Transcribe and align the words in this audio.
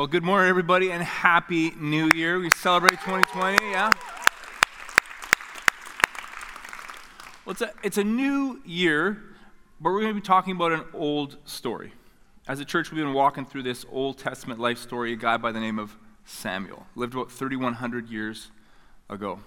Well, 0.00 0.06
good 0.06 0.24
morning, 0.24 0.48
everybody, 0.48 0.92
and 0.92 1.02
Happy 1.02 1.72
New 1.72 2.08
Year. 2.14 2.38
We 2.40 2.48
celebrate 2.48 2.92
2020, 2.92 3.62
yeah? 3.70 3.90
Well, 7.44 7.52
it's 7.52 7.60
a, 7.60 7.70
it's 7.82 7.98
a 7.98 8.04
new 8.04 8.62
year, 8.64 9.22
but 9.78 9.90
we're 9.90 10.00
going 10.00 10.14
to 10.14 10.18
be 10.18 10.26
talking 10.26 10.56
about 10.56 10.72
an 10.72 10.84
old 10.94 11.36
story. 11.44 11.92
As 12.48 12.60
a 12.60 12.64
church, 12.64 12.90
we've 12.90 13.04
been 13.04 13.12
walking 13.12 13.44
through 13.44 13.64
this 13.64 13.84
Old 13.92 14.16
Testament 14.16 14.58
life 14.58 14.78
story, 14.78 15.12
a 15.12 15.16
guy 15.16 15.36
by 15.36 15.52
the 15.52 15.60
name 15.60 15.78
of 15.78 15.94
Samuel, 16.24 16.86
lived 16.96 17.12
about 17.12 17.30
3,100 17.30 18.08
years 18.08 18.50
ago. 19.10 19.40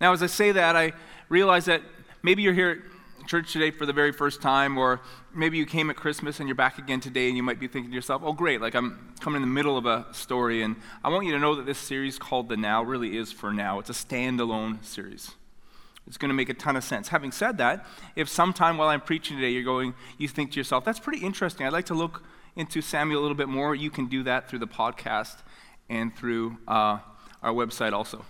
Now, 0.00 0.12
as 0.12 0.20
I 0.20 0.26
say 0.26 0.50
that, 0.50 0.74
I 0.74 0.94
realize 1.28 1.66
that 1.66 1.80
maybe 2.24 2.42
you're 2.42 2.54
here 2.54 2.82
church 3.26 3.52
today 3.52 3.70
for 3.70 3.86
the 3.86 3.92
very 3.92 4.12
first 4.12 4.42
time, 4.42 4.76
or 4.76 5.00
maybe 5.34 5.56
you 5.56 5.66
came 5.66 5.90
at 5.90 5.96
Christmas 5.96 6.40
and 6.40 6.48
you're 6.48 6.54
back 6.54 6.78
again 6.78 7.00
today, 7.00 7.28
and 7.28 7.36
you 7.36 7.42
might 7.42 7.58
be 7.58 7.68
thinking 7.68 7.90
to 7.90 7.94
yourself, 7.94 8.22
oh, 8.24 8.32
great, 8.32 8.60
like 8.60 8.74
I'm 8.74 9.14
coming 9.20 9.42
in 9.42 9.48
the 9.48 9.54
middle 9.54 9.76
of 9.76 9.86
a 9.86 10.06
story. 10.12 10.62
And 10.62 10.76
I 11.02 11.08
want 11.08 11.26
you 11.26 11.32
to 11.32 11.38
know 11.38 11.54
that 11.54 11.66
this 11.66 11.78
series 11.78 12.18
called 12.18 12.48
The 12.48 12.56
Now 12.56 12.82
really 12.82 13.16
is 13.16 13.32
for 13.32 13.52
now. 13.52 13.78
It's 13.78 13.90
a 13.90 13.94
standalone 13.94 14.84
series. 14.84 15.32
It's 16.06 16.18
going 16.18 16.28
to 16.28 16.34
make 16.34 16.50
a 16.50 16.54
ton 16.54 16.76
of 16.76 16.84
sense. 16.84 17.08
Having 17.08 17.32
said 17.32 17.58
that, 17.58 17.86
if 18.14 18.28
sometime 18.28 18.76
while 18.76 18.88
I'm 18.88 19.00
preaching 19.00 19.36
today 19.36 19.50
you're 19.50 19.62
going, 19.62 19.94
you 20.18 20.28
think 20.28 20.52
to 20.52 20.60
yourself, 20.60 20.84
that's 20.84 21.00
pretty 21.00 21.24
interesting. 21.24 21.66
I'd 21.66 21.72
like 21.72 21.86
to 21.86 21.94
look 21.94 22.22
into 22.56 22.82
Samuel 22.82 23.20
a 23.20 23.22
little 23.22 23.36
bit 23.36 23.48
more. 23.48 23.74
You 23.74 23.90
can 23.90 24.06
do 24.06 24.22
that 24.24 24.48
through 24.48 24.58
the 24.58 24.66
podcast 24.66 25.36
and 25.88 26.14
through 26.14 26.58
uh, 26.68 26.98
our 27.42 27.52
website 27.52 27.92
also. 27.92 28.24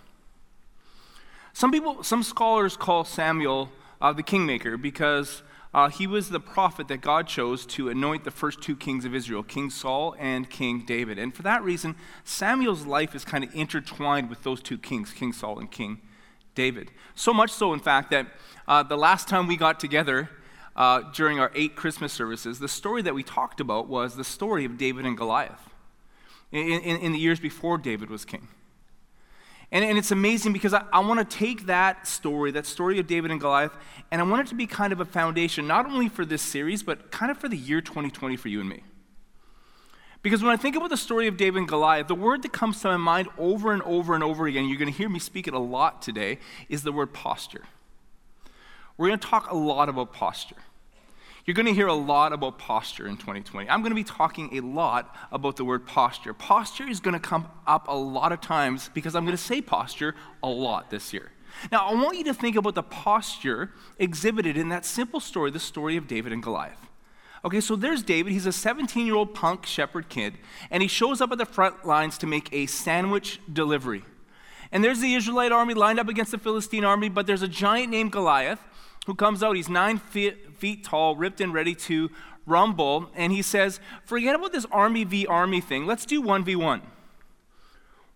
Some 1.53 1.71
people, 1.71 2.03
some 2.03 2.23
scholars 2.23 2.77
call 2.77 3.05
Samuel 3.05 3.71
uh, 4.05 4.13
the 4.13 4.23
kingmaker 4.23 4.77
because 4.77 5.43
uh, 5.73 5.89
he 5.89 6.07
was 6.07 6.29
the 6.29 6.39
prophet 6.39 6.89
that 6.89 7.01
God 7.01 7.27
chose 7.27 7.65
to 7.65 7.89
anoint 7.89 8.25
the 8.25 8.31
first 8.31 8.61
two 8.61 8.77
kings 8.77 9.07
of 9.07 9.15
Israel, 9.15 9.43
King 9.43 9.71
Saul 9.71 10.15
and 10.19 10.49
King 10.51 10.85
David. 10.85 11.19
And 11.19 11.35
for 11.35 11.43
that 11.43 11.63
reason, 11.63 11.97
Samuel's 12.23 12.85
life 12.85 13.15
is 13.15 13.25
kind 13.25 13.43
of 13.43 13.55
intertwined 13.55 14.29
with 14.29 14.43
those 14.43 14.61
two 14.61 14.77
kings, 14.77 15.11
King 15.11 15.33
Saul 15.33 15.59
and 15.59 15.71
King 15.71 16.03
David. 16.55 16.91
So 17.15 17.33
much 17.33 17.51
so, 17.51 17.73
in 17.73 17.81
fact, 17.81 18.11
that 18.11 18.27
uh, 18.69 18.83
the 18.83 18.99
last 18.99 19.27
time 19.27 19.47
we 19.47 19.57
got 19.57 19.81
together 19.81 20.29
uh, 20.77 21.01
during 21.15 21.41
our 21.41 21.51
eight 21.55 21.75
Christmas 21.75 22.13
services, 22.13 22.59
the 22.59 22.69
story 22.69 23.01
that 23.01 23.15
we 23.15 23.23
talked 23.23 23.59
about 23.59 23.89
was 23.89 24.17
the 24.17 24.25
story 24.25 24.67
of 24.67 24.77
David 24.77 25.07
and 25.07 25.17
Goliath 25.17 25.71
in, 26.53 26.67
in, 26.83 26.99
in 26.99 27.13
the 27.13 27.19
years 27.19 27.41
before 27.41 27.79
David 27.79 28.11
was 28.11 28.27
king. 28.27 28.49
And, 29.75 29.85
and 29.85 29.99
it's 29.99 30.13
amazing 30.13 30.53
because 30.53 30.73
I, 30.73 30.85
I 30.93 31.01
want 31.01 31.19
to 31.19 31.37
take 31.37 31.67
that 31.67 32.07
story, 32.07 32.53
that 32.53 32.65
story 32.65 33.01
of 33.01 33.09
David 33.09 33.33
and 33.33 33.41
Goliath, 33.41 33.73
and 34.13 34.21
I 34.21 34.25
want 34.25 34.47
it 34.47 34.51
to 34.51 34.55
be 34.55 34.69
kind 34.69 34.93
of 34.93 35.01
a 35.01 35.05
foundation, 35.05 35.67
not 35.67 35.85
only 35.85 36.09
for 36.09 36.25
this 36.25 36.43
series, 36.43 36.85
but 36.85 37.11
kind 37.11 37.31
of 37.31 37.39
for 37.39 37.49
the 37.49 37.57
year 37.57 37.81
2020 37.81 38.37
for 38.37 38.49
you 38.49 38.61
and 38.61 38.69
me. 38.69 38.85
Because 40.23 40.45
when 40.45 40.53
I 40.53 40.57
think 40.57 40.77
about 40.77 40.91
the 40.91 40.97
story 40.97 41.27
of 41.27 41.37
David 41.37 41.59
and 41.59 41.69
Goliath, 41.69 42.07
the 42.07 42.15
word 42.15 42.43
that 42.43 42.53
comes 42.53 42.81
to 42.83 42.89
my 42.89 42.97
mind 42.97 43.29
over 43.37 43.73
and 43.73 43.83
over 43.83 44.15
and 44.15 44.23
over 44.23 44.47
again, 44.47 44.69
you're 44.69 44.79
going 44.79 44.91
to 44.91 44.97
hear 44.97 45.09
me 45.09 45.19
speak 45.19 45.49
it 45.49 45.55
a 45.55 45.59
lot 45.59 46.01
today, 46.01 46.39
is 46.69 46.85
the 46.85 46.93
word 46.93 47.13
posture. 47.13 47.65
We're 48.97 49.09
going 49.09 49.19
to 49.19 49.27
talk 49.27 49.51
a 49.51 49.57
lot 49.57 49.89
about 49.89 50.13
posture. 50.13 50.57
You're 51.45 51.55
going 51.55 51.67
to 51.67 51.75
hear 51.75 51.89
a 51.89 51.95
lot 51.95 52.33
about 52.33 52.59
posture 52.59 53.07
in 53.07 53.19
2020. 53.19 53.69
I'm 53.69 53.83
going 53.83 53.91
to 53.91 53.97
be 53.97 54.05
talking 54.05 54.57
a 54.57 54.61
lot 54.61 55.15
about 55.31 55.57
the 55.57 55.65
word 55.65 55.87
posture. 55.87 56.33
Posture 56.33 56.89
is 56.89 57.01
going 57.01 57.13
to 57.13 57.21
come 57.21 57.49
up 57.67 57.87
a 57.87 57.95
lot 57.95 58.33
of 58.33 58.41
times 58.41 58.91
because 58.95 59.15
I'm 59.15 59.25
going 59.25 59.37
to 59.37 59.43
say 59.43 59.61
posture 59.61 60.15
a 60.43 60.49
lot 60.49 60.91
this 60.91 61.13
year. 61.13 61.33
Now, 61.71 61.87
I 61.87 61.95
want 61.95 62.17
you 62.17 62.25
to 62.25 62.35
think 62.35 62.57
about 62.57 62.75
the 62.75 62.83
posture 62.83 63.73
exhibited 63.99 64.57
in 64.57 64.71
that 64.71 64.87
simple 64.87 65.21
story, 65.21 65.51
the 65.51 65.61
story 65.61 65.99
of 65.99 66.09
David 66.09 66.33
and 66.33 66.43
Goliath. 66.43 66.89
Okay, 67.45 67.61
so 67.61 67.77
there's 67.77 68.03
David. 68.03 68.33
He's 68.33 68.47
a 68.47 68.53
17 68.53 69.05
year 69.05 69.15
old 69.15 69.35
punk 69.35 69.67
shepherd 69.67 70.09
kid, 70.09 70.39
and 70.71 70.83
he 70.83 70.89
shows 70.89 71.21
up 71.21 71.31
at 71.31 71.37
the 71.37 71.45
front 71.45 71.85
lines 71.85 72.17
to 72.19 72.27
make 72.27 72.51
a 72.55 72.65
sandwich 72.65 73.39
delivery. 73.53 74.03
And 74.73 74.83
there's 74.83 75.01
the 75.01 75.15
Israelite 75.15 75.53
army 75.53 75.75
lined 75.75 76.01
up 76.01 76.09
against 76.09 76.31
the 76.31 76.39
Philistine 76.39 76.85
army, 76.85 77.11
but 77.11 77.27
there's 77.27 77.43
a 77.43 77.49
giant 77.49 77.91
named 77.91 78.13
Goliath 78.13 78.61
who 79.07 79.15
comes 79.15 79.43
out. 79.43 79.57
He's 79.57 79.69
nine 79.69 79.99
feet, 79.99 80.55
feet 80.57 80.85
tall, 80.85 81.17
ripped 81.17 81.41
and 81.41 81.53
ready 81.53 81.75
to 81.75 82.11
rumble. 82.47 83.11
And 83.15 83.33
he 83.33 83.43
says, 83.43 83.81
Forget 84.05 84.35
about 84.35 84.53
this 84.53 84.67
army 84.71 85.05
v 85.05 85.27
army 85.27 85.61
thing. 85.61 85.87
Let's 85.87 86.07
do 86.07 86.23
1v1. 86.23 86.83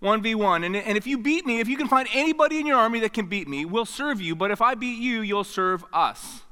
1v1. 0.03 0.65
And, 0.65 0.77
and 0.77 0.97
if 0.97 1.07
you 1.07 1.19
beat 1.19 1.45
me, 1.45 1.61
if 1.61 1.69
you 1.69 1.77
can 1.77 1.89
find 1.89 2.09
anybody 2.13 2.59
in 2.59 2.67
your 2.67 2.79
army 2.79 3.01
that 3.01 3.13
can 3.13 3.27
beat 3.27 3.49
me, 3.49 3.65
we'll 3.65 3.85
serve 3.85 4.21
you. 4.21 4.37
But 4.37 4.51
if 4.51 4.63
I 4.63 4.75
beat 4.75 5.01
you, 5.01 5.21
you'll 5.21 5.45
serve 5.45 5.85
us. 5.93 6.43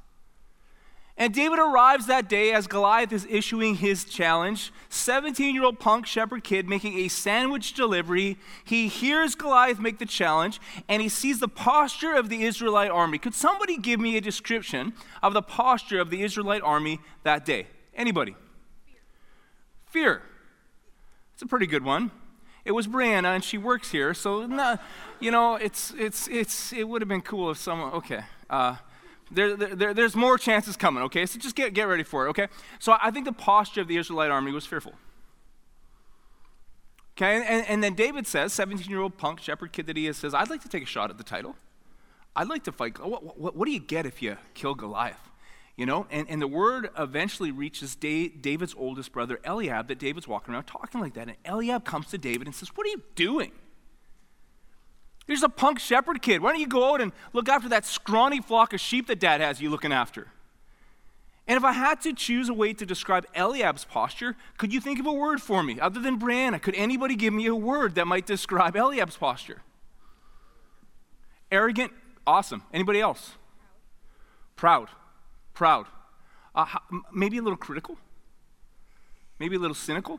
And 1.18 1.32
David 1.32 1.58
arrives 1.58 2.06
that 2.06 2.28
day 2.28 2.52
as 2.52 2.66
Goliath 2.66 3.10
is 3.10 3.26
issuing 3.30 3.76
his 3.76 4.04
challenge. 4.04 4.70
17 4.90 5.54
year 5.54 5.64
old 5.64 5.78
punk 5.78 6.06
shepherd 6.06 6.44
kid 6.44 6.68
making 6.68 6.98
a 6.98 7.08
sandwich 7.08 7.72
delivery. 7.72 8.36
He 8.64 8.88
hears 8.88 9.34
Goliath 9.34 9.78
make 9.78 9.98
the 9.98 10.04
challenge 10.04 10.60
and 10.88 11.00
he 11.00 11.08
sees 11.08 11.40
the 11.40 11.48
posture 11.48 12.12
of 12.12 12.28
the 12.28 12.42
Israelite 12.42 12.90
army. 12.90 13.16
Could 13.16 13.34
somebody 13.34 13.78
give 13.78 13.98
me 13.98 14.18
a 14.18 14.20
description 14.20 14.92
of 15.22 15.32
the 15.32 15.40
posture 15.40 16.00
of 16.00 16.10
the 16.10 16.22
Israelite 16.22 16.62
army 16.62 17.00
that 17.22 17.46
day? 17.46 17.68
Anybody? 17.94 18.36
Fear. 19.86 20.20
It's 21.32 21.42
a 21.42 21.46
pretty 21.46 21.66
good 21.66 21.84
one. 21.84 22.10
It 22.66 22.72
was 22.72 22.86
Brianna 22.86 23.34
and 23.34 23.44
she 23.44 23.56
works 23.56 23.90
here, 23.90 24.12
so 24.12 24.42
you 25.20 25.30
know, 25.30 25.54
it's, 25.54 25.94
it's, 25.96 26.28
it's, 26.28 26.72
it 26.72 26.86
would 26.86 27.00
have 27.00 27.08
been 27.08 27.22
cool 27.22 27.50
if 27.52 27.58
someone, 27.58 27.92
okay. 27.92 28.24
Uh, 28.50 28.76
there, 29.30 29.56
there, 29.56 29.94
there's 29.94 30.14
more 30.14 30.38
chances 30.38 30.76
coming, 30.76 31.02
okay? 31.04 31.26
So 31.26 31.38
just 31.38 31.56
get, 31.56 31.74
get 31.74 31.84
ready 31.84 32.02
for 32.02 32.26
it, 32.26 32.30
okay? 32.30 32.48
So 32.78 32.96
I 33.00 33.10
think 33.10 33.24
the 33.24 33.32
posture 33.32 33.80
of 33.80 33.88
the 33.88 33.96
Israelite 33.96 34.30
army 34.30 34.52
was 34.52 34.66
fearful. 34.66 34.94
Okay, 37.16 37.36
and, 37.36 37.66
and 37.66 37.82
then 37.82 37.94
David 37.94 38.26
says, 38.26 38.52
17 38.52 38.90
year 38.90 39.00
old 39.00 39.16
punk 39.16 39.40
shepherd 39.40 39.72
kid 39.72 39.86
that 39.86 39.96
he 39.96 40.06
is, 40.06 40.18
says, 40.18 40.34
I'd 40.34 40.50
like 40.50 40.62
to 40.62 40.68
take 40.68 40.82
a 40.82 40.86
shot 40.86 41.10
at 41.10 41.16
the 41.16 41.24
title. 41.24 41.56
I'd 42.36 42.48
like 42.48 42.64
to 42.64 42.72
fight. 42.72 43.02
What, 43.02 43.38
what, 43.38 43.56
what 43.56 43.64
do 43.64 43.72
you 43.72 43.80
get 43.80 44.04
if 44.04 44.20
you 44.20 44.36
kill 44.52 44.74
Goliath? 44.74 45.30
You 45.76 45.86
know, 45.86 46.06
and, 46.10 46.26
and 46.28 46.40
the 46.40 46.46
word 46.46 46.90
eventually 46.98 47.50
reaches 47.50 47.96
David's 47.96 48.74
oldest 48.76 49.12
brother, 49.12 49.40
Eliab, 49.44 49.88
that 49.88 49.98
David's 49.98 50.28
walking 50.28 50.54
around 50.54 50.64
talking 50.64 51.00
like 51.00 51.14
that. 51.14 51.28
And 51.28 51.36
Eliab 51.44 51.84
comes 51.84 52.06
to 52.08 52.18
David 52.18 52.46
and 52.46 52.54
says, 52.54 52.68
What 52.74 52.86
are 52.86 52.90
you 52.90 53.02
doing? 53.14 53.52
There's 55.26 55.42
a 55.42 55.48
punk 55.48 55.78
shepherd 55.78 56.22
kid. 56.22 56.40
Why 56.40 56.52
don't 56.52 56.60
you 56.60 56.68
go 56.68 56.92
out 56.92 57.00
and 57.00 57.12
look 57.32 57.48
after 57.48 57.68
that 57.70 57.84
scrawny 57.84 58.40
flock 58.40 58.72
of 58.72 58.80
sheep 58.80 59.08
that 59.08 59.18
dad 59.18 59.40
has 59.40 59.60
you 59.60 59.70
looking 59.70 59.92
after? 59.92 60.28
And 61.48 61.56
if 61.56 61.64
I 61.64 61.72
had 61.72 62.00
to 62.02 62.12
choose 62.12 62.48
a 62.48 62.54
way 62.54 62.72
to 62.72 62.84
describe 62.84 63.24
Eliab's 63.34 63.84
posture, 63.84 64.36
could 64.58 64.72
you 64.72 64.80
think 64.80 64.98
of 64.98 65.06
a 65.06 65.12
word 65.12 65.40
for 65.40 65.62
me 65.62 65.78
other 65.78 66.00
than 66.00 66.18
Brianna? 66.18 66.60
Could 66.60 66.74
anybody 66.74 67.14
give 67.14 67.32
me 67.32 67.46
a 67.46 67.54
word 67.54 67.94
that 67.94 68.06
might 68.06 68.26
describe 68.26 68.74
Eliab's 68.74 69.16
posture? 69.16 69.62
Arrogant, 71.52 71.92
awesome. 72.26 72.62
Anybody 72.72 73.00
else? 73.00 73.32
Proud, 74.56 74.88
proud. 75.54 75.86
Uh, 76.54 76.66
maybe 77.12 77.38
a 77.38 77.42
little 77.42 77.56
critical, 77.56 77.96
maybe 79.38 79.54
a 79.56 79.58
little 79.58 79.74
cynical. 79.74 80.18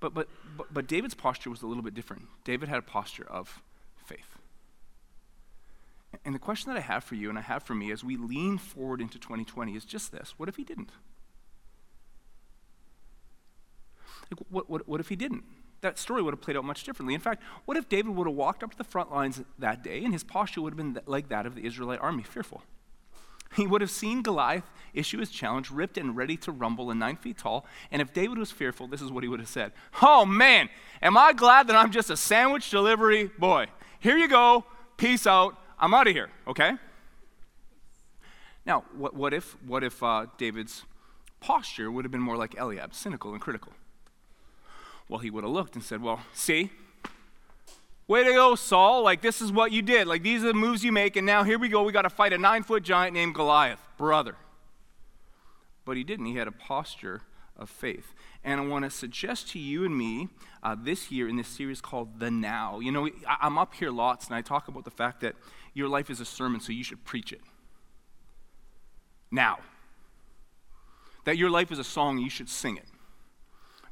But, 0.00 0.14
but, 0.14 0.28
but, 0.56 0.72
but 0.72 0.86
David's 0.86 1.14
posture 1.14 1.50
was 1.50 1.62
a 1.62 1.66
little 1.66 1.82
bit 1.82 1.94
different. 1.94 2.22
David 2.44 2.68
had 2.68 2.78
a 2.78 2.82
posture 2.82 3.26
of 3.28 3.62
faith. 4.04 4.38
And 6.24 6.34
the 6.34 6.38
question 6.38 6.72
that 6.72 6.78
I 6.78 6.82
have 6.82 7.04
for 7.04 7.14
you 7.14 7.28
and 7.28 7.38
I 7.38 7.42
have 7.42 7.62
for 7.62 7.74
me 7.74 7.90
as 7.92 8.02
we 8.02 8.16
lean 8.16 8.58
forward 8.58 9.00
into 9.00 9.18
2020 9.18 9.74
is 9.76 9.84
just 9.84 10.12
this 10.12 10.34
what 10.36 10.48
if 10.48 10.56
he 10.56 10.64
didn't? 10.64 10.90
Like, 14.30 14.40
what, 14.48 14.70
what, 14.70 14.88
what 14.88 15.00
if 15.00 15.08
he 15.08 15.16
didn't? 15.16 15.44
That 15.82 15.98
story 15.98 16.22
would 16.22 16.32
have 16.32 16.40
played 16.40 16.56
out 16.56 16.64
much 16.64 16.84
differently. 16.84 17.14
In 17.14 17.20
fact, 17.20 17.42
what 17.64 17.76
if 17.76 17.88
David 17.88 18.14
would 18.14 18.26
have 18.26 18.34
walked 18.34 18.62
up 18.62 18.72
to 18.72 18.78
the 18.78 18.84
front 18.84 19.12
lines 19.12 19.42
that 19.58 19.84
day 19.84 20.02
and 20.02 20.12
his 20.12 20.24
posture 20.24 20.62
would 20.62 20.72
have 20.72 20.76
been 20.76 20.98
like 21.06 21.28
that 21.28 21.46
of 21.46 21.54
the 21.54 21.64
Israelite 21.64 22.00
army, 22.00 22.22
fearful? 22.22 22.62
He 23.54 23.66
would 23.66 23.80
have 23.80 23.90
seen 23.90 24.22
Goliath 24.22 24.70
issue 24.92 25.18
his 25.18 25.30
challenge, 25.30 25.70
ripped 25.70 25.98
and 25.98 26.16
ready 26.16 26.36
to 26.38 26.50
rumble 26.52 26.90
and 26.90 26.98
nine 26.98 27.16
feet 27.16 27.38
tall. 27.38 27.66
And 27.90 28.02
if 28.02 28.12
David 28.12 28.38
was 28.38 28.50
fearful, 28.50 28.86
this 28.88 29.02
is 29.02 29.10
what 29.10 29.22
he 29.22 29.28
would 29.28 29.40
have 29.40 29.48
said 29.48 29.72
Oh 30.02 30.24
man, 30.24 30.68
am 31.02 31.16
I 31.16 31.32
glad 31.32 31.68
that 31.68 31.76
I'm 31.76 31.92
just 31.92 32.10
a 32.10 32.16
sandwich 32.16 32.70
delivery 32.70 33.30
boy? 33.38 33.66
Here 34.00 34.16
you 34.16 34.28
go. 34.28 34.64
Peace 34.96 35.26
out. 35.26 35.56
I'm 35.78 35.92
out 35.92 36.06
of 36.06 36.14
here, 36.14 36.30
okay? 36.48 36.72
Now, 38.64 38.84
what, 38.96 39.14
what 39.14 39.34
if, 39.34 39.56
what 39.62 39.84
if 39.84 40.02
uh, 40.02 40.26
David's 40.38 40.84
posture 41.40 41.90
would 41.90 42.04
have 42.04 42.12
been 42.12 42.20
more 42.20 42.36
like 42.36 42.56
Eliab, 42.56 42.94
cynical 42.94 43.32
and 43.32 43.40
critical? 43.40 43.72
Well, 45.08 45.20
he 45.20 45.30
would 45.30 45.44
have 45.44 45.52
looked 45.52 45.74
and 45.74 45.84
said, 45.84 46.02
Well, 46.02 46.20
see, 46.32 46.72
Way 48.08 48.22
to 48.22 48.32
go, 48.32 48.54
Saul. 48.54 49.02
Like, 49.02 49.20
this 49.20 49.40
is 49.40 49.50
what 49.50 49.72
you 49.72 49.82
did. 49.82 50.06
Like, 50.06 50.22
these 50.22 50.44
are 50.44 50.48
the 50.48 50.54
moves 50.54 50.84
you 50.84 50.92
make, 50.92 51.16
and 51.16 51.26
now 51.26 51.42
here 51.42 51.58
we 51.58 51.68
go. 51.68 51.82
We 51.82 51.92
got 51.92 52.02
to 52.02 52.10
fight 52.10 52.32
a 52.32 52.38
nine 52.38 52.62
foot 52.62 52.84
giant 52.84 53.14
named 53.14 53.34
Goliath, 53.34 53.80
brother. 53.98 54.36
But 55.84 55.96
he 55.96 56.04
didn't. 56.04 56.26
He 56.26 56.36
had 56.36 56.46
a 56.46 56.52
posture 56.52 57.22
of 57.56 57.68
faith. 57.68 58.14
And 58.44 58.60
I 58.60 58.66
want 58.66 58.84
to 58.84 58.90
suggest 58.90 59.50
to 59.50 59.58
you 59.58 59.84
and 59.84 59.96
me 59.96 60.28
uh, 60.62 60.76
this 60.78 61.10
year 61.10 61.28
in 61.28 61.36
this 61.36 61.48
series 61.48 61.80
called 61.80 62.20
The 62.20 62.30
Now. 62.30 62.78
You 62.78 62.92
know, 62.92 63.08
I'm 63.26 63.58
up 63.58 63.74
here 63.74 63.90
lots, 63.90 64.26
and 64.26 64.36
I 64.36 64.40
talk 64.40 64.68
about 64.68 64.84
the 64.84 64.90
fact 64.90 65.20
that 65.22 65.34
your 65.74 65.88
life 65.88 66.08
is 66.08 66.20
a 66.20 66.24
sermon, 66.24 66.60
so 66.60 66.72
you 66.72 66.84
should 66.84 67.04
preach 67.04 67.32
it. 67.32 67.40
Now. 69.32 69.58
That 71.24 71.36
your 71.36 71.50
life 71.50 71.72
is 71.72 71.80
a 71.80 71.84
song, 71.84 72.18
you 72.18 72.30
should 72.30 72.48
sing 72.48 72.76
it 72.76 72.86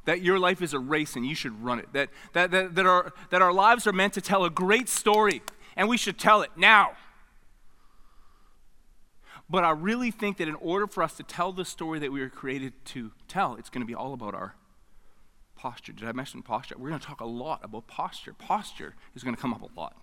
that 0.05 0.21
your 0.21 0.39
life 0.39 0.61
is 0.61 0.73
a 0.73 0.79
race 0.79 1.15
and 1.15 1.25
you 1.25 1.35
should 1.35 1.63
run 1.63 1.79
it, 1.79 1.91
that, 1.93 2.09
that, 2.33 2.51
that, 2.51 2.75
that, 2.75 2.85
our, 2.85 3.13
that 3.31 3.41
our 3.41 3.53
lives 3.53 3.85
are 3.85 3.93
meant 3.93 4.13
to 4.13 4.21
tell 4.21 4.45
a 4.45 4.49
great 4.49 4.87
story 4.87 5.41
and 5.75 5.89
we 5.89 5.97
should 5.97 6.17
tell 6.17 6.41
it 6.41 6.51
now. 6.55 6.91
But 9.49 9.63
I 9.63 9.71
really 9.71 10.09
think 10.09 10.37
that 10.37 10.47
in 10.47 10.55
order 10.55 10.87
for 10.87 11.03
us 11.03 11.15
to 11.17 11.23
tell 11.23 11.51
the 11.51 11.65
story 11.65 11.99
that 11.99 12.11
we 12.11 12.19
were 12.19 12.29
created 12.29 12.73
to 12.85 13.11
tell, 13.27 13.55
it's 13.55 13.69
going 13.69 13.81
to 13.81 13.87
be 13.87 13.93
all 13.93 14.13
about 14.13 14.33
our 14.33 14.55
posture. 15.55 15.93
Did 15.93 16.07
I 16.07 16.11
mention 16.13 16.41
posture? 16.41 16.75
We're 16.77 16.89
going 16.89 16.99
to 16.99 17.05
talk 17.05 17.21
a 17.21 17.25
lot 17.25 17.63
about 17.63 17.87
posture. 17.87 18.33
Posture 18.33 18.95
is 19.15 19.23
going 19.23 19.35
to 19.35 19.41
come 19.41 19.53
up 19.53 19.61
a 19.61 19.79
lot. 19.79 19.95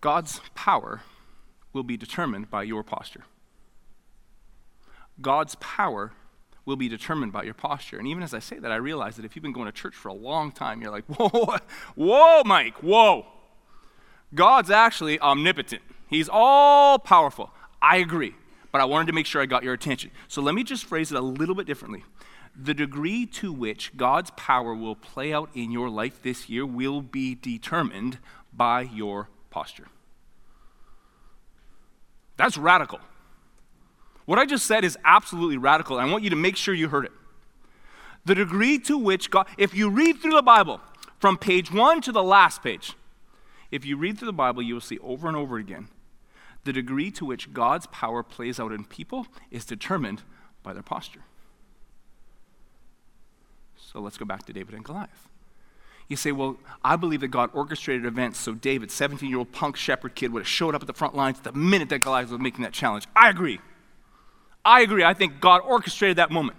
God's 0.00 0.40
power 0.54 1.02
will 1.72 1.82
be 1.82 1.96
determined 1.96 2.50
by 2.50 2.62
your 2.62 2.82
posture. 2.82 3.24
God's 5.20 5.54
power 5.56 6.12
will 6.64 6.76
be 6.76 6.88
determined 6.88 7.32
by 7.32 7.44
your 7.44 7.54
posture. 7.54 7.98
And 7.98 8.08
even 8.08 8.22
as 8.22 8.34
I 8.34 8.40
say 8.40 8.58
that, 8.58 8.72
I 8.72 8.76
realize 8.76 9.16
that 9.16 9.24
if 9.24 9.36
you've 9.36 9.42
been 9.42 9.52
going 9.52 9.66
to 9.66 9.72
church 9.72 9.94
for 9.94 10.08
a 10.08 10.14
long 10.14 10.50
time, 10.50 10.82
you're 10.82 10.90
like, 10.90 11.04
whoa, 11.06 11.58
whoa, 11.94 12.42
Mike, 12.44 12.82
whoa. 12.82 13.26
God's 14.34 14.70
actually 14.70 15.18
omnipotent, 15.20 15.82
He's 16.08 16.28
all 16.30 16.98
powerful. 16.98 17.50
I 17.80 17.96
agree, 17.98 18.34
but 18.72 18.80
I 18.80 18.84
wanted 18.84 19.06
to 19.06 19.12
make 19.12 19.26
sure 19.26 19.40
I 19.42 19.46
got 19.46 19.62
your 19.62 19.74
attention. 19.74 20.10
So 20.28 20.42
let 20.42 20.54
me 20.54 20.64
just 20.64 20.84
phrase 20.84 21.12
it 21.12 21.16
a 21.16 21.20
little 21.20 21.54
bit 21.54 21.66
differently. 21.66 22.04
The 22.58 22.74
degree 22.74 23.26
to 23.26 23.52
which 23.52 23.96
God's 23.96 24.30
power 24.36 24.74
will 24.74 24.96
play 24.96 25.32
out 25.32 25.50
in 25.54 25.70
your 25.70 25.90
life 25.90 26.22
this 26.22 26.48
year 26.48 26.64
will 26.64 27.02
be 27.02 27.34
determined 27.34 28.18
by 28.52 28.82
your 28.82 29.28
posture. 29.50 29.88
That's 32.36 32.56
radical. 32.56 33.00
What 34.26 34.38
I 34.38 34.44
just 34.44 34.66
said 34.66 34.84
is 34.84 34.98
absolutely 35.04 35.56
radical. 35.56 35.98
I 35.98 36.04
want 36.04 36.24
you 36.24 36.30
to 36.30 36.36
make 36.36 36.56
sure 36.56 36.74
you 36.74 36.88
heard 36.88 37.06
it. 37.06 37.12
The 38.24 38.34
degree 38.34 38.78
to 38.80 38.98
which 38.98 39.30
God, 39.30 39.46
if 39.56 39.72
you 39.72 39.88
read 39.88 40.18
through 40.18 40.34
the 40.34 40.42
Bible 40.42 40.80
from 41.18 41.38
page 41.38 41.72
one 41.72 42.00
to 42.02 42.12
the 42.12 42.22
last 42.22 42.62
page, 42.62 42.94
if 43.70 43.84
you 43.84 43.96
read 43.96 44.18
through 44.18 44.26
the 44.26 44.32
Bible, 44.32 44.62
you 44.62 44.74
will 44.74 44.80
see 44.80 44.98
over 44.98 45.28
and 45.28 45.36
over 45.36 45.56
again 45.56 45.88
the 46.64 46.72
degree 46.72 47.12
to 47.12 47.24
which 47.24 47.52
God's 47.52 47.86
power 47.86 48.24
plays 48.24 48.58
out 48.58 48.72
in 48.72 48.84
people 48.84 49.28
is 49.52 49.64
determined 49.64 50.22
by 50.64 50.72
their 50.72 50.82
posture. 50.82 51.22
So 53.76 54.00
let's 54.00 54.18
go 54.18 54.24
back 54.24 54.44
to 54.46 54.52
David 54.52 54.74
and 54.74 54.84
Goliath. 54.84 55.28
You 56.08 56.16
say, 56.16 56.32
well, 56.32 56.58
I 56.84 56.96
believe 56.96 57.20
that 57.20 57.28
God 57.28 57.50
orchestrated 57.52 58.04
events 58.04 58.38
so 58.38 58.54
David, 58.54 58.90
17 58.90 59.28
year 59.28 59.38
old 59.38 59.52
punk 59.52 59.76
shepherd 59.76 60.16
kid, 60.16 60.32
would 60.32 60.40
have 60.40 60.48
showed 60.48 60.74
up 60.74 60.82
at 60.82 60.86
the 60.88 60.92
front 60.92 61.14
lines 61.14 61.40
the 61.40 61.52
minute 61.52 61.88
that 61.88 62.00
Goliath 62.00 62.30
was 62.30 62.40
making 62.40 62.62
that 62.62 62.72
challenge. 62.72 63.06
I 63.14 63.30
agree. 63.30 63.60
I 64.66 64.80
agree. 64.80 65.04
I 65.04 65.14
think 65.14 65.40
God 65.40 65.60
orchestrated 65.64 66.18
that 66.18 66.30
moment. 66.30 66.58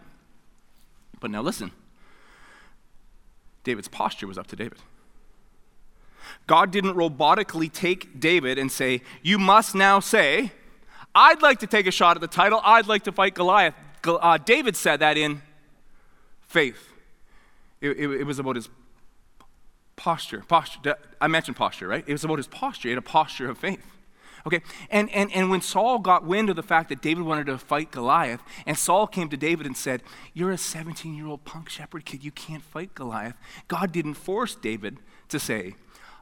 But 1.20 1.30
now 1.30 1.42
listen 1.42 1.72
David's 3.64 3.90
posture 3.90 4.28
was 4.28 4.38
up 4.38 4.48
to 4.48 4.56
David. 4.56 4.80
God 6.48 6.72
didn't 6.72 6.96
robotically 6.96 7.72
take 7.72 8.18
David 8.18 8.58
and 8.58 8.72
say, 8.72 9.02
You 9.22 9.38
must 9.38 9.76
now 9.76 10.00
say, 10.00 10.54
I'd 11.14 11.42
like 11.42 11.60
to 11.60 11.68
take 11.68 11.86
a 11.86 11.92
shot 11.92 12.16
at 12.16 12.22
the 12.22 12.28
title, 12.28 12.62
I'd 12.64 12.88
like 12.88 13.04
to 13.04 13.12
fight 13.12 13.34
Goliath. 13.34 13.76
Uh, 14.06 14.38
David 14.38 14.78
said 14.78 15.02
that 15.02 15.18
in 15.18 15.42
faith. 16.48 16.94
It, 17.82 17.90
it, 17.90 18.22
it 18.22 18.24
was 18.24 18.40
about 18.40 18.56
his 18.56 18.70
posture. 19.98 20.46
Posture. 20.48 20.96
I 21.20 21.28
mentioned 21.28 21.58
posture, 21.58 21.90
right? 21.90 22.06
It 22.08 22.12
was 22.14 22.24
about 22.24 22.38
his 22.38 22.48
posture. 22.48 22.88
He 22.88 22.92
had 22.92 23.00
a 23.00 23.02
posture 23.02 23.50
of 23.50 23.58
faith. 23.58 23.97
Okay, 24.46 24.62
and, 24.90 25.10
and, 25.12 25.32
and 25.34 25.50
when 25.50 25.62
Saul 25.62 26.00
got 26.00 26.26
wind 26.26 26.50
of 26.50 26.56
the 26.56 26.64
fact 26.64 26.90
that 26.90 27.02
David 27.02 27.24
wanted 27.24 27.48
to 27.48 27.58
fight 27.58 27.92
Goliath, 27.92 28.42
and 28.66 28.78
Saul 28.78 29.08
came 29.08 29.30
to 29.30 29.38
David 29.38 29.66
and 29.66 29.76
said, 29.76 30.04
You're 30.34 30.52
a 30.52 30.58
17 30.58 31.16
year 31.16 31.28
old 31.28 31.44
punk 31.44 31.70
shepherd 31.70 32.06
kid, 32.06 32.24
you 32.24 32.32
can't 32.32 32.64
fight 32.64 32.96
Goliath. 32.96 33.36
God 33.68 33.92
didn't 33.92 34.16
force 34.16 34.56
David 34.56 34.98
to 35.30 35.40
say, 35.40 35.76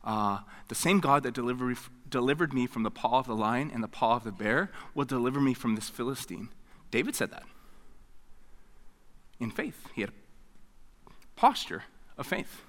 uh, 0.04 0.40
The 0.68 0.76
same 0.76 1.00
God 1.00 1.24
that 1.24 1.34
delivered, 1.34 1.78
delivered 2.10 2.54
me 2.54 2.68
from 2.68 2.84
the 2.84 2.92
paw 2.92 3.20
of 3.20 3.28
the 3.28 3.36
lion 3.36 3.72
and 3.74 3.84
the 3.84 3.88
paw 3.88 4.16
of 4.16 4.24
the 4.24 4.32
bear 4.32 4.72
will 4.94 5.06
deliver 5.06 5.40
me 5.40 5.54
from 5.54 5.76
this 5.76 5.90
Philistine. 5.90 6.50
David 6.92 7.16
said 7.16 7.32
that 7.32 7.44
in 9.40 9.52
faith. 9.52 9.88
He 9.94 10.02
had 10.02 10.12
a 10.12 11.12
posture 11.36 11.84
of 12.18 12.28
faith. 12.28 12.65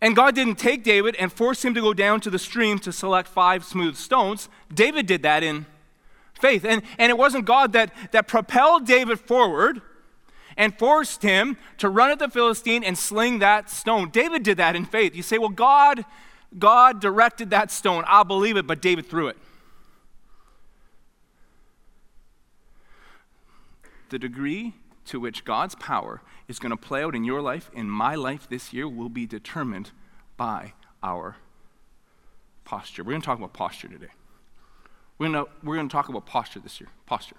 And 0.00 0.14
God 0.14 0.34
didn't 0.34 0.56
take 0.56 0.84
David 0.84 1.16
and 1.16 1.32
force 1.32 1.64
him 1.64 1.74
to 1.74 1.80
go 1.80 1.94
down 1.94 2.20
to 2.20 2.30
the 2.30 2.38
stream 2.38 2.78
to 2.80 2.92
select 2.92 3.28
five 3.28 3.64
smooth 3.64 3.96
stones. 3.96 4.48
David 4.72 5.06
did 5.06 5.22
that 5.22 5.42
in 5.42 5.66
faith. 6.34 6.64
And, 6.64 6.82
and 6.98 7.10
it 7.10 7.16
wasn't 7.16 7.46
God 7.46 7.72
that, 7.72 7.92
that 8.12 8.28
propelled 8.28 8.86
David 8.86 9.18
forward 9.18 9.80
and 10.56 10.78
forced 10.78 11.22
him 11.22 11.56
to 11.78 11.88
run 11.88 12.10
at 12.10 12.18
the 12.18 12.28
Philistine 12.28 12.84
and 12.84 12.96
sling 12.96 13.38
that 13.38 13.70
stone. 13.70 14.10
David 14.10 14.42
did 14.42 14.58
that 14.58 14.76
in 14.76 14.84
faith. 14.84 15.14
You 15.14 15.22
say, 15.22 15.38
well, 15.38 15.48
God, 15.48 16.04
God 16.58 17.00
directed 17.00 17.50
that 17.50 17.70
stone. 17.70 18.04
I'll 18.06 18.24
believe 18.24 18.56
it, 18.56 18.66
but 18.66 18.82
David 18.82 19.06
threw 19.06 19.28
it. 19.28 19.36
The 24.08 24.18
degree 24.18 24.74
to 25.06 25.20
which 25.20 25.44
God's 25.44 25.74
power 25.74 26.22
is 26.48 26.58
going 26.58 26.70
to 26.70 26.76
play 26.76 27.02
out 27.02 27.14
in 27.14 27.24
your 27.24 27.40
life, 27.40 27.70
in 27.74 27.88
my 27.88 28.14
life 28.14 28.48
this 28.48 28.72
year, 28.72 28.88
will 28.88 29.08
be 29.08 29.26
determined 29.26 29.90
by 30.36 30.72
our 31.02 31.36
posture. 32.64 33.02
We're 33.02 33.12
going 33.12 33.22
to 33.22 33.26
talk 33.26 33.38
about 33.38 33.52
posture 33.52 33.88
today. 33.88 34.12
We're 35.18 35.30
going 35.30 35.44
to, 35.44 35.50
we're 35.62 35.76
going 35.76 35.88
to 35.88 35.92
talk 35.92 36.08
about 36.08 36.26
posture 36.26 36.60
this 36.60 36.80
year. 36.80 36.88
Posture. 37.06 37.36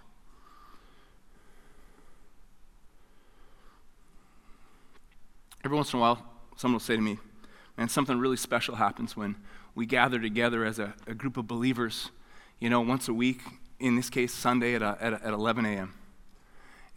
Every 5.64 5.76
once 5.76 5.94
in 5.94 6.00
a 6.00 6.02
while, 6.02 6.26
someone 6.56 6.76
will 6.76 6.80
say 6.80 6.96
to 6.96 7.02
me, 7.02 7.20
Man, 7.78 7.90
something 7.90 8.18
really 8.18 8.38
special 8.38 8.76
happens 8.76 9.16
when 9.16 9.36
we 9.76 9.86
gather 9.86 10.20
together 10.20 10.66
as 10.66 10.80
a, 10.80 10.96
a 11.06 11.14
group 11.14 11.38
of 11.38 11.48
believers, 11.48 12.10
you 12.60 12.72
know, 12.72 12.82
once 12.82 13.08
a 13.08 13.14
week, 13.14 13.42
in 13.80 13.96
this 13.96 14.10
case, 14.10 14.34
Sunday 14.34 14.74
at, 14.74 14.82
a, 14.82 14.98
at, 15.00 15.14
a, 15.14 15.28
at 15.28 15.34
11 15.34 15.66
a.m. 15.66 15.94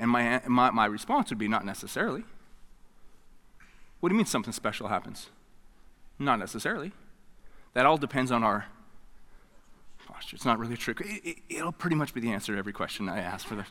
And 0.01 0.11
my, 0.11 0.41
my, 0.49 0.71
my 0.71 0.87
response 0.87 1.29
would 1.29 1.39
be 1.39 1.47
not 1.47 1.67
necessarily. 1.67 2.25
What 4.01 4.09
do 4.09 4.15
you 4.15 4.17
mean 4.17 4.25
something 4.25 4.55
special 4.55 4.89
happens? 4.89 5.29
Not 6.19 6.39
necessarily. 6.39 6.93
That 7.75 7.85
all 7.85 7.99
depends 7.99 8.33
on 8.33 8.43
our 8.43 8.65
posture. 10.07 10.37
It's 10.37 10.47
not 10.47 10.59
really 10.59 10.73
a 10.73 10.79
trick. 10.79 11.03
It, 11.05 11.43
will 11.63 11.69
it, 11.69 11.79
pretty 11.79 11.97
much 11.97 12.15
be 12.15 12.21
the 12.23 12.33
answer 12.33 12.55
to 12.55 12.59
every 12.59 12.73
question 12.73 13.11
I 13.11 13.19
ask 13.19 13.47
for 13.47 13.57
this. 13.57 13.67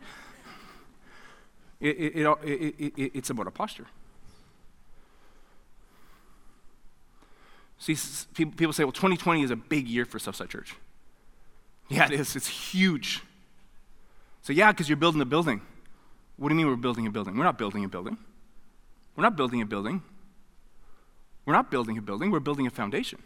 It, 1.81 2.15
it, 2.15 3.11
it's 3.15 3.31
about 3.31 3.47
a 3.47 3.51
posture. 3.51 3.87
See, 7.79 7.97
people, 8.35 8.53
people 8.55 8.73
say, 8.73 8.83
well, 8.83 8.91
2020 8.91 9.41
is 9.41 9.49
a 9.49 9.55
big 9.55 9.87
year 9.87 10.05
for 10.05 10.19
Southside 10.19 10.49
Church. 10.49 10.75
Yeah, 11.87 12.05
it 12.05 12.19
is. 12.19 12.35
It's 12.35 12.47
huge. 12.47 13.23
So, 14.43 14.53
yeah, 14.53 14.71
because 14.71 14.89
you're 14.89 14.97
building 14.97 15.21
a 15.21 15.25
building. 15.25 15.61
What 16.39 16.47
do 16.47 16.55
you 16.55 16.57
mean 16.57 16.67
we're 16.67 16.77
building 16.77 17.05
a 17.05 17.11
building? 17.11 17.37
We're 17.37 17.43
not 17.43 17.57
building 17.57 17.83
a 17.83 17.89
building. 17.89 18.17
We're 19.17 19.23
not 19.23 19.35
building 19.35 19.61
a 19.61 19.65
building. 19.65 20.01
We're 21.45 21.53
not 21.53 21.69
building 21.69 21.97
a 21.97 22.01
building, 22.01 22.31
we're 22.31 22.39
building 22.39 22.67
a 22.67 22.69
foundation. 22.69 23.21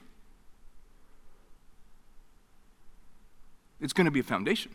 It's 3.81 3.93
going 3.93 4.05
to 4.05 4.11
be 4.11 4.21
a 4.21 4.23
foundation. 4.23 4.71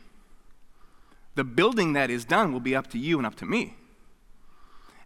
The 1.34 1.44
building 1.44 1.94
that 1.94 2.10
is 2.10 2.24
done 2.24 2.52
will 2.52 2.60
be 2.60 2.76
up 2.76 2.88
to 2.88 2.98
you 2.98 3.16
and 3.16 3.26
up 3.26 3.36
to 3.36 3.46
me. 3.46 3.74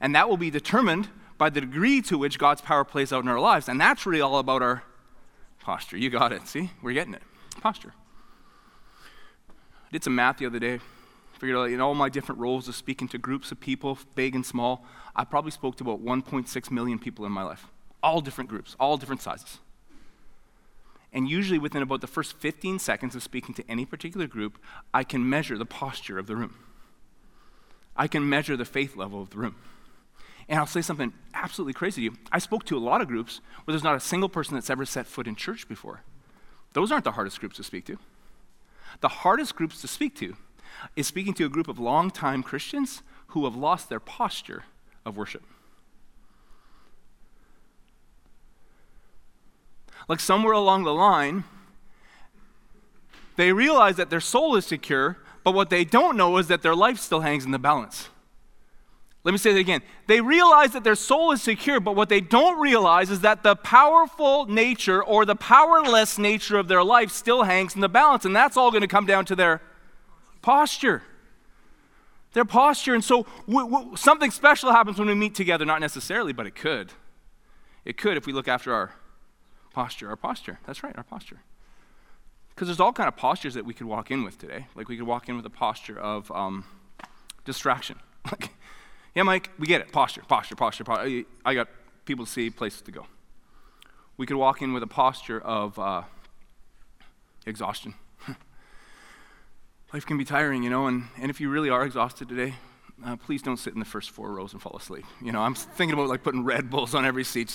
And 0.00 0.14
that 0.14 0.28
will 0.28 0.36
be 0.36 0.50
determined 0.50 1.08
by 1.38 1.50
the 1.50 1.60
degree 1.60 2.02
to 2.02 2.18
which 2.18 2.38
God's 2.38 2.60
power 2.60 2.84
plays 2.84 3.12
out 3.12 3.22
in 3.22 3.28
our 3.28 3.38
lives. 3.38 3.68
And 3.68 3.80
that's 3.80 4.04
really 4.04 4.20
all 4.20 4.38
about 4.38 4.60
our 4.60 4.82
posture. 5.60 5.96
You 5.96 6.10
got 6.10 6.32
it. 6.32 6.48
See? 6.48 6.70
We're 6.82 6.94
getting 6.94 7.14
it. 7.14 7.22
Posture. 7.60 7.94
I 9.48 9.92
did 9.92 10.02
some 10.02 10.16
math 10.16 10.38
the 10.38 10.46
other 10.46 10.58
day 10.58 10.80
figured 11.42 11.58
out 11.58 11.70
in 11.72 11.80
all 11.80 11.92
my 11.92 12.08
different 12.08 12.40
roles 12.40 12.68
of 12.68 12.76
speaking 12.76 13.08
to 13.08 13.18
groups 13.18 13.50
of 13.50 13.58
people, 13.58 13.98
big 14.14 14.36
and 14.36 14.46
small, 14.46 14.84
I 15.16 15.24
probably 15.24 15.50
spoke 15.50 15.74
to 15.78 15.82
about 15.82 16.00
1.6 16.00 16.70
million 16.70 17.00
people 17.00 17.26
in 17.26 17.32
my 17.32 17.42
life. 17.42 17.66
All 18.00 18.20
different 18.20 18.48
groups, 18.48 18.76
all 18.78 18.96
different 18.96 19.22
sizes. 19.22 19.58
And 21.12 21.28
usually 21.28 21.58
within 21.58 21.82
about 21.82 22.00
the 22.00 22.06
first 22.06 22.34
15 22.34 22.78
seconds 22.78 23.16
of 23.16 23.24
speaking 23.24 23.56
to 23.56 23.64
any 23.68 23.84
particular 23.84 24.28
group, 24.28 24.56
I 24.94 25.02
can 25.02 25.28
measure 25.28 25.58
the 25.58 25.66
posture 25.66 26.16
of 26.16 26.28
the 26.28 26.36
room. 26.36 26.54
I 27.96 28.06
can 28.06 28.28
measure 28.28 28.56
the 28.56 28.64
faith 28.64 28.94
level 28.94 29.20
of 29.20 29.30
the 29.30 29.38
room. 29.38 29.56
And 30.48 30.60
I'll 30.60 30.66
say 30.66 30.80
something 30.80 31.12
absolutely 31.34 31.72
crazy 31.72 32.02
to 32.02 32.12
you. 32.14 32.18
I 32.30 32.38
spoke 32.38 32.64
to 32.66 32.76
a 32.76 32.78
lot 32.78 33.00
of 33.00 33.08
groups 33.08 33.40
where 33.64 33.72
there's 33.72 33.82
not 33.82 33.96
a 33.96 34.00
single 34.00 34.28
person 34.28 34.54
that's 34.54 34.70
ever 34.70 34.84
set 34.84 35.08
foot 35.08 35.26
in 35.26 35.34
church 35.34 35.68
before. 35.68 36.02
Those 36.72 36.92
aren't 36.92 37.02
the 37.02 37.10
hardest 37.10 37.40
groups 37.40 37.56
to 37.56 37.64
speak 37.64 37.84
to. 37.86 37.98
The 39.00 39.08
hardest 39.08 39.56
groups 39.56 39.80
to 39.80 39.88
speak 39.88 40.14
to 40.18 40.36
is 40.96 41.06
speaking 41.06 41.34
to 41.34 41.46
a 41.46 41.48
group 41.48 41.68
of 41.68 41.78
longtime 41.78 42.42
Christians 42.42 43.02
who 43.28 43.44
have 43.44 43.56
lost 43.56 43.88
their 43.88 44.00
posture 44.00 44.64
of 45.04 45.16
worship. 45.16 45.42
Like 50.08 50.20
somewhere 50.20 50.52
along 50.52 50.84
the 50.84 50.92
line, 50.92 51.44
they 53.36 53.52
realize 53.52 53.96
that 53.96 54.10
their 54.10 54.20
soul 54.20 54.56
is 54.56 54.66
secure, 54.66 55.18
but 55.44 55.52
what 55.52 55.70
they 55.70 55.84
don't 55.84 56.16
know 56.16 56.36
is 56.36 56.48
that 56.48 56.62
their 56.62 56.74
life 56.74 56.98
still 56.98 57.20
hangs 57.20 57.44
in 57.44 57.50
the 57.50 57.58
balance. 57.58 58.08
Let 59.24 59.32
me 59.32 59.38
say 59.38 59.52
that 59.52 59.58
again. 59.58 59.82
They 60.08 60.20
realize 60.20 60.72
that 60.72 60.82
their 60.82 60.96
soul 60.96 61.30
is 61.30 61.40
secure, 61.40 61.78
but 61.78 61.94
what 61.94 62.08
they 62.08 62.20
don't 62.20 62.60
realize 62.60 63.08
is 63.08 63.20
that 63.20 63.44
the 63.44 63.54
powerful 63.54 64.46
nature 64.46 65.02
or 65.02 65.24
the 65.24 65.36
powerless 65.36 66.18
nature 66.18 66.58
of 66.58 66.66
their 66.66 66.82
life 66.82 67.10
still 67.10 67.44
hangs 67.44 67.76
in 67.76 67.80
the 67.80 67.88
balance. 67.88 68.24
And 68.24 68.34
that's 68.34 68.56
all 68.56 68.70
going 68.70 68.82
to 68.82 68.88
come 68.88 69.06
down 69.06 69.24
to 69.26 69.36
their 69.36 69.62
posture. 70.42 71.02
Their 72.32 72.44
posture. 72.44 72.94
And 72.94 73.04
so 73.04 73.26
w- 73.46 73.70
w- 73.70 73.96
something 73.96 74.30
special 74.30 74.72
happens 74.72 74.98
when 74.98 75.08
we 75.08 75.14
meet 75.14 75.34
together, 75.34 75.64
not 75.64 75.80
necessarily, 75.80 76.32
but 76.32 76.46
it 76.46 76.54
could. 76.54 76.92
It 77.84 77.96
could 77.96 78.16
if 78.16 78.26
we 78.26 78.32
look 78.32 78.48
after 78.48 78.72
our 78.72 78.92
posture. 79.72 80.08
Our 80.08 80.16
posture. 80.16 80.58
That's 80.66 80.82
right, 80.82 80.96
our 80.96 81.04
posture. 81.04 81.40
Because 82.50 82.68
there's 82.68 82.80
all 82.80 82.92
kind 82.92 83.08
of 83.08 83.16
postures 83.16 83.54
that 83.54 83.64
we 83.64 83.74
could 83.74 83.86
walk 83.86 84.10
in 84.10 84.24
with 84.24 84.38
today. 84.38 84.66
Like 84.74 84.88
we 84.88 84.96
could 84.96 85.06
walk 85.06 85.28
in 85.28 85.36
with 85.36 85.46
a 85.46 85.50
posture 85.50 85.98
of 85.98 86.30
um, 86.32 86.64
distraction. 87.44 87.98
Yeah, 89.14 89.24
Mike, 89.24 89.50
we 89.58 89.66
get 89.66 89.82
it. 89.82 89.92
Posture, 89.92 90.22
posture, 90.26 90.56
posture, 90.56 90.84
posture. 90.84 91.24
I 91.44 91.54
got 91.54 91.68
people 92.06 92.24
to 92.24 92.30
see, 92.30 92.48
places 92.48 92.80
to 92.82 92.90
go. 92.90 93.06
We 94.16 94.26
could 94.26 94.36
walk 94.36 94.62
in 94.62 94.72
with 94.72 94.82
a 94.82 94.86
posture 94.86 95.40
of 95.40 95.78
uh, 95.78 96.02
exhaustion. 97.44 97.94
Life 99.92 100.06
can 100.06 100.16
be 100.16 100.24
tiring, 100.24 100.62
you 100.62 100.70
know, 100.70 100.86
and, 100.86 101.04
and 101.20 101.30
if 101.30 101.40
you 101.40 101.50
really 101.50 101.68
are 101.68 101.84
exhausted 101.84 102.28
today, 102.28 102.54
uh, 103.04 103.16
please 103.16 103.42
don't 103.42 103.58
sit 103.58 103.74
in 103.74 103.78
the 103.78 103.84
first 103.84 104.10
four 104.10 104.32
rows 104.32 104.52
and 104.54 104.62
fall 104.62 104.76
asleep. 104.76 105.04
You 105.20 105.32
know, 105.32 105.40
I'm 105.40 105.54
thinking 105.54 105.92
about 105.92 106.08
like 106.08 106.22
putting 106.22 106.44
Red 106.44 106.70
Bulls 106.70 106.94
on 106.94 107.04
every 107.04 107.24
seat. 107.24 107.52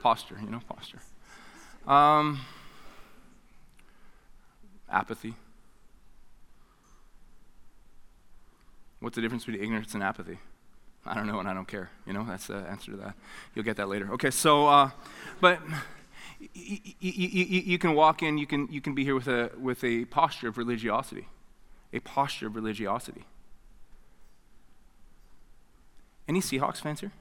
Posture, 0.00 0.38
you 0.42 0.48
know, 0.50 0.60
posture. 0.68 1.00
Um, 1.86 2.40
apathy. 4.90 5.34
What's 9.00 9.16
the 9.16 9.20
difference 9.22 9.44
between 9.44 9.62
ignorance 9.62 9.94
and 9.94 10.02
apathy? 10.02 10.38
I 11.04 11.14
don't 11.14 11.26
know 11.26 11.38
and 11.38 11.48
I 11.48 11.54
don't 11.54 11.68
care. 11.68 11.90
You 12.06 12.12
know, 12.12 12.24
that's 12.26 12.46
the 12.46 12.56
answer 12.56 12.92
to 12.92 12.96
that. 12.98 13.14
You'll 13.54 13.64
get 13.64 13.76
that 13.76 13.88
later. 13.88 14.10
Okay, 14.12 14.30
so, 14.30 14.66
uh, 14.66 14.90
but 15.40 15.60
y- 16.40 16.80
y- 16.82 16.92
y- 17.02 17.62
you 17.66 17.78
can 17.78 17.94
walk 17.94 18.22
in, 18.22 18.38
you 18.38 18.46
can, 18.46 18.68
you 18.70 18.80
can 18.80 18.94
be 18.94 19.04
here 19.04 19.14
with 19.14 19.28
a, 19.28 19.50
with 19.58 19.82
a 19.84 20.04
posture 20.06 20.48
of 20.48 20.58
religiosity, 20.58 21.26
a 21.92 22.00
posture 22.00 22.46
of 22.46 22.54
religiosity. 22.54 23.24
Any 26.26 26.40
Seahawks 26.40 26.80
fans 26.80 27.00
here? 27.00 27.12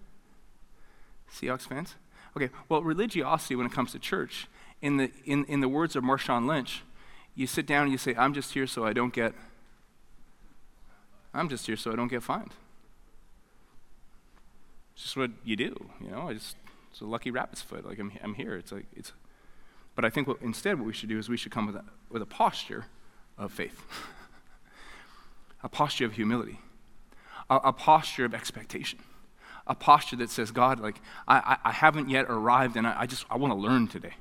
Seahawks 1.31 1.67
fans? 1.67 1.95
Okay, 2.36 2.50
well, 2.69 2.81
religiosity 2.81 3.55
when 3.55 3.65
it 3.65 3.71
comes 3.71 3.91
to 3.93 4.00
church, 4.00 4.47
in 4.81 4.97
the, 4.97 5.12
in, 5.25 5.45
in 5.45 5.62
the 5.62 5.69
words 5.69 5.95
of 5.95 6.03
Marshawn 6.03 6.45
Lynch, 6.45 6.83
you 7.36 7.47
sit 7.47 7.65
down 7.65 7.83
and 7.83 7.91
you 7.91 7.97
say, 7.97 8.13
I'm 8.15 8.33
just 8.33 8.53
here 8.53 8.67
so 8.67 8.86
I 8.86 8.93
don't 8.93 9.13
get, 9.13 9.33
I'm 11.33 11.50
just 11.50 11.65
here 11.65 11.77
so 11.77 11.91
I 11.91 11.95
don't 11.95 12.09
get 12.09 12.24
fined. 12.24 12.53
It's 14.93 15.03
just 15.03 15.17
what 15.17 15.31
you 15.43 15.55
do, 15.55 15.89
you 16.01 16.09
know. 16.09 16.29
I 16.29 16.33
just 16.33 16.57
it's 16.97 17.01
a 17.01 17.05
lucky 17.05 17.29
rabbit's 17.29 17.62
foot. 17.62 17.86
Like 17.86 18.00
I'm, 18.00 18.12
I'm 18.24 18.33
here. 18.33 18.55
It's 18.55 18.71
like 18.71 18.88
it's. 18.95 19.13
But 19.95 20.03
I 20.03 20.09
think 20.09 20.27
what, 20.27 20.41
instead, 20.41 20.79
what 20.79 20.88
we 20.88 20.93
should 20.93 21.09
do 21.09 21.19
is 21.19 21.29
we 21.29 21.38
should 21.38 21.51
come 21.51 21.67
with 21.67 21.75
a, 21.75 21.83
with 22.09 22.24
a 22.24 22.25
posture 22.25 22.86
of 23.38 23.51
faith, 23.51 23.79
a 25.64 25.70
posture 25.70 26.06
of 26.06 26.14
humility, 26.14 26.60
a, 27.50 27.56
a, 27.56 27.74
posture 27.74 28.26
of 28.26 28.34
expectation, 28.34 29.00
a 29.66 29.76
posture 29.76 30.16
that 30.18 30.30
says, 30.30 30.52
God, 30.52 30.80
like 30.80 31.02
I, 31.28 31.38
I, 31.38 31.70
I 31.70 31.72
haven't 31.72 32.10
yet 32.10 32.26
arrived, 32.30 32.76
and 32.76 32.88
I, 32.88 33.02
I 33.02 33.06
just 33.06 33.26
I 33.30 33.38
want 33.38 33.54
to 33.54 33.60
learn 33.60 33.88
today. 33.88 34.14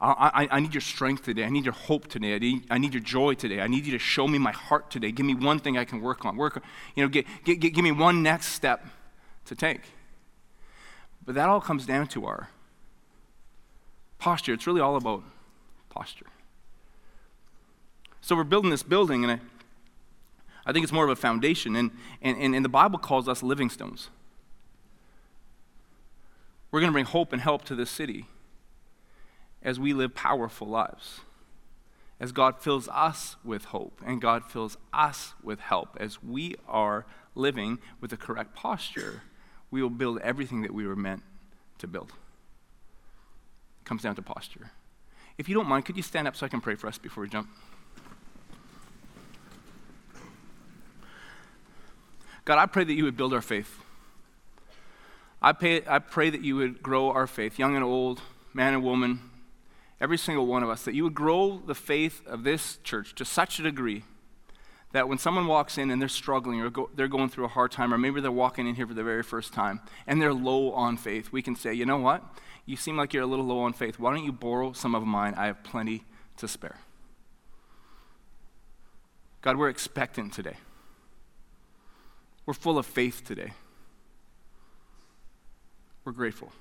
I, 0.00 0.46
I, 0.50 0.56
I, 0.56 0.60
need 0.60 0.74
your 0.74 0.80
strength 0.80 1.24
today. 1.24 1.44
I 1.44 1.50
need 1.50 1.64
your 1.64 1.72
hope 1.72 2.08
today. 2.08 2.34
I 2.34 2.38
need, 2.38 2.66
I 2.68 2.78
need 2.78 2.92
your 2.92 3.02
joy 3.02 3.34
today. 3.34 3.60
I 3.60 3.68
need 3.68 3.86
you 3.86 3.92
to 3.92 3.98
show 3.98 4.26
me 4.26 4.38
my 4.38 4.52
heart 4.52 4.90
today. 4.90 5.12
Give 5.12 5.24
me 5.24 5.34
one 5.34 5.60
thing 5.60 5.78
I 5.78 5.84
can 5.84 6.00
work 6.00 6.24
on. 6.24 6.36
Work, 6.36 6.62
you 6.94 7.02
know, 7.02 7.08
get, 7.08 7.26
get, 7.44 7.60
get, 7.60 7.72
give 7.72 7.84
me 7.84 7.92
one 7.92 8.22
next 8.22 8.48
step 8.48 8.84
to 9.46 9.54
take. 9.54 9.80
But 11.24 11.36
that 11.36 11.48
all 11.48 11.60
comes 11.60 11.86
down 11.86 12.08
to 12.08 12.26
our 12.26 12.50
posture. 14.18 14.52
It's 14.52 14.66
really 14.66 14.80
all 14.80 14.96
about 14.96 15.22
posture. 15.88 16.26
So 18.20 18.34
we're 18.34 18.44
building 18.44 18.70
this 18.70 18.82
building, 18.82 19.22
and 19.22 19.32
I, 19.32 19.40
I 20.66 20.72
think 20.72 20.84
it's 20.84 20.92
more 20.92 21.04
of 21.04 21.10
a 21.10 21.16
foundation. 21.16 21.76
And, 21.76 21.90
and, 22.22 22.54
and, 22.54 22.64
the 22.64 22.70
Bible 22.70 22.98
calls 22.98 23.28
us 23.28 23.42
living 23.42 23.68
stones. 23.68 24.08
We're 26.70 26.80
going 26.80 26.90
to 26.90 26.94
bring 26.94 27.04
hope 27.04 27.32
and 27.32 27.42
help 27.42 27.64
to 27.66 27.74
this 27.74 27.90
city 27.90 28.26
as 29.62 29.78
we 29.78 29.92
live 29.92 30.14
powerful 30.14 30.66
lives. 30.66 31.20
As 32.18 32.32
God 32.32 32.60
fills 32.60 32.88
us 32.88 33.36
with 33.44 33.66
hope 33.66 34.00
and 34.04 34.20
God 34.20 34.44
fills 34.44 34.76
us 34.92 35.34
with 35.42 35.60
help, 35.60 35.96
as 36.00 36.22
we 36.22 36.56
are 36.66 37.04
living 37.34 37.78
with 38.00 38.10
the 38.10 38.16
correct 38.16 38.54
posture 38.54 39.22
we 39.74 39.82
will 39.82 39.90
build 39.90 40.20
everything 40.20 40.62
that 40.62 40.72
we 40.72 40.86
were 40.86 40.94
meant 40.94 41.24
to 41.78 41.88
build. 41.88 42.12
It 43.80 43.84
comes 43.84 44.02
down 44.02 44.14
to 44.14 44.22
posture. 44.22 44.70
If 45.36 45.48
you 45.48 45.54
don't 45.56 45.66
mind, 45.66 45.84
could 45.84 45.96
you 45.96 46.02
stand 46.04 46.28
up 46.28 46.36
so 46.36 46.46
I 46.46 46.48
can 46.48 46.60
pray 46.60 46.76
for 46.76 46.86
us 46.86 46.96
before 46.96 47.22
we 47.24 47.28
jump? 47.28 47.48
God, 52.44 52.58
I 52.58 52.66
pray 52.66 52.84
that 52.84 52.92
you 52.92 53.04
would 53.04 53.16
build 53.16 53.32
our 53.32 53.42
faith. 53.42 53.80
I 55.40 55.52
pray, 55.52 55.82
I 55.86 55.98
pray 55.98 56.30
that 56.30 56.42
you 56.42 56.56
would 56.56 56.82
grow 56.82 57.10
our 57.10 57.26
faith, 57.26 57.58
young 57.58 57.74
and 57.74 57.84
old, 57.84 58.20
man 58.52 58.74
and 58.74 58.82
woman, 58.82 59.20
every 60.00 60.18
single 60.18 60.46
one 60.46 60.62
of 60.62 60.68
us, 60.68 60.84
that 60.84 60.94
you 60.94 61.04
would 61.04 61.14
grow 61.14 61.62
the 61.66 61.74
faith 61.74 62.26
of 62.26 62.44
this 62.44 62.78
church 62.82 63.14
to 63.16 63.24
such 63.24 63.58
a 63.58 63.62
degree 63.62 64.04
that 64.92 65.08
when 65.08 65.18
someone 65.18 65.46
walks 65.48 65.76
in 65.76 65.90
and 65.90 66.00
they're 66.00 66.08
struggling 66.08 66.60
or 66.60 66.70
go, 66.70 66.88
they're 66.94 67.08
going 67.08 67.28
through 67.28 67.44
a 67.44 67.48
hard 67.48 67.72
time, 67.72 67.92
or 67.92 67.98
maybe 67.98 68.20
they're 68.20 68.30
walking 68.30 68.68
in 68.68 68.76
here 68.76 68.86
for 68.86 68.94
the 68.94 69.02
very 69.02 69.24
first 69.24 69.52
time 69.52 69.80
and 70.06 70.22
they're 70.22 70.32
low 70.32 70.72
on 70.72 70.96
faith, 70.96 71.32
we 71.32 71.42
can 71.42 71.56
say, 71.56 71.74
you 71.74 71.84
know 71.84 71.98
what? 71.98 72.22
You 72.64 72.76
seem 72.76 72.96
like 72.96 73.12
you're 73.12 73.24
a 73.24 73.26
little 73.26 73.44
low 73.44 73.60
on 73.60 73.72
faith. 73.72 73.98
Why 73.98 74.14
don't 74.14 74.24
you 74.24 74.32
borrow 74.32 74.72
some 74.72 74.94
of 74.94 75.02
mine? 75.02 75.34
I 75.36 75.46
have 75.46 75.64
plenty 75.64 76.04
to 76.36 76.46
spare. 76.46 76.78
God, 79.42 79.56
we're 79.56 79.68
expectant 79.68 80.32
today. 80.32 80.56
We're 82.46 82.54
full 82.54 82.78
of 82.78 82.86
faith 82.86 83.24
today. 83.24 83.52
We're 86.04 86.12
grateful 86.12 86.52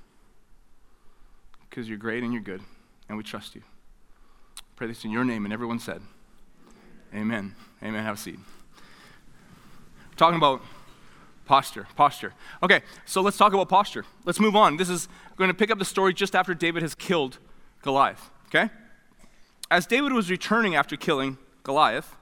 because 1.70 1.90
you're 1.90 1.98
great 1.98 2.24
and 2.24 2.32
you're 2.32 2.42
good, 2.42 2.62
and 3.10 3.18
we 3.18 3.24
trust 3.24 3.56
you. 3.56 3.62
Pray 4.76 4.88
this 4.88 5.04
in 5.04 5.12
your 5.12 5.26
name, 5.26 5.46
and 5.46 5.54
everyone 5.54 5.80
said, 5.80 6.02
Amen. 7.14 7.54
Amen. 7.84 8.04
Have 8.04 8.16
a 8.16 8.18
seat. 8.18 8.40
We're 8.40 10.16
talking 10.16 10.38
about 10.38 10.62
posture. 11.46 11.88
Posture. 11.96 12.34
Okay, 12.64 12.82
so 13.06 13.22
let's 13.22 13.38
talk 13.38 13.54
about 13.54 13.70
posture. 13.70 14.06
Let's 14.26 14.40
move 14.40 14.56
on. 14.56 14.78
This 14.78 14.90
is 14.90 15.08
going 15.38 15.50
to 15.50 15.54
pick 15.54 15.70
up 15.70 15.78
the 15.78 15.86
story 15.86 16.14
just 16.14 16.36
after 16.36 16.54
David 16.54 16.82
has 16.82 16.96
killed 16.96 17.38
Goliath. 17.82 18.32
Okay? 18.48 18.70
As 19.70 19.86
David 19.86 20.14
was 20.14 20.30
returning 20.32 20.76
after 20.76 20.96
killing 20.96 21.38
Goliath, 21.64 22.16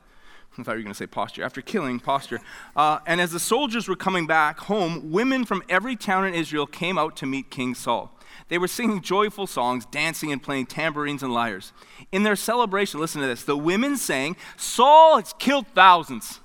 I 0.58 0.64
thought 0.64 0.72
you 0.72 0.78
were 0.78 0.84
going 0.84 0.94
to 0.94 0.98
say 0.98 1.08
posture. 1.08 1.44
After 1.44 1.62
killing, 1.62 2.00
posture. 2.00 2.40
Uh, 2.76 3.00
and 3.06 3.22
as 3.22 3.32
the 3.32 3.40
soldiers 3.40 3.88
were 3.88 3.96
coming 3.96 4.28
back 4.28 4.60
home, 4.60 5.12
women 5.12 5.46
from 5.46 5.64
every 5.70 5.96
town 5.96 6.26
in 6.26 6.34
Israel 6.34 6.66
came 6.66 6.98
out 6.98 7.16
to 7.18 7.26
meet 7.26 7.50
King 7.50 7.76
Saul. 7.76 8.12
They 8.50 8.58
were 8.58 8.68
singing 8.68 9.02
joyful 9.02 9.48
songs, 9.48 9.86
dancing 9.86 10.32
and 10.32 10.44
playing 10.44 10.66
tambourines 10.66 11.24
and 11.24 11.34
lyres. 11.34 11.72
In 12.12 12.24
their 12.24 12.36
celebration, 12.36 13.00
listen 13.00 13.22
to 13.22 13.28
this 13.28 13.44
the 13.44 13.58
women 13.58 13.98
sang, 13.98 14.36
Saul 14.58 15.18
has 15.18 15.34
killed 15.40 15.68
thousands, 15.68 16.40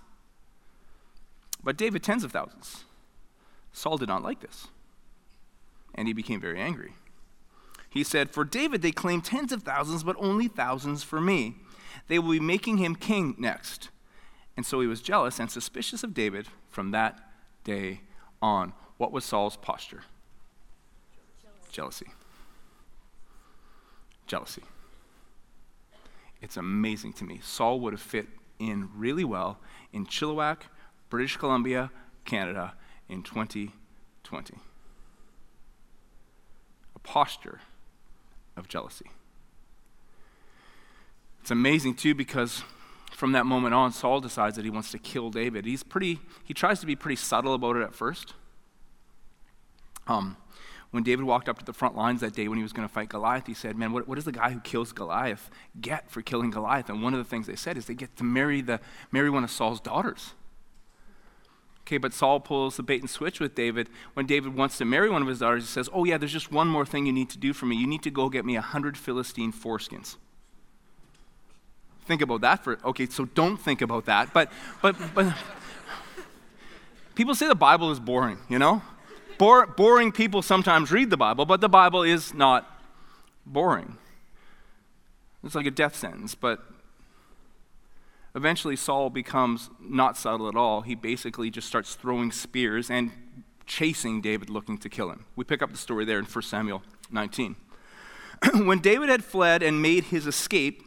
but 1.65 1.77
David 1.77 2.03
tens 2.03 2.23
of 2.23 2.33
thousands. 2.33 2.85
Saul 3.73 3.99
did 3.99 4.09
not 4.09 4.23
like 4.23 4.41
this, 4.41 4.69
and 5.95 6.07
he 6.07 6.15
became 6.15 6.41
very 6.41 6.61
angry. 6.61 6.93
He 7.91 8.05
said, 8.05 8.31
For 8.31 8.45
David 8.45 8.83
they 8.83 8.93
claim 8.93 9.21
tens 9.21 9.53
of 9.53 9.63
thousands, 9.63 10.05
but 10.05 10.17
only 10.19 10.49
thousands 10.49 11.03
for 11.03 11.21
me. 11.21 11.57
They 12.09 12.19
will 12.19 12.33
be 12.33 12.41
making 12.41 12.79
him 12.79 12.95
king 12.95 13.35
next. 13.39 13.89
And 14.57 14.65
so 14.65 14.81
he 14.81 14.87
was 14.87 15.03
jealous 15.03 15.39
and 15.39 15.51
suspicious 15.51 16.03
of 16.03 16.15
David 16.15 16.49
from 16.71 16.91
that 16.93 17.19
day 17.65 18.01
on. 18.41 18.73
What 18.97 19.13
was 19.13 19.25
Saul's 19.25 19.57
posture? 19.57 20.03
Jealousy. 21.71 22.07
Jealousy. 24.27 24.63
It's 26.41 26.57
amazing 26.57 27.13
to 27.15 27.25
me. 27.25 27.41
Saul 27.43 27.81
would 27.81 27.93
have 27.93 28.01
fit 28.01 28.29
in 28.59 28.89
really 28.95 29.25
well 29.25 29.59
in 29.93 30.07
Chilliwack, 30.07 30.59
British 31.11 31.37
Columbia, 31.37 31.91
Canada 32.25 32.75
in 33.09 33.23
2020. 33.23 34.55
A 36.95 36.99
posture 37.01 37.61
of 38.57 38.69
jealousy. 38.69 39.11
It's 41.41 41.51
amazing 41.51 41.95
too 41.95 42.15
because 42.15 42.65
from 43.16 43.32
that 43.32 43.46
moment 43.46 43.73
on, 43.73 43.92
Saul 43.92 44.20
decides 44.20 44.56
that 44.56 44.64
he 44.66 44.70
wants 44.70 44.90
to 44.90 44.99
kill 44.99 45.30
David. 45.30 45.64
He's 45.64 45.82
pretty, 45.82 46.20
he 46.44 46.52
tries 46.52 46.80
to 46.80 46.87
be 46.87 46.94
pretty 46.94 47.16
subtle 47.16 47.54
about 47.54 47.76
it 47.76 47.82
at 47.82 47.94
first. 47.94 48.35
Um, 50.06 50.37
when 50.90 51.02
David 51.02 51.25
walked 51.25 51.49
up 51.49 51.58
to 51.58 51.64
the 51.64 51.73
front 51.73 51.96
lines 51.96 52.20
that 52.20 52.35
day 52.35 52.46
when 52.46 52.58
he 52.58 52.62
was 52.62 52.75
going 52.75 52.87
to 52.87 52.92
fight 52.92 53.08
Goliath, 53.08 53.46
he 53.46 53.54
said, 53.54 53.78
Man, 53.78 53.92
what, 53.92 54.06
what 54.06 54.16
does 54.16 54.26
the 54.26 54.32
guy 54.32 54.50
who 54.50 54.61
kills 54.61 54.92
Goliath 54.92 55.49
get 55.80 56.11
for 56.11 56.20
killing 56.20 56.50
Goliath? 56.50 56.90
And 56.90 57.02
one 57.02 57.14
of 57.14 57.18
the 57.18 57.25
things 57.25 57.46
they 57.46 57.56
said 57.56 57.78
is 57.78 57.87
they 57.87 57.94
get 57.94 58.14
to 58.16 58.25
marry, 58.25 58.61
the, 58.61 58.80
marry 59.11 59.30
one 59.30 59.44
of 59.44 59.50
Saul's 59.50 59.80
daughters. 59.80 60.35
Okay, 61.87 61.96
but 61.96 62.12
Saul 62.12 62.38
pulls 62.38 62.76
the 62.76 62.82
bait 62.82 63.00
and 63.00 63.08
switch 63.08 63.40
with 63.40 63.54
David. 63.54 63.88
When 64.12 64.26
David 64.26 64.54
wants 64.54 64.76
to 64.76 64.85
marry 64.85 65.08
one 65.08 65.23
of 65.23 65.28
his 65.28 65.38
daughters, 65.38 65.62
he 65.62 65.68
says, 65.68 65.88
Oh, 65.90 66.04
yeah, 66.04 66.18
there's 66.18 66.32
just 66.32 66.52
one 66.52 66.68
more 66.68 66.85
thing 66.85 67.06
you 67.06 67.14
need 67.14 67.30
to 67.30 67.38
do 67.38 67.54
for 67.54 67.64
me. 67.64 67.76
You 67.76 67.87
need 67.87 68.02
to 68.02 68.11
go 68.11 68.28
get 68.28 68.44
me 68.44 68.56
a 68.56 68.61
hundred 68.61 68.99
Philistine 68.99 69.54
foreskins. 69.54 70.16
Think 72.07 72.23
about 72.23 72.41
that 72.43 72.63
for, 72.63 72.79
okay, 72.85 73.07
so 73.07 73.25
don't 73.25 73.57
think 73.57 73.83
about 73.83 74.07
that. 74.07 74.33
But, 74.33 74.51
but, 74.81 74.97
but, 75.15 75.35
people 77.15 77.35
say 77.35 77.49
the 77.49 77.55
Bible 77.55 77.91
is 77.91 77.99
boring, 77.99 78.39
you 78.49 78.59
know? 78.59 78.83
Bore, 79.39 79.67
boring 79.67 80.13
people 80.13 80.41
sometimes 80.41 80.91
read 80.91 81.11
the 81.11 81.17
Bible, 81.17 81.45
but 81.45 81.61
the 81.61 81.69
Bible 81.69 82.03
is 82.03 82.33
not 82.33 82.81
boring. 83.45 83.99
It's 85.45 85.55
like 85.55 85.67
a 85.67 85.71
death 85.71 85.95
sentence, 85.95 86.35
but 86.35 86.61
Eventually, 88.37 88.77
Saul 88.77 89.09
becomes 89.09 89.71
not 89.81 90.19
subtle 90.19 90.47
at 90.47 90.57
all. 90.57 90.83
He 90.83 90.95
basically 90.95 91.51
just 91.51 91.67
starts 91.67 91.95
throwing 91.95 92.31
spears 92.31 92.91
and 92.91 93.11
chasing 93.65 94.21
David, 94.21 94.51
looking 94.51 94.77
to 94.77 94.91
kill 94.91 95.11
him. 95.11 95.25
We 95.37 95.45
pick 95.45 95.63
up 95.63 95.73
the 95.73 95.79
story 95.79 96.05
there 96.05 96.19
in 96.19 96.27
1 96.27 96.43
Samuel 96.43 96.83
19. 97.11 97.57
when 98.67 98.81
David 98.81 99.09
had 99.09 99.25
fled 99.25 99.63
and 99.63 99.81
made 99.81 100.05
his 100.05 100.27
escape, 100.27 100.83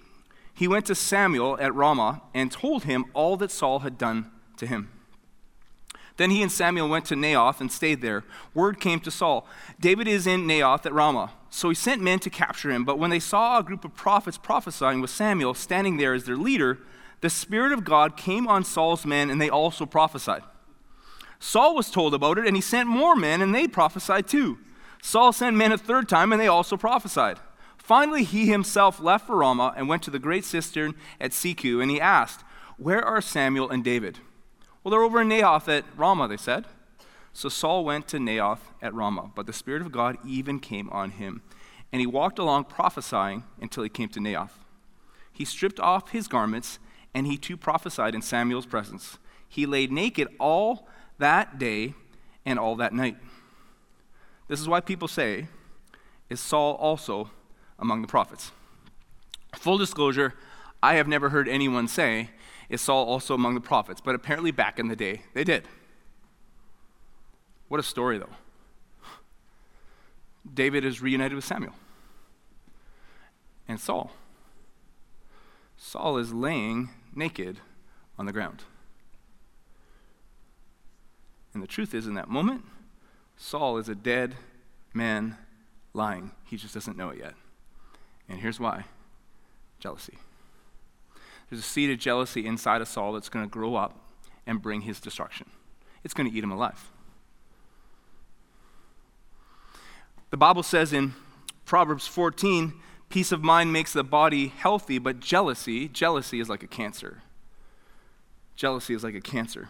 he 0.60 0.68
went 0.68 0.86
to 0.88 0.94
Samuel 0.94 1.58
at 1.62 1.74
Ramah 1.74 2.22
and 2.34 2.52
told 2.52 2.84
him 2.84 3.06
all 3.14 3.38
that 3.38 3.50
Saul 3.50 3.80
had 3.80 3.98
done 3.98 4.30
to 4.58 4.68
him. 4.68 4.92
Then 6.18 6.32
he 6.32 6.42
and 6.42 6.52
Samuel 6.52 6.90
went 6.90 7.06
to 7.06 7.16
Naioth 7.16 7.62
and 7.62 7.72
stayed 7.72 8.02
there. 8.02 8.26
Word 8.54 8.78
came 8.82 9.00
to 9.00 9.10
Saul 9.10 9.48
David 9.80 10.06
is 10.06 10.28
in 10.28 10.46
Naioth 10.46 10.86
at 10.86 10.92
Ramah. 10.92 11.32
So 11.50 11.70
he 11.70 11.76
sent 11.76 12.02
men 12.02 12.20
to 12.20 12.30
capture 12.30 12.72
him. 12.72 12.84
But 12.84 13.00
when 13.00 13.10
they 13.10 13.22
saw 13.22 13.58
a 13.58 13.64
group 13.64 13.86
of 13.86 13.96
prophets 13.96 14.38
prophesying 14.38 15.00
with 15.00 15.12
Samuel 15.12 15.54
standing 15.54 15.96
there 15.96 16.14
as 16.14 16.26
their 16.26 16.36
leader, 16.36 16.80
the 17.22 17.30
Spirit 17.30 17.72
of 17.72 17.86
God 17.86 18.18
came 18.18 18.46
on 18.46 18.66
Saul's 18.66 19.06
men, 19.06 19.30
and 19.30 19.42
they 19.42 19.50
also 19.50 19.86
prophesied. 19.86 20.44
Saul 21.40 21.74
was 21.74 21.90
told 21.90 22.14
about 22.14 22.38
it, 22.38 22.46
and 22.46 22.58
he 22.58 22.62
sent 22.62 22.90
more 22.90 23.16
men, 23.16 23.42
and 23.42 23.56
they 23.56 23.66
prophesied 23.66 24.28
too. 24.28 24.58
Saul 25.02 25.32
sent 25.32 25.56
men 25.56 25.72
a 25.72 25.78
third 25.78 26.10
time, 26.10 26.34
and 26.34 26.42
they 26.42 26.50
also 26.50 26.76
prophesied. 26.76 27.40
Finally, 27.90 28.24
he 28.24 28.46
himself 28.46 29.00
left 29.00 29.26
for 29.26 29.38
Ramah 29.38 29.74
and 29.76 29.90
went 29.90 30.04
to 30.04 30.12
the 30.12 30.20
great 30.20 30.46
cistern 30.46 30.94
at 31.20 31.32
Seku, 31.32 31.82
and 31.82 31.90
he 31.90 32.00
asked, 32.00 32.44
Where 32.78 33.04
are 33.04 33.20
Samuel 33.20 33.72
and 33.72 33.84
David? 33.84 34.20
Well, 34.84 34.92
they're 34.92 35.02
over 35.02 35.22
in 35.22 35.30
Naioth 35.30 35.68
at 35.68 35.86
Ramah, 35.98 36.28
they 36.28 36.38
said. 36.38 36.66
So 37.34 37.50
Saul 37.50 37.84
went 37.84 38.08
to 38.10 38.18
Naioth 38.18 38.60
at 38.80 38.94
Ramah, 38.94 39.32
but 39.34 39.48
the 39.48 39.54
Spirit 39.54 39.82
of 39.82 39.92
God 39.92 40.20
even 40.24 40.60
came 40.60 40.88
on 40.92 41.10
him, 41.10 41.42
and 41.92 42.00
he 42.00 42.06
walked 42.06 42.38
along 42.38 42.66
prophesying 42.66 43.44
until 43.60 43.82
he 43.82 43.90
came 43.90 44.10
to 44.10 44.20
Naioth. 44.20 44.60
He 45.34 45.44
stripped 45.44 45.80
off 45.80 46.12
his 46.12 46.28
garments 46.28 46.78
and 47.16 47.26
he 47.26 47.38
too 47.38 47.58
prophesied 47.58 48.14
in 48.14 48.22
Samuel's 48.22 48.68
presence. 48.68 49.18
He 49.48 49.66
lay 49.66 49.88
naked 49.88 50.28
all 50.40 50.88
that 51.18 51.58
day 51.58 51.96
and 52.46 52.60
all 52.60 52.76
that 52.76 52.94
night. 52.94 53.18
This 54.48 54.60
is 54.60 54.70
why 54.70 54.80
people 54.80 55.08
say, 55.08 55.48
Is 56.30 56.40
Saul 56.40 56.76
also 56.76 57.32
among 57.80 58.02
the 58.02 58.08
prophets? 58.08 58.52
Full 59.56 59.78
disclosure, 59.78 60.34
I 60.82 60.96
have 60.96 61.08
never 61.08 61.30
heard 61.30 61.48
anyone 61.48 61.88
say, 61.88 62.30
Is 62.70 62.82
Saul 62.82 63.06
also 63.06 63.34
among 63.34 63.56
the 63.56 63.62
prophets? 63.62 64.02
But 64.02 64.16
apparently, 64.16 64.52
back 64.52 64.80
in 64.80 64.88
the 64.88 64.96
day, 64.96 65.24
they 65.34 65.44
did. 65.44 65.64
What 67.68 67.80
a 67.80 67.84
story, 67.84 68.18
though. 68.18 68.30
David 70.52 70.86
is 70.86 71.02
reunited 71.02 71.36
with 71.36 71.46
Samuel 71.46 71.74
and 73.68 73.80
Saul. 73.80 74.12
Saul 75.78 76.18
is 76.18 76.34
laying 76.34 76.90
naked 77.16 77.60
on 78.18 78.26
the 78.26 78.34
ground. 78.34 78.64
And 81.54 81.64
the 81.64 81.68
truth 81.68 81.94
is, 81.94 82.08
in 82.08 82.16
that 82.16 82.30
moment, 82.30 82.66
Saul 83.38 83.78
is 83.78 83.88
a 83.88 83.96
dead 83.96 84.36
man 84.94 85.38
lying. 85.94 86.32
He 86.46 86.58
just 86.58 86.74
doesn't 86.74 86.98
know 86.98 87.10
it 87.10 87.20
yet. 87.20 87.34
And 88.30 88.40
here's 88.40 88.60
why 88.60 88.86
jealousy. 89.80 90.18
There's 91.50 91.62
a 91.62 91.68
seed 91.68 91.90
of 91.90 91.98
jealousy 91.98 92.46
inside 92.46 92.82
of 92.82 92.88
Saul 92.88 93.14
that's 93.14 93.30
going 93.30 93.46
to 93.46 93.50
grow 93.50 93.76
up 93.76 93.98
and 94.46 94.62
bring 94.62 94.82
his 94.82 95.00
destruction. 95.00 95.50
It's 96.04 96.14
going 96.14 96.30
to 96.30 96.36
eat 96.36 96.44
him 96.44 96.52
alive. 96.52 96.92
The 100.30 100.38
Bible 100.38 100.64
says 100.64 100.94
in 100.94 101.14
Proverbs 101.66 102.08
14 102.08 102.74
Peace 103.10 103.32
of 103.32 103.44
mind 103.44 103.74
makes 103.74 103.92
the 103.92 104.04
body 104.04 104.50
healthy, 104.50 105.00
but 105.00 105.20
jealousy, 105.20 105.88
jealousy 105.88 106.40
is 106.40 106.48
like 106.48 106.62
a 106.62 106.68
cancer. 106.68 107.24
Jealousy 108.56 108.94
is 108.94 109.04
like 109.04 109.16
a 109.16 109.22
cancer. 109.22 109.70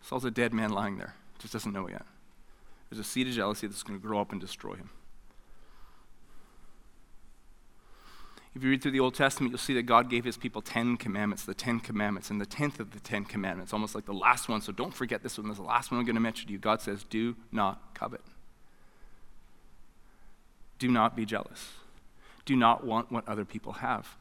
Saul's 0.00 0.24
a 0.24 0.30
dead 0.30 0.54
man 0.54 0.70
lying 0.70 0.96
there, 0.96 1.14
just 1.38 1.52
doesn't 1.52 1.72
know 1.72 1.86
it 1.86 1.92
yet. 1.92 2.06
There's 2.88 3.00
a 3.00 3.04
seed 3.04 3.26
of 3.26 3.34
jealousy 3.34 3.66
that's 3.66 3.82
going 3.82 3.98
to 3.98 4.06
grow 4.06 4.20
up 4.20 4.32
and 4.32 4.40
destroy 4.40 4.76
him. 4.76 4.88
If 8.56 8.64
you 8.64 8.70
read 8.70 8.80
through 8.80 8.92
the 8.92 9.00
Old 9.00 9.14
Testament, 9.14 9.50
you'll 9.50 9.58
see 9.58 9.74
that 9.74 9.82
God 9.82 10.08
gave 10.08 10.24
his 10.24 10.38
people 10.38 10.62
10 10.62 10.96
commandments, 10.96 11.44
the 11.44 11.52
10 11.52 11.78
commandments, 11.80 12.30
and 12.30 12.40
the 12.40 12.46
10th 12.46 12.80
of 12.80 12.92
the 12.92 13.00
10 13.00 13.26
commandments, 13.26 13.74
almost 13.74 13.94
like 13.94 14.06
the 14.06 14.14
last 14.14 14.48
one. 14.48 14.62
So 14.62 14.72
don't 14.72 14.94
forget 14.94 15.22
this 15.22 15.36
one. 15.36 15.46
This 15.46 15.56
is 15.56 15.60
the 15.60 15.68
last 15.68 15.90
one 15.90 16.00
I'm 16.00 16.06
going 16.06 16.14
to 16.14 16.22
mention 16.22 16.46
to 16.46 16.54
you. 16.54 16.58
God 16.58 16.80
says, 16.80 17.04
Do 17.04 17.36
not 17.52 17.94
covet. 17.94 18.22
Do 20.78 20.88
not 20.88 21.14
be 21.14 21.26
jealous. 21.26 21.72
Do 22.46 22.56
not 22.56 22.82
want 22.82 23.12
what 23.12 23.28
other 23.28 23.44
people 23.44 23.72
have. 23.72 24.16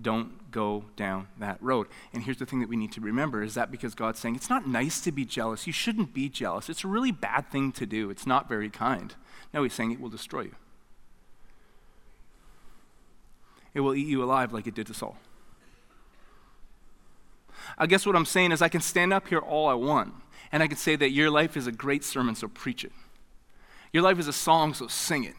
Don't 0.00 0.52
go 0.52 0.84
down 0.94 1.26
that 1.40 1.60
road. 1.60 1.88
And 2.12 2.22
here's 2.22 2.38
the 2.38 2.46
thing 2.46 2.60
that 2.60 2.68
we 2.68 2.76
need 2.76 2.92
to 2.92 3.00
remember 3.00 3.42
is 3.42 3.54
that 3.54 3.72
because 3.72 3.96
God's 3.96 4.20
saying 4.20 4.36
it's 4.36 4.50
not 4.50 4.68
nice 4.68 5.00
to 5.00 5.10
be 5.10 5.24
jealous. 5.24 5.66
You 5.66 5.72
shouldn't 5.72 6.14
be 6.14 6.28
jealous. 6.28 6.68
It's 6.68 6.84
a 6.84 6.88
really 6.88 7.10
bad 7.10 7.50
thing 7.50 7.72
to 7.72 7.86
do. 7.86 8.08
It's 8.08 8.24
not 8.24 8.48
very 8.48 8.70
kind. 8.70 9.16
No, 9.52 9.64
he's 9.64 9.74
saying 9.74 9.90
it 9.90 10.00
will 10.00 10.10
destroy 10.10 10.42
you. 10.42 10.54
It 13.74 13.80
will 13.80 13.94
eat 13.94 14.06
you 14.06 14.22
alive 14.22 14.52
like 14.52 14.66
it 14.66 14.74
did 14.74 14.86
to 14.88 14.94
Saul. 14.94 15.16
I 17.78 17.86
guess 17.86 18.04
what 18.04 18.16
I'm 18.16 18.24
saying 18.24 18.52
is 18.52 18.62
I 18.62 18.68
can 18.68 18.80
stand 18.80 19.12
up 19.12 19.28
here 19.28 19.38
all 19.38 19.68
I 19.68 19.74
want, 19.74 20.14
and 20.50 20.62
I 20.62 20.66
can 20.66 20.76
say 20.76 20.96
that 20.96 21.10
your 21.10 21.30
life 21.30 21.56
is 21.56 21.66
a 21.66 21.72
great 21.72 22.04
sermon, 22.04 22.34
so 22.34 22.48
preach 22.48 22.84
it. 22.84 22.92
Your 23.92 24.02
life 24.02 24.18
is 24.18 24.28
a 24.28 24.32
song, 24.32 24.74
so 24.74 24.86
sing 24.86 25.24
it. 25.24 25.34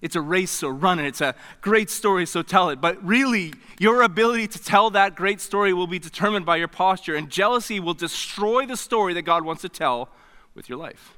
It's 0.00 0.16
a 0.16 0.20
race, 0.20 0.50
so 0.50 0.68
run 0.68 0.98
it. 0.98 1.06
It's 1.06 1.20
a 1.20 1.34
great 1.60 1.88
story, 1.88 2.26
so 2.26 2.42
tell 2.42 2.70
it. 2.70 2.80
But 2.80 3.02
really, 3.04 3.54
your 3.78 4.02
ability 4.02 4.48
to 4.48 4.58
tell 4.58 4.90
that 4.90 5.14
great 5.14 5.40
story 5.40 5.72
will 5.72 5.86
be 5.86 6.00
determined 6.00 6.44
by 6.44 6.56
your 6.56 6.68
posture, 6.68 7.14
and 7.14 7.30
jealousy 7.30 7.78
will 7.78 7.94
destroy 7.94 8.66
the 8.66 8.76
story 8.76 9.14
that 9.14 9.22
God 9.22 9.44
wants 9.44 9.62
to 9.62 9.68
tell 9.68 10.08
with 10.54 10.68
your 10.68 10.78
life. 10.78 11.16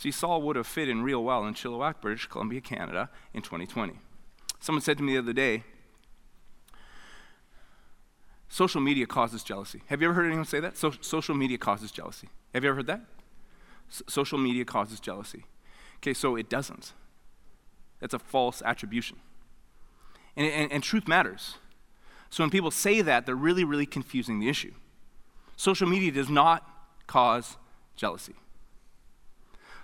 See, 0.00 0.10
Saul 0.10 0.40
would 0.40 0.56
have 0.56 0.66
fit 0.66 0.88
in 0.88 1.02
real 1.02 1.22
well 1.22 1.44
in 1.44 1.52
Chilliwack, 1.52 2.00
British 2.00 2.26
Columbia, 2.26 2.62
Canada 2.62 3.10
in 3.34 3.42
2020. 3.42 3.98
Someone 4.58 4.80
said 4.80 4.96
to 4.96 5.04
me 5.04 5.12
the 5.12 5.18
other 5.18 5.34
day, 5.34 5.62
social 8.48 8.80
media 8.80 9.06
causes 9.06 9.42
jealousy. 9.42 9.82
Have 9.88 10.00
you 10.00 10.08
ever 10.08 10.14
heard 10.14 10.24
anyone 10.24 10.46
say 10.46 10.58
that? 10.58 10.78
So, 10.78 10.90
social 11.02 11.34
media 11.34 11.58
causes 11.58 11.92
jealousy. 11.92 12.30
Have 12.54 12.64
you 12.64 12.70
ever 12.70 12.76
heard 12.76 12.86
that? 12.86 13.02
S- 13.90 14.02
social 14.08 14.38
media 14.38 14.64
causes 14.64 15.00
jealousy. 15.00 15.44
Okay, 15.98 16.14
so 16.14 16.34
it 16.34 16.48
doesn't. 16.48 16.94
That's 17.98 18.14
a 18.14 18.18
false 18.18 18.62
attribution. 18.64 19.18
And, 20.34 20.46
and, 20.46 20.72
and, 20.72 20.82
truth 20.82 21.08
matters. 21.08 21.58
So 22.30 22.42
when 22.42 22.48
people 22.48 22.70
say 22.70 23.02
that, 23.02 23.26
they're 23.26 23.34
really, 23.34 23.64
really 23.64 23.84
confusing 23.84 24.40
the 24.40 24.48
issue. 24.48 24.72
Social 25.58 25.86
media 25.86 26.10
does 26.10 26.30
not 26.30 26.66
cause 27.06 27.58
jealousy. 27.96 28.36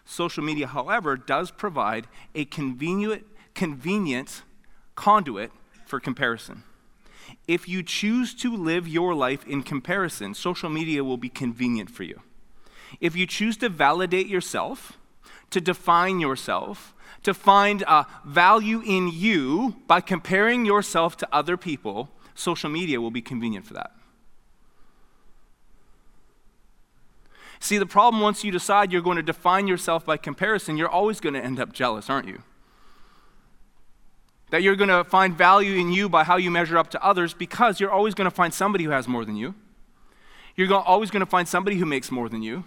Social 0.07 0.45
media, 0.45 0.69
however, 0.69 1.17
does 1.17 1.51
provide 1.51 2.07
a 2.35 2.45
convenient, 2.45 3.27
convenient 3.55 4.43
conduit 4.95 5.51
for 5.85 5.99
comparison. 5.99 6.63
If 7.49 7.69
you 7.69 7.83
choose 7.83 8.33
to 8.37 8.57
live 8.57 8.87
your 8.87 9.15
life 9.15 9.45
in 9.47 9.65
comparison, 9.65 10.35
social 10.35 10.71
media 10.71 11.03
will 11.03 11.17
be 11.17 11.29
convenient 11.29 11.91
for 11.91 12.05
you. 12.05 12.21
If 13.01 13.17
you 13.17 13.27
choose 13.27 13.57
to 13.59 13.69
validate 13.69 14.29
yourself, 14.29 14.97
to 15.51 15.61
define 15.61 16.21
yourself, 16.21 16.95
to 17.25 17.35
find 17.35 17.83
uh, 17.83 18.05
value 18.25 18.83
in 18.87 19.11
you 19.13 19.75
by 19.89 20.01
comparing 20.01 20.65
yourself 20.65 21.17
to 21.17 21.29
other 21.33 21.57
people, 21.57 22.11
social 22.37 22.71
media 22.71 23.01
will 23.01 23.11
be 23.11 23.23
convenient 23.23 23.67
for 23.67 23.75
that. 23.75 23.96
See, 27.61 27.79
the 27.79 27.87
problem 27.87 28.23
once 28.23 28.45
you 28.45 28.53
decide 28.53 28.93
you're 28.93 29.03
going 29.03 29.17
to 29.17 29.23
define 29.23 29.67
yourself 29.67 30.05
by 30.05 30.17
comparison, 30.17 30.77
you're 30.77 30.89
always 30.89 31.21
going 31.21 31.35
to 31.35 31.43
end 31.43 31.59
up 31.59 31.73
jealous, 31.73 32.11
aren't 32.11 32.29
you? 32.29 32.43
That 34.51 34.63
you're 34.63 34.77
going 34.77 34.91
to 34.91 35.05
find 35.05 35.37
value 35.37 35.75
in 35.75 35.91
you 35.91 36.09
by 36.09 36.25
how 36.25 36.37
you 36.37 36.51
measure 36.51 36.79
up 36.79 36.91
to 36.91 37.05
others 37.05 37.35
because 37.35 37.81
you're 37.81 37.91
always 37.91 38.15
going 38.15 38.27
to 38.27 38.35
find 38.35 38.55
somebody 38.55 38.85
who 38.85 38.91
has 38.91 39.09
more 39.09 39.25
than 39.25 39.37
you. 39.37 39.55
You're 40.55 40.73
always 40.73 41.11
going 41.11 41.21
to 41.21 41.27
find 41.27 41.47
somebody 41.49 41.77
who 41.77 41.87
makes 41.87 42.11
more 42.11 42.29
than 42.29 42.43
you. 42.43 42.65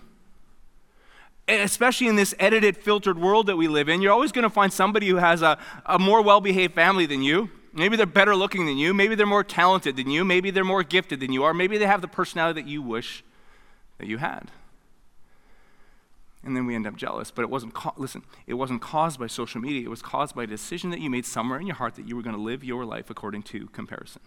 Especially 1.47 2.07
in 2.07 2.15
this 2.15 2.35
edited, 2.37 2.77
filtered 2.77 3.17
world 3.17 3.47
that 3.47 3.55
we 3.55 3.67
live 3.67 3.89
in, 3.89 4.01
you're 4.01 4.11
always 4.11 4.31
going 4.31 4.43
to 4.43 4.49
find 4.49 4.71
somebody 4.71 5.07
who 5.07 5.15
has 5.15 5.41
a, 5.41 5.57
a 5.85 5.97
more 5.97 6.21
well 6.21 6.41
behaved 6.41 6.75
family 6.75 7.07
than 7.07 7.23
you. 7.23 7.49
Maybe 7.73 7.95
they're 7.95 8.05
better 8.05 8.35
looking 8.35 8.65
than 8.65 8.77
you. 8.77 8.93
Maybe 8.93 9.15
they're 9.15 9.25
more 9.25 9.43
talented 9.43 9.95
than 9.95 10.09
you. 10.09 10.25
Maybe 10.25 10.51
they're 10.51 10.63
more 10.63 10.83
gifted 10.83 11.19
than 11.19 11.31
you 11.31 11.43
are. 11.43 11.53
Maybe 11.53 11.77
they 11.77 11.87
have 11.87 12.01
the 12.01 12.07
personality 12.07 12.61
that 12.61 12.69
you 12.69 12.81
wish 12.81 13.23
that 13.97 14.07
you 14.07 14.17
had. 14.17 14.51
And 16.43 16.55
then 16.55 16.65
we 16.65 16.73
end 16.73 16.87
up 16.87 16.95
jealous. 16.95 17.31
But 17.31 17.41
it 17.41 17.49
wasn't, 17.49 17.73
listen, 17.97 18.23
it 18.47 18.53
wasn't 18.53 18.81
caused 18.81 19.19
by 19.19 19.27
social 19.27 19.59
media. 19.59 19.81
It 19.81 19.89
was 19.89 20.01
caused 20.01 20.35
by 20.35 20.43
a 20.43 20.47
decision 20.47 20.89
that 20.91 21.01
you 21.01 21.09
made 21.09 21.25
somewhere 21.25 21.59
in 21.59 21.67
your 21.67 21.75
heart 21.75 21.95
that 21.95 22.07
you 22.07 22.15
were 22.15 22.21
going 22.21 22.35
to 22.35 22.41
live 22.41 22.63
your 22.63 22.85
life 22.85 23.09
according 23.09 23.43
to 23.43 23.67
comparison. 23.67 24.21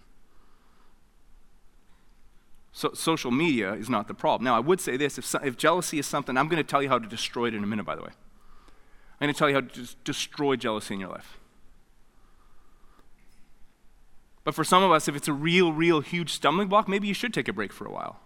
So, 2.72 2.92
social 2.94 3.30
media 3.30 3.74
is 3.74 3.90
not 3.90 4.08
the 4.08 4.14
problem. 4.14 4.44
Now, 4.44 4.56
I 4.56 4.60
would 4.60 4.80
say 4.80 4.96
this 4.96 5.18
if, 5.18 5.26
so, 5.26 5.38
if 5.44 5.58
jealousy 5.58 5.98
is 5.98 6.06
something, 6.06 6.36
I'm 6.38 6.48
going 6.48 6.62
to 6.62 6.68
tell 6.68 6.82
you 6.82 6.88
how 6.88 6.98
to 6.98 7.06
destroy 7.06 7.48
it 7.48 7.54
in 7.54 7.62
a 7.62 7.66
minute, 7.66 7.84
by 7.84 7.94
the 7.94 8.02
way. 8.02 8.12
I'm 9.20 9.26
going 9.26 9.34
to 9.34 9.38
tell 9.38 9.48
you 9.48 9.54
how 9.54 9.60
to 9.60 9.96
destroy 10.04 10.56
jealousy 10.56 10.94
in 10.94 11.00
your 11.00 11.10
life. 11.10 11.38
But 14.44 14.54
for 14.54 14.64
some 14.64 14.82
of 14.82 14.90
us, 14.90 15.06
if 15.06 15.14
it's 15.14 15.28
a 15.28 15.32
real, 15.32 15.72
real 15.72 16.00
huge 16.00 16.32
stumbling 16.32 16.68
block, 16.68 16.88
maybe 16.88 17.06
you 17.06 17.14
should 17.14 17.32
take 17.32 17.46
a 17.46 17.52
break 17.52 17.72
for 17.72 17.86
a 17.86 17.92
while. 17.92 18.20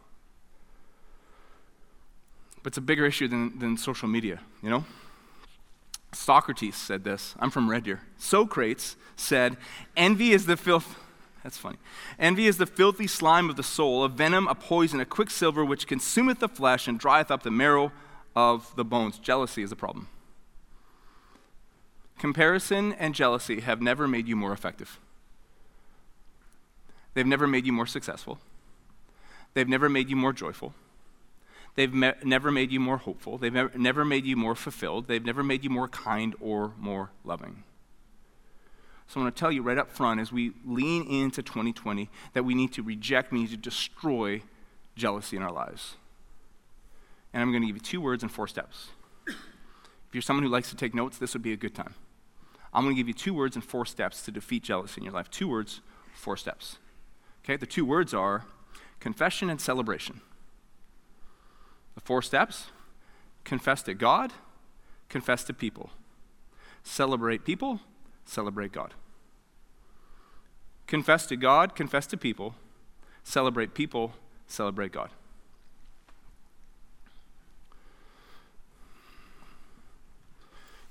But 2.66 2.72
it's 2.72 2.78
a 2.78 2.80
bigger 2.80 3.06
issue 3.06 3.28
than, 3.28 3.60
than 3.60 3.76
social 3.76 4.08
media, 4.08 4.40
you 4.60 4.68
know? 4.68 4.84
Socrates 6.12 6.74
said 6.74 7.04
this. 7.04 7.36
I'm 7.38 7.48
from 7.48 7.70
Red 7.70 7.84
Deer. 7.84 8.00
Socrates 8.18 8.96
said, 9.14 9.56
Envy 9.96 10.32
is 10.32 10.46
the 10.46 10.56
filth. 10.56 10.98
That's 11.44 11.56
funny. 11.56 11.76
Envy 12.18 12.48
is 12.48 12.58
the 12.58 12.66
filthy 12.66 13.06
slime 13.06 13.48
of 13.48 13.54
the 13.54 13.62
soul, 13.62 14.02
a 14.02 14.08
venom, 14.08 14.48
a 14.48 14.56
poison, 14.56 14.98
a 14.98 15.04
quicksilver 15.04 15.64
which 15.64 15.86
consumeth 15.86 16.40
the 16.40 16.48
flesh 16.48 16.88
and 16.88 16.98
drieth 16.98 17.30
up 17.30 17.44
the 17.44 17.52
marrow 17.52 17.92
of 18.34 18.74
the 18.74 18.84
bones. 18.84 19.20
Jealousy 19.20 19.62
is 19.62 19.70
a 19.70 19.76
problem. 19.76 20.08
Comparison 22.18 22.94
and 22.94 23.14
jealousy 23.14 23.60
have 23.60 23.80
never 23.80 24.08
made 24.08 24.26
you 24.26 24.34
more 24.34 24.52
effective. 24.52 24.98
They've 27.14 27.24
never 27.24 27.46
made 27.46 27.64
you 27.64 27.72
more 27.72 27.86
successful. 27.86 28.40
They've 29.54 29.68
never 29.68 29.88
made 29.88 30.10
you 30.10 30.16
more 30.16 30.32
joyful. 30.32 30.74
They've 31.76 31.92
me- 31.92 32.12
never 32.24 32.50
made 32.50 32.72
you 32.72 32.80
more 32.80 32.96
hopeful. 32.96 33.38
They've 33.38 33.52
never, 33.52 33.70
never 33.76 34.04
made 34.04 34.24
you 34.24 34.34
more 34.34 34.54
fulfilled. 34.54 35.06
They've 35.06 35.24
never 35.24 35.44
made 35.44 35.62
you 35.62 35.70
more 35.70 35.88
kind 35.88 36.34
or 36.40 36.72
more 36.78 37.10
loving. 37.22 37.62
So 39.08 39.20
I 39.20 39.24
want 39.24 39.36
to 39.36 39.38
tell 39.38 39.52
you 39.52 39.62
right 39.62 39.78
up 39.78 39.90
front 39.90 40.20
as 40.20 40.32
we 40.32 40.52
lean 40.64 41.06
into 41.06 41.42
2020 41.42 42.10
that 42.32 42.44
we 42.44 42.54
need 42.54 42.72
to 42.72 42.82
reject, 42.82 43.30
we 43.30 43.40
need 43.40 43.50
to 43.50 43.56
destroy 43.56 44.42
jealousy 44.96 45.36
in 45.36 45.42
our 45.42 45.52
lives. 45.52 45.94
And 47.32 47.42
I'm 47.42 47.50
going 47.52 47.62
to 47.62 47.66
give 47.66 47.76
you 47.76 47.82
two 47.82 48.00
words 48.00 48.22
and 48.22 48.32
four 48.32 48.48
steps. 48.48 48.88
If 49.28 50.14
you're 50.14 50.22
someone 50.22 50.44
who 50.44 50.48
likes 50.48 50.70
to 50.70 50.76
take 50.76 50.94
notes, 50.94 51.18
this 51.18 51.34
would 51.34 51.42
be 51.42 51.52
a 51.52 51.56
good 51.56 51.74
time. 51.74 51.94
I'm 52.72 52.84
going 52.84 52.96
to 52.96 52.98
give 52.98 53.08
you 53.08 53.14
two 53.14 53.34
words 53.34 53.54
and 53.54 53.64
four 53.64 53.84
steps 53.84 54.22
to 54.22 54.30
defeat 54.30 54.62
jealousy 54.62 55.00
in 55.00 55.04
your 55.04 55.12
life. 55.12 55.30
Two 55.30 55.48
words, 55.48 55.80
four 56.14 56.36
steps. 56.36 56.78
Okay, 57.44 57.56
the 57.56 57.66
two 57.66 57.84
words 57.84 58.14
are 58.14 58.44
confession 58.98 59.50
and 59.50 59.60
celebration. 59.60 60.20
Four 62.06 62.22
steps 62.22 62.66
confess 63.42 63.82
to 63.82 63.92
God, 63.92 64.32
confess 65.08 65.42
to 65.42 65.52
people. 65.52 65.90
Celebrate 66.84 67.44
people, 67.44 67.80
celebrate 68.24 68.70
God. 68.70 68.94
Confess 70.86 71.26
to 71.26 71.36
God, 71.36 71.74
confess 71.74 72.06
to 72.06 72.16
people, 72.16 72.54
celebrate 73.24 73.74
people, 73.74 74.12
celebrate 74.46 74.92
God. 74.92 75.10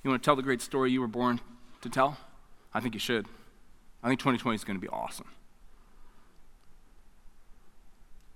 You 0.03 0.09
want 0.09 0.21
to 0.21 0.25
tell 0.25 0.35
the 0.35 0.43
great 0.43 0.61
story 0.61 0.91
you 0.91 0.99
were 0.99 1.07
born 1.07 1.39
to 1.79 1.89
tell? 1.89 2.17
I 2.73 2.81
think 2.81 2.93
you 2.93 2.99
should. 2.99 3.25
I 4.03 4.09
think 4.09 4.19
2020 4.19 4.53
is 4.53 4.65
going 4.65 4.75
to 4.75 4.81
be 4.81 4.89
awesome. 4.89 5.27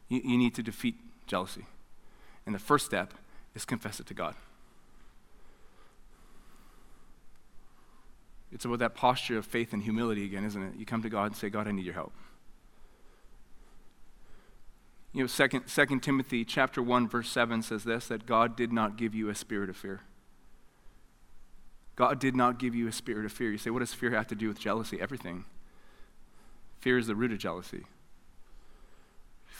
You, 0.07 0.21
you 0.23 0.37
need 0.37 0.55
to 0.55 0.63
defeat 0.63 0.95
jealousy. 1.27 1.65
And 2.49 2.55
the 2.55 2.59
first 2.59 2.87
step 2.87 3.13
is 3.53 3.63
confess 3.63 3.99
it 3.99 4.07
to 4.07 4.15
God. 4.15 4.33
It's 8.51 8.65
about 8.65 8.79
that 8.79 8.95
posture 8.95 9.37
of 9.37 9.45
faith 9.45 9.71
and 9.71 9.83
humility 9.83 10.25
again, 10.25 10.43
isn't 10.43 10.63
it? 10.63 10.73
You 10.75 10.83
come 10.83 11.03
to 11.03 11.09
God 11.09 11.25
and 11.25 11.35
say, 11.35 11.51
God, 11.51 11.67
I 11.67 11.71
need 11.73 11.85
your 11.85 11.93
help. 11.93 12.11
You 15.13 15.21
know, 15.21 15.27
second, 15.27 15.67
second 15.67 15.99
Timothy 16.01 16.43
chapter 16.43 16.81
1, 16.81 17.07
verse 17.07 17.29
7 17.29 17.61
says 17.61 17.83
this 17.83 18.07
that 18.07 18.25
God 18.25 18.55
did 18.55 18.73
not 18.73 18.97
give 18.97 19.13
you 19.13 19.29
a 19.29 19.35
spirit 19.35 19.69
of 19.69 19.77
fear. 19.77 19.99
God 21.95 22.17
did 22.17 22.35
not 22.35 22.57
give 22.57 22.73
you 22.73 22.87
a 22.87 22.91
spirit 22.91 23.27
of 23.27 23.31
fear. 23.31 23.51
You 23.51 23.59
say, 23.59 23.69
what 23.69 23.81
does 23.81 23.93
fear 23.93 24.09
have 24.09 24.25
to 24.25 24.35
do 24.35 24.47
with 24.47 24.57
jealousy? 24.57 24.99
Everything. 24.99 25.45
Fear 26.79 26.97
is 26.97 27.05
the 27.05 27.13
root 27.13 27.31
of 27.31 27.37
jealousy 27.37 27.83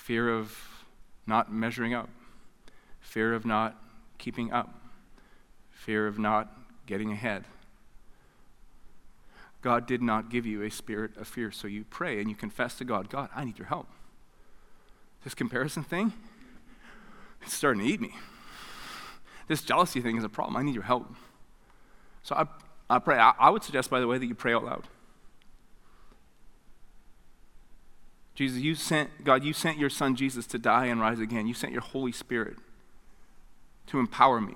fear 0.09 0.27
of 0.27 0.57
not 1.27 1.53
measuring 1.53 1.93
up, 1.93 2.09
fear 2.99 3.33
of 3.33 3.45
not 3.45 3.75
keeping 4.17 4.51
up, 4.51 4.73
fear 5.71 6.07
of 6.07 6.19
not 6.19 6.51
getting 6.85 7.11
ahead. 7.11 7.45
God 9.61 9.85
did 9.85 10.01
not 10.01 10.29
give 10.29 10.45
you 10.45 10.63
a 10.63 10.69
spirit 10.69 11.17
of 11.17 11.27
fear, 11.27 11.51
so 11.51 11.67
you 11.67 11.83
pray 11.89 12.19
and 12.19 12.29
you 12.29 12.35
confess 12.35 12.77
to 12.77 12.85
God, 12.85 13.09
God, 13.09 13.29
I 13.35 13.43
need 13.43 13.57
your 13.57 13.67
help. 13.67 13.87
This 15.23 15.33
comparison 15.33 15.83
thing, 15.83 16.13
it's 17.41 17.53
starting 17.53 17.81
to 17.83 17.87
eat 17.87 17.99
me. 17.99 18.13
This 19.47 19.61
jealousy 19.61 19.99
thing 19.99 20.15
is 20.15 20.23
a 20.23 20.29
problem. 20.29 20.55
I 20.55 20.63
need 20.63 20.75
your 20.75 20.83
help. 20.83 21.13
So 22.23 22.35
I, 22.35 22.45
I 22.89 22.99
pray. 22.99 23.17
I, 23.17 23.33
I 23.37 23.49
would 23.49 23.63
suggest, 23.63 23.89
by 23.89 23.99
the 23.99 24.07
way, 24.07 24.17
that 24.17 24.25
you 24.25 24.35
pray 24.35 24.53
out 24.53 24.63
loud. 24.63 24.87
Jesus, 28.35 28.61
you 28.61 28.75
sent, 28.75 29.25
God, 29.25 29.43
you 29.43 29.51
sent 29.51 29.77
your 29.77 29.89
son 29.89 30.15
Jesus 30.15 30.47
to 30.47 30.57
die 30.57 30.85
and 30.85 31.01
rise 31.01 31.19
again. 31.19 31.47
You 31.47 31.53
sent 31.53 31.73
your 31.73 31.81
Holy 31.81 32.13
Spirit 32.13 32.57
to 33.89 33.99
empower 33.99 34.41
me. 34.41 34.55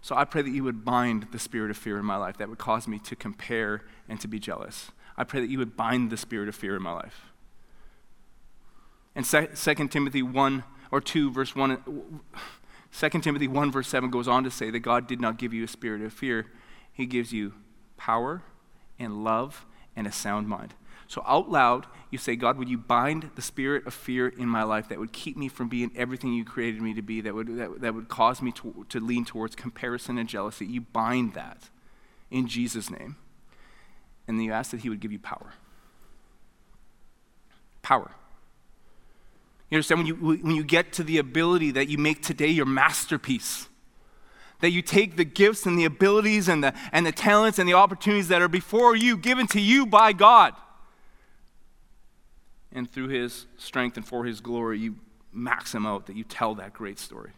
So 0.00 0.16
I 0.16 0.24
pray 0.24 0.42
that 0.42 0.50
you 0.50 0.64
would 0.64 0.84
bind 0.84 1.28
the 1.30 1.38
spirit 1.38 1.70
of 1.70 1.76
fear 1.76 1.98
in 1.98 2.04
my 2.04 2.16
life 2.16 2.36
that 2.38 2.48
would 2.48 2.58
cause 2.58 2.88
me 2.88 2.98
to 3.00 3.14
compare 3.14 3.82
and 4.08 4.20
to 4.20 4.28
be 4.28 4.40
jealous. 4.40 4.90
I 5.16 5.24
pray 5.24 5.40
that 5.40 5.50
you 5.50 5.58
would 5.58 5.76
bind 5.76 6.10
the 6.10 6.16
spirit 6.16 6.48
of 6.48 6.54
fear 6.54 6.74
in 6.74 6.82
my 6.82 6.92
life. 6.92 7.32
And 9.14 9.24
2 9.24 9.88
Timothy 9.88 10.22
1 10.22 10.64
or 10.90 11.00
2, 11.00 11.30
verse 11.30 11.54
1, 11.54 11.82
2 12.98 13.08
Timothy 13.20 13.46
1, 13.46 13.70
verse 13.70 13.88
7 13.88 14.10
goes 14.10 14.26
on 14.26 14.42
to 14.44 14.50
say 14.50 14.70
that 14.70 14.80
God 14.80 15.06
did 15.06 15.20
not 15.20 15.38
give 15.38 15.52
you 15.52 15.64
a 15.64 15.68
spirit 15.68 16.02
of 16.02 16.12
fear, 16.12 16.46
He 16.92 17.06
gives 17.06 17.32
you 17.32 17.54
power 17.96 18.42
and 18.98 19.22
love 19.22 19.66
and 19.94 20.06
a 20.06 20.12
sound 20.12 20.48
mind. 20.48 20.74
So, 21.12 21.22
out 21.26 21.50
loud, 21.50 21.84
you 22.10 22.16
say, 22.16 22.36
God, 22.36 22.56
would 22.56 22.70
you 22.70 22.78
bind 22.78 23.32
the 23.34 23.42
spirit 23.42 23.86
of 23.86 23.92
fear 23.92 24.28
in 24.28 24.48
my 24.48 24.62
life 24.62 24.88
that 24.88 24.98
would 24.98 25.12
keep 25.12 25.36
me 25.36 25.46
from 25.46 25.68
being 25.68 25.90
everything 25.94 26.32
you 26.32 26.42
created 26.42 26.80
me 26.80 26.94
to 26.94 27.02
be, 27.02 27.20
that 27.20 27.34
would, 27.34 27.54
that, 27.58 27.82
that 27.82 27.94
would 27.94 28.08
cause 28.08 28.40
me 28.40 28.50
to, 28.52 28.86
to 28.88 28.98
lean 28.98 29.26
towards 29.26 29.54
comparison 29.54 30.16
and 30.16 30.26
jealousy? 30.26 30.64
You 30.64 30.80
bind 30.80 31.34
that 31.34 31.68
in 32.30 32.48
Jesus' 32.48 32.88
name. 32.88 33.16
And 34.26 34.38
then 34.38 34.46
you 34.46 34.52
ask 34.52 34.70
that 34.70 34.80
He 34.80 34.88
would 34.88 35.00
give 35.00 35.12
you 35.12 35.18
power. 35.18 35.52
Power. 37.82 38.12
You 39.68 39.76
understand? 39.76 39.98
When 39.98 40.06
you, 40.06 40.14
when 40.14 40.56
you 40.56 40.64
get 40.64 40.94
to 40.94 41.04
the 41.04 41.18
ability 41.18 41.72
that 41.72 41.90
you 41.90 41.98
make 41.98 42.22
today 42.22 42.48
your 42.48 42.64
masterpiece, 42.64 43.68
that 44.60 44.70
you 44.70 44.80
take 44.80 45.18
the 45.18 45.26
gifts 45.26 45.66
and 45.66 45.78
the 45.78 45.84
abilities 45.84 46.48
and 46.48 46.64
the, 46.64 46.72
and 46.90 47.04
the 47.04 47.12
talents 47.12 47.58
and 47.58 47.68
the 47.68 47.74
opportunities 47.74 48.28
that 48.28 48.40
are 48.40 48.48
before 48.48 48.96
you, 48.96 49.18
given 49.18 49.46
to 49.48 49.60
you 49.60 49.84
by 49.84 50.14
God 50.14 50.54
and 52.74 52.90
through 52.90 53.08
his 53.08 53.46
strength 53.56 53.96
and 53.96 54.06
for 54.06 54.24
his 54.24 54.40
glory, 54.40 54.78
you 54.78 54.96
max 55.32 55.74
him 55.74 55.86
out, 55.86 56.06
that 56.06 56.16
you 56.16 56.24
tell 56.24 56.54
that 56.56 56.72
great 56.72 56.98
story. 56.98 57.32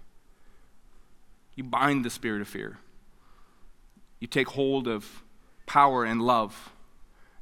You 1.55 1.65
bind 1.65 2.05
the 2.05 2.11
spirit 2.11 2.41
of 2.41 2.49
fear. 2.49 2.79
You 4.21 4.27
take 4.27 4.49
hold 4.49 4.89
of 4.89 5.23
power 5.67 6.05
and 6.05 6.21
love. 6.23 6.73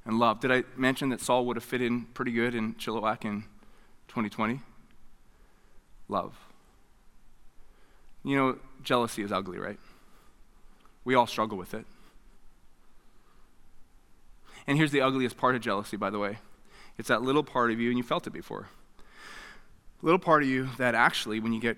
And 0.05 0.18
love. 0.18 0.40
Did 0.40 0.50
I 0.50 0.64
mention 0.76 1.11
that 1.11 1.20
Saul 1.20 1.46
would 1.46 1.57
have 1.57 1.64
fit 1.64 1.81
in 1.81 2.02
pretty 2.07 2.33
good 2.33 2.55
in 2.55 2.74
Chilliwack 2.74 3.24
in 3.24 3.42
2020? 4.09 4.61
Love. 6.09 6.37
You 8.24 8.37
know, 8.37 8.59
jealousy 8.83 9.22
is 9.22 9.33
ugly, 9.33 9.59
right? 9.59 9.78
We 11.05 11.14
all 11.14 11.26
struggle 11.26 11.57
with 11.57 11.72
it. 11.74 11.87
And 14.66 14.76
here's 14.76 14.92
the 14.92 15.00
ugliest 15.00 15.37
part 15.37 15.55
of 15.55 15.61
jealousy, 15.61 15.96
by 15.96 16.11
the 16.11 16.18
way 16.18 16.38
it's 16.98 17.09
that 17.09 17.22
little 17.22 17.42
part 17.42 17.70
of 17.70 17.81
you, 17.81 17.88
and 17.88 17.98
you 17.98 18.05
felt 18.05 18.26
it 18.26 18.33
before. 18.33 18.68
Little 20.02 20.18
part 20.18 20.42
of 20.42 20.48
you 20.48 20.68
that 20.78 20.94
actually, 20.94 21.38
when 21.38 21.52
you 21.52 21.61
get 21.61 21.76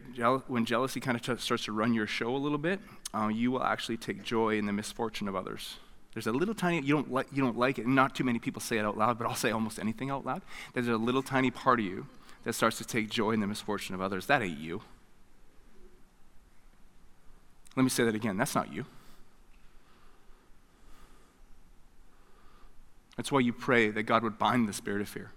when 0.48 0.64
jealousy 0.64 0.98
kind 1.00 1.16
of 1.16 1.22
t- 1.22 1.36
starts 1.36 1.64
to 1.64 1.72
run 1.72 1.92
your 1.92 2.06
show 2.06 2.34
a 2.34 2.38
little 2.38 2.58
bit, 2.58 2.80
uh, 3.12 3.28
you 3.28 3.50
will 3.50 3.62
actually 3.62 3.98
take 3.98 4.22
joy 4.22 4.56
in 4.56 4.66
the 4.66 4.72
misfortune 4.72 5.28
of 5.28 5.36
others. 5.36 5.76
There's 6.14 6.26
a 6.26 6.32
little 6.32 6.54
tiny 6.54 6.80
you 6.80 6.94
don't 6.94 7.12
like 7.12 7.26
you 7.32 7.42
don't 7.42 7.58
like 7.58 7.78
it. 7.78 7.86
Not 7.86 8.14
too 8.14 8.24
many 8.24 8.38
people 8.38 8.60
say 8.60 8.78
it 8.78 8.84
out 8.84 8.96
loud, 8.96 9.18
but 9.18 9.26
I'll 9.26 9.34
say 9.34 9.50
almost 9.50 9.78
anything 9.78 10.10
out 10.10 10.24
loud. 10.24 10.42
There's 10.72 10.88
a 10.88 10.96
little 10.96 11.22
tiny 11.22 11.50
part 11.50 11.80
of 11.80 11.84
you 11.84 12.06
that 12.44 12.54
starts 12.54 12.78
to 12.78 12.84
take 12.84 13.10
joy 13.10 13.32
in 13.32 13.40
the 13.40 13.46
misfortune 13.46 13.94
of 13.94 14.00
others. 14.00 14.26
That 14.26 14.40
ain't 14.40 14.58
you. 14.58 14.80
Let 17.76 17.82
me 17.82 17.90
say 17.90 18.04
that 18.04 18.14
again. 18.14 18.36
That's 18.36 18.54
not 18.54 18.72
you. 18.72 18.86
That's 23.16 23.30
why 23.30 23.40
you 23.40 23.52
pray 23.52 23.90
that 23.90 24.02
God 24.04 24.22
would 24.22 24.38
bind 24.38 24.68
the 24.68 24.72
spirit 24.72 25.00
of 25.00 25.08
fear 25.08 25.30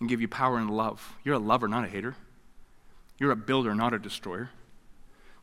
and 0.00 0.08
give 0.08 0.20
you 0.20 0.28
power 0.28 0.58
and 0.58 0.70
love. 0.70 1.16
You're 1.24 1.36
a 1.36 1.40
lover, 1.40 1.68
not 1.68 1.84
a 1.84 1.88
hater. 1.88 2.16
You're 3.18 3.30
a 3.30 3.36
builder, 3.36 3.74
not 3.74 3.94
a 3.94 3.98
destroyer. 3.98 4.50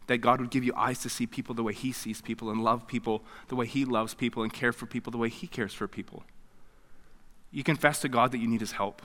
That 0.08 0.18
God 0.18 0.42
would 0.42 0.50
give 0.50 0.64
you 0.64 0.74
eyes 0.76 1.00
to 1.00 1.10
see 1.10 1.28
people 1.28 1.56
the 1.56 1.64
way 1.64 1.74
He 1.74 1.92
sees 1.92 2.22
people 2.22 2.50
and 2.50 2.64
love 2.64 2.88
people 2.88 3.24
the 3.48 3.56
way 3.56 3.68
He 3.68 3.86
loves 3.86 4.14
people 4.14 4.44
and 4.44 4.52
care 4.52 4.74
for 4.74 4.86
people 4.86 5.12
the 5.12 5.18
way 5.18 5.30
He 5.30 5.48
cares 5.48 5.74
for 5.74 5.88
people. 5.88 6.24
You 7.52 7.64
confess 7.64 8.00
to 8.02 8.10
God 8.10 8.32
that 8.32 8.40
you 8.40 8.48
need 8.48 8.62
His 8.62 8.74
help. 8.74 9.02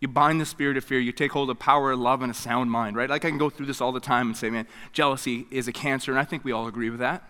You 0.00 0.08
bind 0.08 0.40
the 0.40 0.46
spirit 0.46 0.76
of 0.76 0.84
fear. 0.84 1.00
You 1.00 1.12
take 1.12 1.32
hold 1.32 1.50
of 1.50 1.58
power, 1.58 1.92
and 1.92 2.02
love, 2.02 2.20
and 2.22 2.30
a 2.30 2.34
sound 2.34 2.70
mind, 2.70 2.96
right? 2.96 3.08
Like 3.08 3.24
I 3.24 3.30
can 3.30 3.38
go 3.38 3.48
through 3.48 3.66
this 3.66 3.80
all 3.80 3.92
the 3.92 4.00
time 4.00 4.28
and 4.28 4.36
say, 4.36 4.50
man, 4.50 4.66
jealousy 4.92 5.46
is 5.50 5.66
a 5.66 5.72
cancer, 5.72 6.10
and 6.10 6.20
I 6.20 6.24
think 6.24 6.44
we 6.44 6.52
all 6.52 6.66
agree 6.66 6.90
with 6.90 7.00
that. 7.00 7.28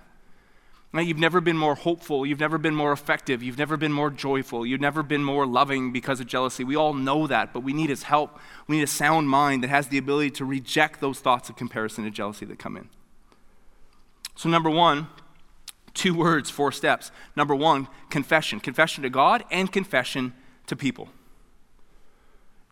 You've 1.02 1.18
never 1.18 1.40
been 1.40 1.56
more 1.56 1.74
hopeful. 1.74 2.24
You've 2.24 2.38
never 2.38 2.56
been 2.56 2.74
more 2.74 2.92
effective. 2.92 3.42
You've 3.42 3.58
never 3.58 3.76
been 3.76 3.92
more 3.92 4.10
joyful. 4.10 4.64
You've 4.64 4.80
never 4.80 5.02
been 5.02 5.24
more 5.24 5.44
loving 5.44 5.92
because 5.92 6.20
of 6.20 6.28
jealousy. 6.28 6.62
We 6.62 6.76
all 6.76 6.94
know 6.94 7.26
that, 7.26 7.52
but 7.52 7.60
we 7.60 7.72
need 7.72 7.90
his 7.90 8.04
help. 8.04 8.38
We 8.68 8.76
need 8.76 8.84
a 8.84 8.88
sound 8.88 9.28
mind 9.28 9.64
that 9.64 9.70
has 9.70 9.88
the 9.88 9.98
ability 9.98 10.30
to 10.32 10.44
reject 10.44 11.00
those 11.00 11.18
thoughts 11.18 11.48
of 11.48 11.56
comparison 11.56 12.04
and 12.04 12.14
jealousy 12.14 12.46
that 12.46 12.60
come 12.60 12.76
in. 12.76 12.90
So, 14.36 14.48
number 14.48 14.70
one, 14.70 15.08
two 15.94 16.14
words, 16.18 16.48
four 16.48 16.70
steps. 16.70 17.10
Number 17.34 17.56
one, 17.56 17.88
confession 18.08 18.60
confession 18.60 19.02
to 19.02 19.10
God 19.10 19.42
and 19.50 19.72
confession 19.72 20.32
to 20.68 20.76
people. 20.76 21.08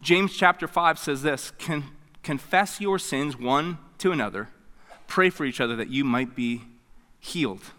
James 0.00 0.36
chapter 0.36 0.68
5 0.68 0.98
says 0.98 1.22
this 1.22 1.52
Con- 1.58 1.90
confess 2.22 2.80
your 2.80 3.00
sins 3.00 3.36
one 3.36 3.78
to 3.98 4.12
another, 4.12 4.48
pray 5.08 5.28
for 5.28 5.44
each 5.44 5.60
other 5.60 5.74
that 5.74 5.88
you 5.88 6.04
might 6.04 6.36
be 6.36 6.62
healed. 7.18 7.72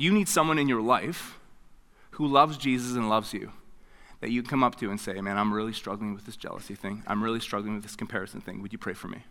You 0.00 0.12
need 0.12 0.28
someone 0.28 0.58
in 0.58 0.66
your 0.66 0.80
life 0.80 1.38
who 2.12 2.26
loves 2.26 2.56
Jesus 2.56 2.96
and 2.96 3.10
loves 3.10 3.34
you 3.34 3.52
that 4.20 4.30
you 4.30 4.40
can 4.40 4.48
come 4.48 4.64
up 4.64 4.76
to 4.76 4.90
and 4.90 4.98
say, 4.98 5.20
Man, 5.20 5.36
I'm 5.36 5.52
really 5.52 5.74
struggling 5.74 6.14
with 6.14 6.24
this 6.24 6.36
jealousy 6.36 6.74
thing. 6.74 7.02
I'm 7.06 7.22
really 7.22 7.38
struggling 7.38 7.74
with 7.74 7.82
this 7.82 7.96
comparison 7.96 8.40
thing. 8.40 8.62
Would 8.62 8.72
you 8.72 8.78
pray 8.78 8.94
for 8.94 9.08
me? 9.08 9.24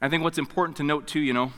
I 0.00 0.08
think 0.08 0.24
what's 0.24 0.38
important 0.38 0.78
to 0.78 0.82
note, 0.82 1.06
too, 1.06 1.20
you 1.20 1.34
know, 1.34 1.52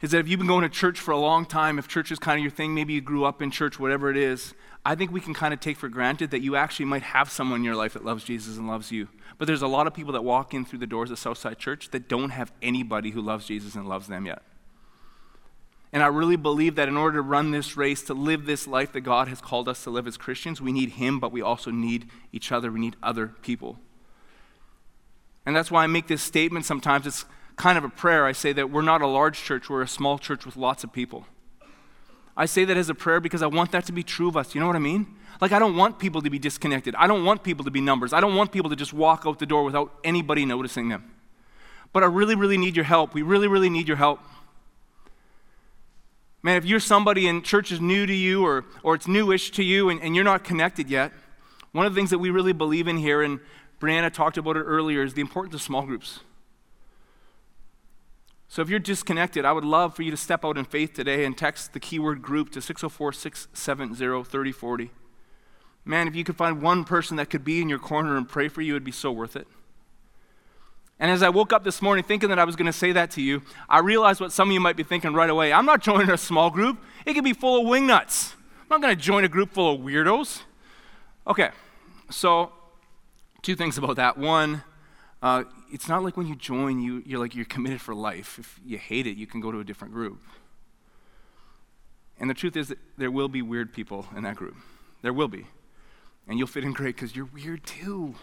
is 0.00 0.12
that 0.12 0.18
if 0.18 0.28
you've 0.28 0.38
been 0.38 0.46
going 0.46 0.62
to 0.62 0.68
church 0.68 1.00
for 1.00 1.10
a 1.10 1.18
long 1.18 1.44
time, 1.44 1.80
if 1.80 1.88
church 1.88 2.12
is 2.12 2.20
kind 2.20 2.38
of 2.38 2.42
your 2.44 2.52
thing, 2.52 2.72
maybe 2.72 2.92
you 2.92 3.00
grew 3.00 3.24
up 3.24 3.42
in 3.42 3.50
church, 3.50 3.80
whatever 3.80 4.10
it 4.12 4.16
is, 4.16 4.54
I 4.86 4.94
think 4.94 5.10
we 5.10 5.20
can 5.20 5.34
kind 5.34 5.52
of 5.52 5.58
take 5.58 5.78
for 5.78 5.88
granted 5.88 6.30
that 6.30 6.42
you 6.42 6.54
actually 6.54 6.86
might 6.86 7.02
have 7.02 7.28
someone 7.28 7.58
in 7.58 7.64
your 7.64 7.74
life 7.74 7.94
that 7.94 8.04
loves 8.04 8.22
Jesus 8.22 8.56
and 8.56 8.68
loves 8.68 8.92
you. 8.92 9.08
But 9.36 9.46
there's 9.46 9.62
a 9.62 9.66
lot 9.66 9.88
of 9.88 9.94
people 9.94 10.12
that 10.12 10.22
walk 10.22 10.54
in 10.54 10.64
through 10.64 10.78
the 10.78 10.86
doors 10.86 11.10
of 11.10 11.18
Southside 11.18 11.58
Church 11.58 11.90
that 11.90 12.08
don't 12.08 12.30
have 12.30 12.52
anybody 12.62 13.10
who 13.10 13.20
loves 13.20 13.46
Jesus 13.46 13.74
and 13.74 13.88
loves 13.88 14.06
them 14.06 14.24
yet. 14.24 14.42
And 15.92 16.02
I 16.02 16.06
really 16.06 16.36
believe 16.36 16.74
that 16.74 16.88
in 16.88 16.96
order 16.96 17.16
to 17.16 17.22
run 17.22 17.50
this 17.50 17.76
race, 17.76 18.02
to 18.04 18.14
live 18.14 18.44
this 18.44 18.66
life 18.66 18.92
that 18.92 19.00
God 19.00 19.28
has 19.28 19.40
called 19.40 19.68
us 19.68 19.84
to 19.84 19.90
live 19.90 20.06
as 20.06 20.16
Christians, 20.16 20.60
we 20.60 20.72
need 20.72 20.90
Him, 20.90 21.18
but 21.18 21.32
we 21.32 21.40
also 21.40 21.70
need 21.70 22.10
each 22.30 22.52
other. 22.52 22.70
We 22.70 22.80
need 22.80 22.96
other 23.02 23.28
people. 23.28 23.78
And 25.46 25.56
that's 25.56 25.70
why 25.70 25.84
I 25.84 25.86
make 25.86 26.08
this 26.08 26.22
statement 26.22 26.66
sometimes. 26.66 27.06
It's 27.06 27.24
kind 27.56 27.78
of 27.78 27.84
a 27.84 27.88
prayer. 27.88 28.26
I 28.26 28.32
say 28.32 28.52
that 28.52 28.70
we're 28.70 28.82
not 28.82 29.00
a 29.00 29.06
large 29.06 29.42
church, 29.42 29.70
we're 29.70 29.82
a 29.82 29.88
small 29.88 30.18
church 30.18 30.44
with 30.44 30.56
lots 30.56 30.84
of 30.84 30.92
people. 30.92 31.26
I 32.36 32.46
say 32.46 32.64
that 32.66 32.76
as 32.76 32.88
a 32.88 32.94
prayer 32.94 33.18
because 33.18 33.42
I 33.42 33.46
want 33.46 33.72
that 33.72 33.84
to 33.86 33.92
be 33.92 34.02
true 34.02 34.28
of 34.28 34.36
us. 34.36 34.54
You 34.54 34.60
know 34.60 34.68
what 34.68 34.76
I 34.76 34.80
mean? 34.80 35.06
Like, 35.40 35.52
I 35.52 35.58
don't 35.58 35.76
want 35.76 35.98
people 35.98 36.22
to 36.22 36.30
be 36.30 36.38
disconnected. 36.38 36.94
I 36.94 37.06
don't 37.06 37.24
want 37.24 37.42
people 37.42 37.64
to 37.64 37.70
be 37.70 37.80
numbers. 37.80 38.12
I 38.12 38.20
don't 38.20 38.36
want 38.36 38.52
people 38.52 38.70
to 38.70 38.76
just 38.76 38.92
walk 38.92 39.24
out 39.26 39.38
the 39.38 39.46
door 39.46 39.64
without 39.64 39.92
anybody 40.04 40.44
noticing 40.44 40.88
them. 40.88 41.10
But 41.92 42.02
I 42.02 42.06
really, 42.06 42.34
really 42.34 42.58
need 42.58 42.76
your 42.76 42.84
help. 42.84 43.14
We 43.14 43.22
really, 43.22 43.48
really 43.48 43.70
need 43.70 43.88
your 43.88 43.96
help. 43.96 44.20
Man, 46.42 46.56
if 46.56 46.64
you're 46.64 46.80
somebody 46.80 47.26
and 47.26 47.44
church 47.44 47.72
is 47.72 47.80
new 47.80 48.06
to 48.06 48.14
you 48.14 48.44
or, 48.44 48.64
or 48.82 48.94
it's 48.94 49.08
newish 49.08 49.50
to 49.52 49.64
you 49.64 49.88
and, 49.88 50.00
and 50.00 50.14
you're 50.14 50.24
not 50.24 50.44
connected 50.44 50.88
yet, 50.88 51.12
one 51.72 51.84
of 51.84 51.94
the 51.94 51.98
things 51.98 52.10
that 52.10 52.18
we 52.18 52.30
really 52.30 52.52
believe 52.52 52.86
in 52.86 52.96
here, 52.96 53.22
and 53.22 53.40
Brianna 53.80 54.12
talked 54.12 54.38
about 54.38 54.56
it 54.56 54.62
earlier, 54.62 55.02
is 55.02 55.14
the 55.14 55.20
importance 55.20 55.54
of 55.54 55.62
small 55.62 55.82
groups. 55.82 56.20
So 58.48 58.62
if 58.62 58.70
you're 58.70 58.78
disconnected, 58.78 59.44
I 59.44 59.52
would 59.52 59.64
love 59.64 59.94
for 59.94 60.02
you 60.02 60.10
to 60.10 60.16
step 60.16 60.44
out 60.44 60.56
in 60.56 60.64
faith 60.64 60.94
today 60.94 61.24
and 61.24 61.36
text 61.36 61.74
the 61.74 61.80
keyword 61.80 62.22
group 62.22 62.50
to 62.52 62.62
604 62.62 63.12
670 63.12 64.24
3040. 64.24 64.90
Man, 65.84 66.08
if 66.08 66.14
you 66.14 66.24
could 66.24 66.36
find 66.36 66.62
one 66.62 66.84
person 66.84 67.16
that 67.16 67.30
could 67.30 67.44
be 67.44 67.60
in 67.60 67.68
your 67.68 67.78
corner 67.78 68.16
and 68.16 68.28
pray 68.28 68.48
for 68.48 68.62
you, 68.62 68.74
it'd 68.74 68.84
be 68.84 68.92
so 68.92 69.12
worth 69.12 69.36
it. 69.36 69.46
And 71.00 71.10
as 71.10 71.22
I 71.22 71.28
woke 71.28 71.52
up 71.52 71.62
this 71.62 71.80
morning 71.80 72.04
thinking 72.04 72.28
that 72.30 72.38
I 72.38 72.44
was 72.44 72.56
going 72.56 72.66
to 72.66 72.72
say 72.72 72.92
that 72.92 73.10
to 73.12 73.22
you, 73.22 73.42
I 73.68 73.78
realized 73.78 74.20
what 74.20 74.32
some 74.32 74.48
of 74.48 74.52
you 74.52 74.60
might 74.60 74.76
be 74.76 74.82
thinking 74.82 75.12
right 75.12 75.30
away. 75.30 75.52
I'm 75.52 75.66
not 75.66 75.80
joining 75.82 76.10
a 76.10 76.18
small 76.18 76.50
group, 76.50 76.78
it 77.06 77.14
could 77.14 77.24
be 77.24 77.32
full 77.32 77.62
of 77.62 77.66
wingnuts. 77.66 78.34
I'm 78.62 78.80
not 78.80 78.82
going 78.82 78.96
to 78.96 79.02
join 79.02 79.24
a 79.24 79.28
group 79.28 79.52
full 79.52 79.74
of 79.74 79.80
weirdos. 79.80 80.42
Okay, 81.26 81.50
so 82.10 82.52
two 83.42 83.54
things 83.54 83.78
about 83.78 83.96
that. 83.96 84.18
One, 84.18 84.62
uh, 85.22 85.44
it's 85.72 85.88
not 85.88 86.02
like 86.02 86.16
when 86.16 86.26
you 86.26 86.36
join, 86.36 86.80
you, 86.80 87.02
you're 87.06 87.18
like 87.18 87.34
you're 87.34 87.44
committed 87.44 87.80
for 87.80 87.94
life. 87.94 88.38
If 88.38 88.60
you 88.64 88.78
hate 88.78 89.06
it, 89.06 89.16
you 89.16 89.26
can 89.26 89.40
go 89.40 89.52
to 89.52 89.60
a 89.60 89.64
different 89.64 89.94
group. 89.94 90.20
And 92.20 92.28
the 92.28 92.34
truth 92.34 92.56
is 92.56 92.68
that 92.68 92.78
there 92.96 93.10
will 93.10 93.28
be 93.28 93.42
weird 93.42 93.72
people 93.72 94.06
in 94.16 94.24
that 94.24 94.36
group. 94.36 94.56
There 95.02 95.12
will 95.12 95.28
be. 95.28 95.46
And 96.26 96.38
you'll 96.38 96.48
fit 96.48 96.64
in 96.64 96.72
great 96.72 96.96
because 96.96 97.14
you're 97.14 97.28
weird 97.32 97.64
too. 97.64 98.16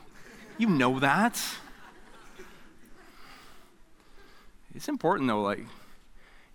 You 0.57 0.67
know 0.67 0.99
that. 0.99 1.41
It's 4.75 4.89
important 4.89 5.27
though, 5.27 5.41
like, 5.41 5.65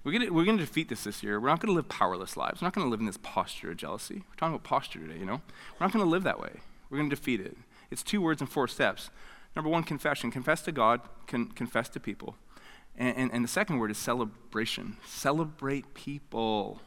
we're 0.04 0.12
going 0.12 0.32
we're 0.32 0.44
gonna 0.44 0.58
defeat 0.58 0.88
this 0.88 1.04
this 1.04 1.22
year. 1.22 1.40
We're 1.40 1.48
not 1.48 1.60
going 1.60 1.72
to 1.72 1.76
live 1.76 1.88
powerless 1.88 2.36
lives. 2.36 2.60
We're 2.60 2.66
not 2.66 2.74
going 2.74 2.86
to 2.86 2.90
live 2.90 3.00
in 3.00 3.06
this 3.06 3.18
posture 3.22 3.70
of 3.70 3.76
jealousy. 3.76 4.22
We're 4.28 4.36
talking 4.36 4.54
about 4.54 4.64
posture 4.64 5.00
today, 5.00 5.18
you 5.18 5.26
know? 5.26 5.42
We're 5.78 5.86
not 5.86 5.92
going 5.92 6.04
to 6.04 6.10
live 6.10 6.22
that 6.22 6.40
way. 6.40 6.60
We're 6.88 6.98
going 6.98 7.10
to 7.10 7.16
defeat 7.16 7.40
it. 7.40 7.56
It's 7.90 8.02
two 8.02 8.20
words 8.20 8.40
and 8.40 8.50
four 8.50 8.68
steps. 8.68 9.10
Number 9.54 9.70
one, 9.70 9.82
confession. 9.82 10.30
Confess 10.30 10.62
to 10.62 10.72
God, 10.72 11.00
con- 11.26 11.48
confess 11.48 11.88
to 11.90 12.00
people. 12.00 12.36
And, 12.96 13.16
and, 13.16 13.32
and 13.32 13.44
the 13.44 13.48
second 13.48 13.78
word 13.78 13.90
is 13.90 13.98
celebration. 13.98 14.96
Celebrate 15.04 15.92
people. 15.94 16.80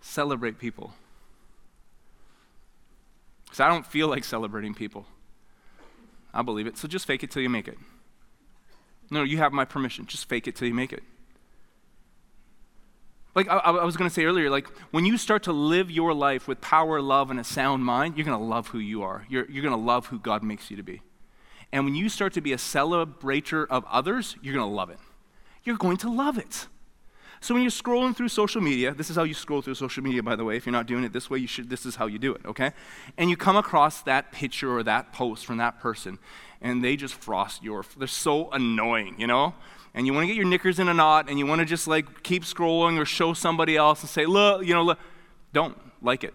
Celebrate 0.00 0.58
people. 0.58 0.92
Because 3.44 3.60
I 3.60 3.68
don't 3.68 3.86
feel 3.86 4.08
like 4.08 4.24
celebrating 4.24 4.74
people. 4.74 5.06
I 6.32 6.42
believe 6.42 6.66
it. 6.66 6.76
So 6.76 6.86
just 6.86 7.06
fake 7.06 7.22
it 7.22 7.30
till 7.30 7.42
you 7.42 7.48
make 7.48 7.68
it. 7.68 7.78
No, 9.14 9.22
you 9.22 9.38
have 9.38 9.52
my 9.52 9.64
permission. 9.64 10.06
Just 10.06 10.28
fake 10.28 10.48
it 10.48 10.56
till 10.56 10.66
you 10.66 10.74
make 10.74 10.92
it. 10.92 11.04
Like 13.36 13.48
I, 13.48 13.58
I 13.58 13.84
was 13.84 13.96
going 13.96 14.10
to 14.10 14.14
say 14.14 14.24
earlier, 14.24 14.50
like 14.50 14.66
when 14.90 15.06
you 15.06 15.16
start 15.18 15.44
to 15.44 15.52
live 15.52 15.88
your 15.88 16.12
life 16.12 16.48
with 16.48 16.60
power, 16.60 17.00
love, 17.00 17.30
and 17.30 17.38
a 17.38 17.44
sound 17.44 17.84
mind, 17.84 18.16
you're 18.16 18.26
going 18.26 18.36
to 18.36 18.44
love 18.44 18.68
who 18.68 18.80
you 18.80 19.04
are. 19.04 19.24
You're, 19.28 19.48
you're 19.48 19.62
going 19.62 19.72
to 19.74 19.80
love 19.80 20.06
who 20.06 20.18
God 20.18 20.42
makes 20.42 20.68
you 20.68 20.76
to 20.76 20.82
be. 20.82 21.00
And 21.70 21.84
when 21.84 21.94
you 21.94 22.08
start 22.08 22.32
to 22.32 22.40
be 22.40 22.52
a 22.52 22.56
celebrator 22.56 23.68
of 23.70 23.84
others, 23.84 24.34
you're 24.42 24.54
going 24.54 24.68
to 24.68 24.74
love 24.74 24.90
it. 24.90 24.98
You're 25.62 25.76
going 25.76 25.96
to 25.98 26.10
love 26.10 26.36
it. 26.36 26.66
So 27.44 27.52
when 27.52 27.62
you're 27.62 27.70
scrolling 27.70 28.16
through 28.16 28.30
social 28.30 28.62
media, 28.62 28.94
this 28.94 29.10
is 29.10 29.16
how 29.16 29.24
you 29.24 29.34
scroll 29.34 29.60
through 29.60 29.74
social 29.74 30.02
media, 30.02 30.22
by 30.22 30.34
the 30.34 30.44
way. 30.44 30.56
If 30.56 30.64
you're 30.64 30.72
not 30.72 30.86
doing 30.86 31.04
it 31.04 31.12
this 31.12 31.28
way, 31.28 31.36
you 31.36 31.46
should. 31.46 31.68
This 31.68 31.84
is 31.84 31.94
how 31.94 32.06
you 32.06 32.18
do 32.18 32.34
it, 32.34 32.40
okay? 32.46 32.70
And 33.18 33.28
you 33.28 33.36
come 33.36 33.54
across 33.54 34.00
that 34.04 34.32
picture 34.32 34.74
or 34.74 34.82
that 34.84 35.12
post 35.12 35.44
from 35.44 35.58
that 35.58 35.78
person, 35.78 36.18
and 36.62 36.82
they 36.82 36.96
just 36.96 37.14
frost 37.14 37.62
your. 37.62 37.84
They're 37.98 38.08
so 38.08 38.50
annoying, 38.50 39.16
you 39.18 39.26
know. 39.26 39.52
And 39.92 40.06
you 40.06 40.14
want 40.14 40.22
to 40.22 40.26
get 40.28 40.36
your 40.36 40.46
knickers 40.46 40.78
in 40.78 40.88
a 40.88 40.94
knot, 40.94 41.28
and 41.28 41.38
you 41.38 41.44
want 41.44 41.58
to 41.58 41.66
just 41.66 41.86
like 41.86 42.22
keep 42.22 42.44
scrolling 42.44 42.98
or 42.98 43.04
show 43.04 43.34
somebody 43.34 43.76
else 43.76 44.00
and 44.00 44.08
say, 44.08 44.24
look, 44.24 44.64
you 44.64 44.72
know, 44.72 44.82
look. 44.82 44.98
Don't 45.52 45.78
like 46.00 46.24
it. 46.24 46.32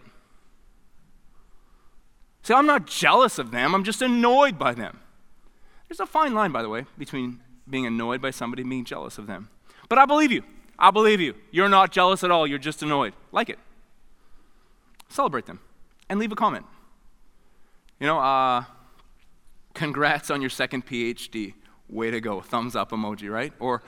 See, 2.44 2.54
I'm 2.54 2.68
not 2.68 2.86
jealous 2.86 3.40
of 3.40 3.50
them. 3.50 3.74
I'm 3.74 3.84
just 3.84 4.04
annoyed 4.04 4.60
by 4.60 4.76
them. 4.76 5.00
There's 5.88 6.02
a 6.02 6.06
fine 6.06 6.36
line, 6.36 6.52
by 6.52 6.62
the 6.62 6.70
way, 6.70 6.86
between 7.00 7.40
being 7.68 7.88
annoyed 7.88 8.22
by 8.22 8.30
somebody 8.30 8.62
and 8.62 8.70
being 8.70 8.86
jealous 8.86 9.18
of 9.18 9.26
them. 9.26 9.50
But 9.90 9.98
I 9.98 10.06
believe 10.06 10.32
you. 10.32 10.44
I 10.80 10.92
believe 10.92 11.20
you. 11.20 11.36
You're 11.52 11.70
not 11.70 11.92
jealous 11.92 12.24
at 12.24 12.32
all. 12.32 12.48
You're 12.48 12.58
just 12.58 12.82
annoyed. 12.82 13.14
Like 13.32 13.50
it. 13.50 13.60
Celebrate 15.10 15.46
them 15.46 15.60
and 16.10 16.20
leave 16.20 16.32
a 16.32 16.36
comment. 16.36 16.66
You 18.00 18.08
know, 18.08 18.20
uh, 18.20 18.64
congrats 19.74 20.32
on 20.32 20.40
your 20.42 20.50
second 20.50 20.86
PhD. 20.86 21.54
Way 21.90 22.12
to 22.12 22.22
go. 22.22 22.40
Thumbs 22.40 22.76
up 22.76 22.92
emoji, 22.92 23.30
right? 23.30 23.52
Or, 23.60 23.84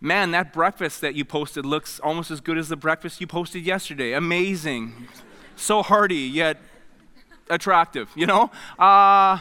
man, 0.00 0.32
that 0.32 0.52
breakfast 0.52 1.00
that 1.00 1.14
you 1.14 1.24
posted 1.24 1.64
looks 1.64 2.00
almost 2.00 2.30
as 2.30 2.40
good 2.40 2.58
as 2.58 2.68
the 2.68 2.76
breakfast 2.76 3.20
you 3.20 3.26
posted 3.26 3.64
yesterday. 3.64 4.12
Amazing. 4.12 5.08
so 5.56 5.82
hearty, 5.82 6.16
yet 6.16 6.58
attractive, 7.48 8.10
you 8.14 8.26
know? 8.26 8.50
Uh, 8.78 9.38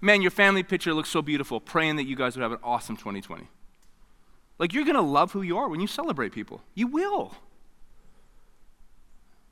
man, 0.00 0.22
your 0.22 0.30
family 0.30 0.62
picture 0.62 0.92
looks 0.92 1.10
so 1.10 1.22
beautiful. 1.22 1.60
Praying 1.60 1.96
that 1.96 2.04
you 2.04 2.16
guys 2.16 2.36
would 2.36 2.42
have 2.42 2.52
an 2.52 2.58
awesome 2.64 2.96
2020. 2.96 3.46
Like, 4.58 4.72
you're 4.72 4.84
going 4.84 4.96
to 4.96 5.02
love 5.02 5.32
who 5.32 5.42
you 5.42 5.56
are 5.58 5.68
when 5.68 5.80
you 5.80 5.86
celebrate 5.86 6.32
people. 6.32 6.62
You 6.74 6.88
will. 6.88 7.34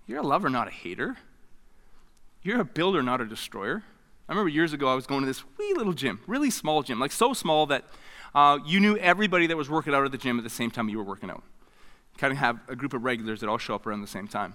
You're 0.06 0.20
a 0.20 0.26
lover, 0.26 0.50
not 0.50 0.68
a 0.68 0.70
hater. 0.70 1.16
You're 2.42 2.60
a 2.60 2.64
builder, 2.64 3.02
not 3.02 3.20
a 3.20 3.26
destroyer. 3.26 3.82
I 4.28 4.32
remember 4.32 4.48
years 4.48 4.72
ago 4.72 4.88
I 4.88 4.94
was 4.94 5.06
going 5.06 5.20
to 5.20 5.26
this 5.26 5.44
wee 5.56 5.74
little 5.76 5.92
gym, 5.92 6.20
really 6.26 6.50
small 6.50 6.82
gym, 6.82 6.98
like 6.98 7.12
so 7.12 7.32
small 7.32 7.66
that 7.66 7.84
uh, 8.34 8.58
you 8.66 8.80
knew 8.80 8.96
everybody 8.98 9.46
that 9.46 9.56
was 9.56 9.70
working 9.70 9.94
out 9.94 10.04
at 10.04 10.12
the 10.12 10.18
gym 10.18 10.38
at 10.38 10.44
the 10.44 10.50
same 10.50 10.70
time 10.70 10.88
you 10.88 10.98
were 10.98 11.04
working 11.04 11.30
out. 11.30 11.42
Kind 12.18 12.32
of 12.32 12.38
have 12.38 12.58
a 12.68 12.74
group 12.74 12.92
of 12.92 13.04
regulars 13.04 13.40
that 13.40 13.48
all 13.48 13.58
show 13.58 13.74
up 13.74 13.86
around 13.86 14.00
the 14.00 14.06
same 14.06 14.26
time. 14.26 14.54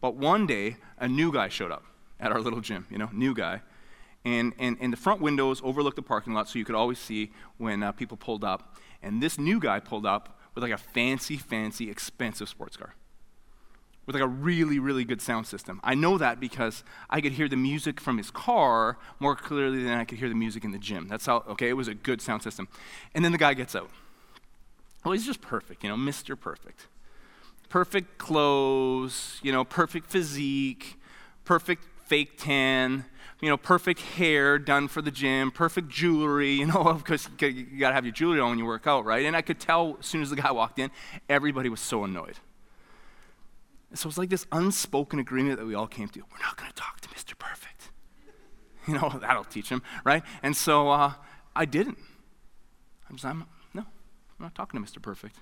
But 0.00 0.16
one 0.16 0.46
day, 0.46 0.78
a 0.98 1.06
new 1.06 1.32
guy 1.32 1.48
showed 1.48 1.70
up 1.70 1.84
at 2.18 2.32
our 2.32 2.40
little 2.40 2.60
gym, 2.60 2.86
you 2.90 2.98
know, 2.98 3.10
new 3.12 3.34
guy. 3.34 3.60
And, 4.24 4.52
and, 4.58 4.76
and 4.80 4.92
the 4.92 4.96
front 4.96 5.20
windows 5.20 5.60
overlooked 5.64 5.96
the 5.96 6.02
parking 6.02 6.34
lot 6.34 6.48
so 6.48 6.58
you 6.58 6.64
could 6.64 6.74
always 6.74 6.98
see 6.98 7.32
when 7.58 7.82
uh, 7.82 7.92
people 7.92 8.16
pulled 8.16 8.44
up. 8.44 8.76
And 9.02 9.22
this 9.22 9.38
new 9.38 9.60
guy 9.60 9.80
pulled 9.80 10.06
up 10.06 10.38
with 10.54 10.62
like 10.62 10.72
a 10.72 10.78
fancy, 10.78 11.36
fancy, 11.36 11.90
expensive 11.90 12.48
sports 12.48 12.76
car 12.76 12.94
with 14.06 14.14
like 14.14 14.24
a 14.24 14.28
really, 14.28 14.78
really 14.78 15.04
good 15.04 15.22
sound 15.22 15.46
system. 15.46 15.80
I 15.84 15.94
know 15.94 16.18
that 16.18 16.40
because 16.40 16.82
I 17.08 17.20
could 17.20 17.32
hear 17.32 17.48
the 17.48 17.56
music 17.56 18.00
from 18.00 18.18
his 18.18 18.30
car 18.30 18.98
more 19.20 19.36
clearly 19.36 19.84
than 19.84 19.92
I 19.92 20.04
could 20.04 20.18
hear 20.18 20.28
the 20.28 20.34
music 20.34 20.64
in 20.64 20.72
the 20.72 20.78
gym. 20.78 21.06
That's 21.08 21.26
how, 21.26 21.44
okay, 21.48 21.68
it 21.68 21.74
was 21.74 21.86
a 21.86 21.94
good 21.94 22.20
sound 22.20 22.42
system. 22.42 22.66
And 23.14 23.24
then 23.24 23.30
the 23.30 23.38
guy 23.38 23.54
gets 23.54 23.76
out. 23.76 23.88
Well, 25.04 25.12
he's 25.12 25.26
just 25.26 25.40
perfect, 25.40 25.84
you 25.84 25.88
know, 25.88 25.96
Mr. 25.96 26.38
Perfect. 26.38 26.88
Perfect 27.68 28.18
clothes, 28.18 29.38
you 29.42 29.52
know, 29.52 29.64
perfect 29.64 30.10
physique, 30.10 30.98
perfect 31.44 31.84
fake 32.06 32.36
tan, 32.36 33.04
you 33.40 33.48
know, 33.48 33.56
perfect 33.56 34.00
hair 34.00 34.58
done 34.58 34.88
for 34.88 35.00
the 35.00 35.10
gym, 35.10 35.50
perfect 35.50 35.88
jewelry, 35.88 36.52
you 36.52 36.66
know, 36.66 36.94
because 36.98 37.28
you 37.40 37.78
got 37.78 37.88
to 37.88 37.94
have 37.94 38.04
your 38.04 38.12
jewelry 38.12 38.40
on 38.40 38.50
when 38.50 38.58
you 38.58 38.66
work 38.66 38.86
out, 38.86 39.04
right? 39.04 39.24
And 39.24 39.36
I 39.36 39.42
could 39.42 39.58
tell 39.58 39.96
as 40.00 40.06
soon 40.06 40.22
as 40.22 40.30
the 40.30 40.36
guy 40.36 40.52
walked 40.52 40.78
in, 40.78 40.90
everybody 41.28 41.68
was 41.68 41.80
so 41.80 42.04
annoyed. 42.04 42.36
So 43.94 44.08
was 44.08 44.18
like 44.18 44.28
this 44.28 44.46
unspoken 44.52 45.18
agreement 45.18 45.58
that 45.58 45.66
we 45.66 45.74
all 45.74 45.88
came 45.88 46.08
to. 46.08 46.20
We're 46.20 46.38
not 46.38 46.56
going 46.56 46.68
to 46.70 46.76
talk 46.76 47.00
to 47.00 47.08
Mr. 47.08 47.38
Perfect. 47.38 47.90
You 48.86 48.94
know, 48.94 49.10
that'll 49.20 49.44
teach 49.44 49.68
him, 49.68 49.82
right? 50.04 50.22
And 50.42 50.56
so 50.56 50.88
uh, 50.88 51.12
I 51.54 51.66
didn't. 51.66 51.98
I'm 53.08 53.16
just, 53.16 53.26
I'm, 53.26 53.44
no, 53.74 53.82
I'm 53.82 53.86
not 54.38 54.54
talking 54.54 54.82
to 54.82 54.90
Mr. 54.90 55.02
Perfect. 55.02 55.36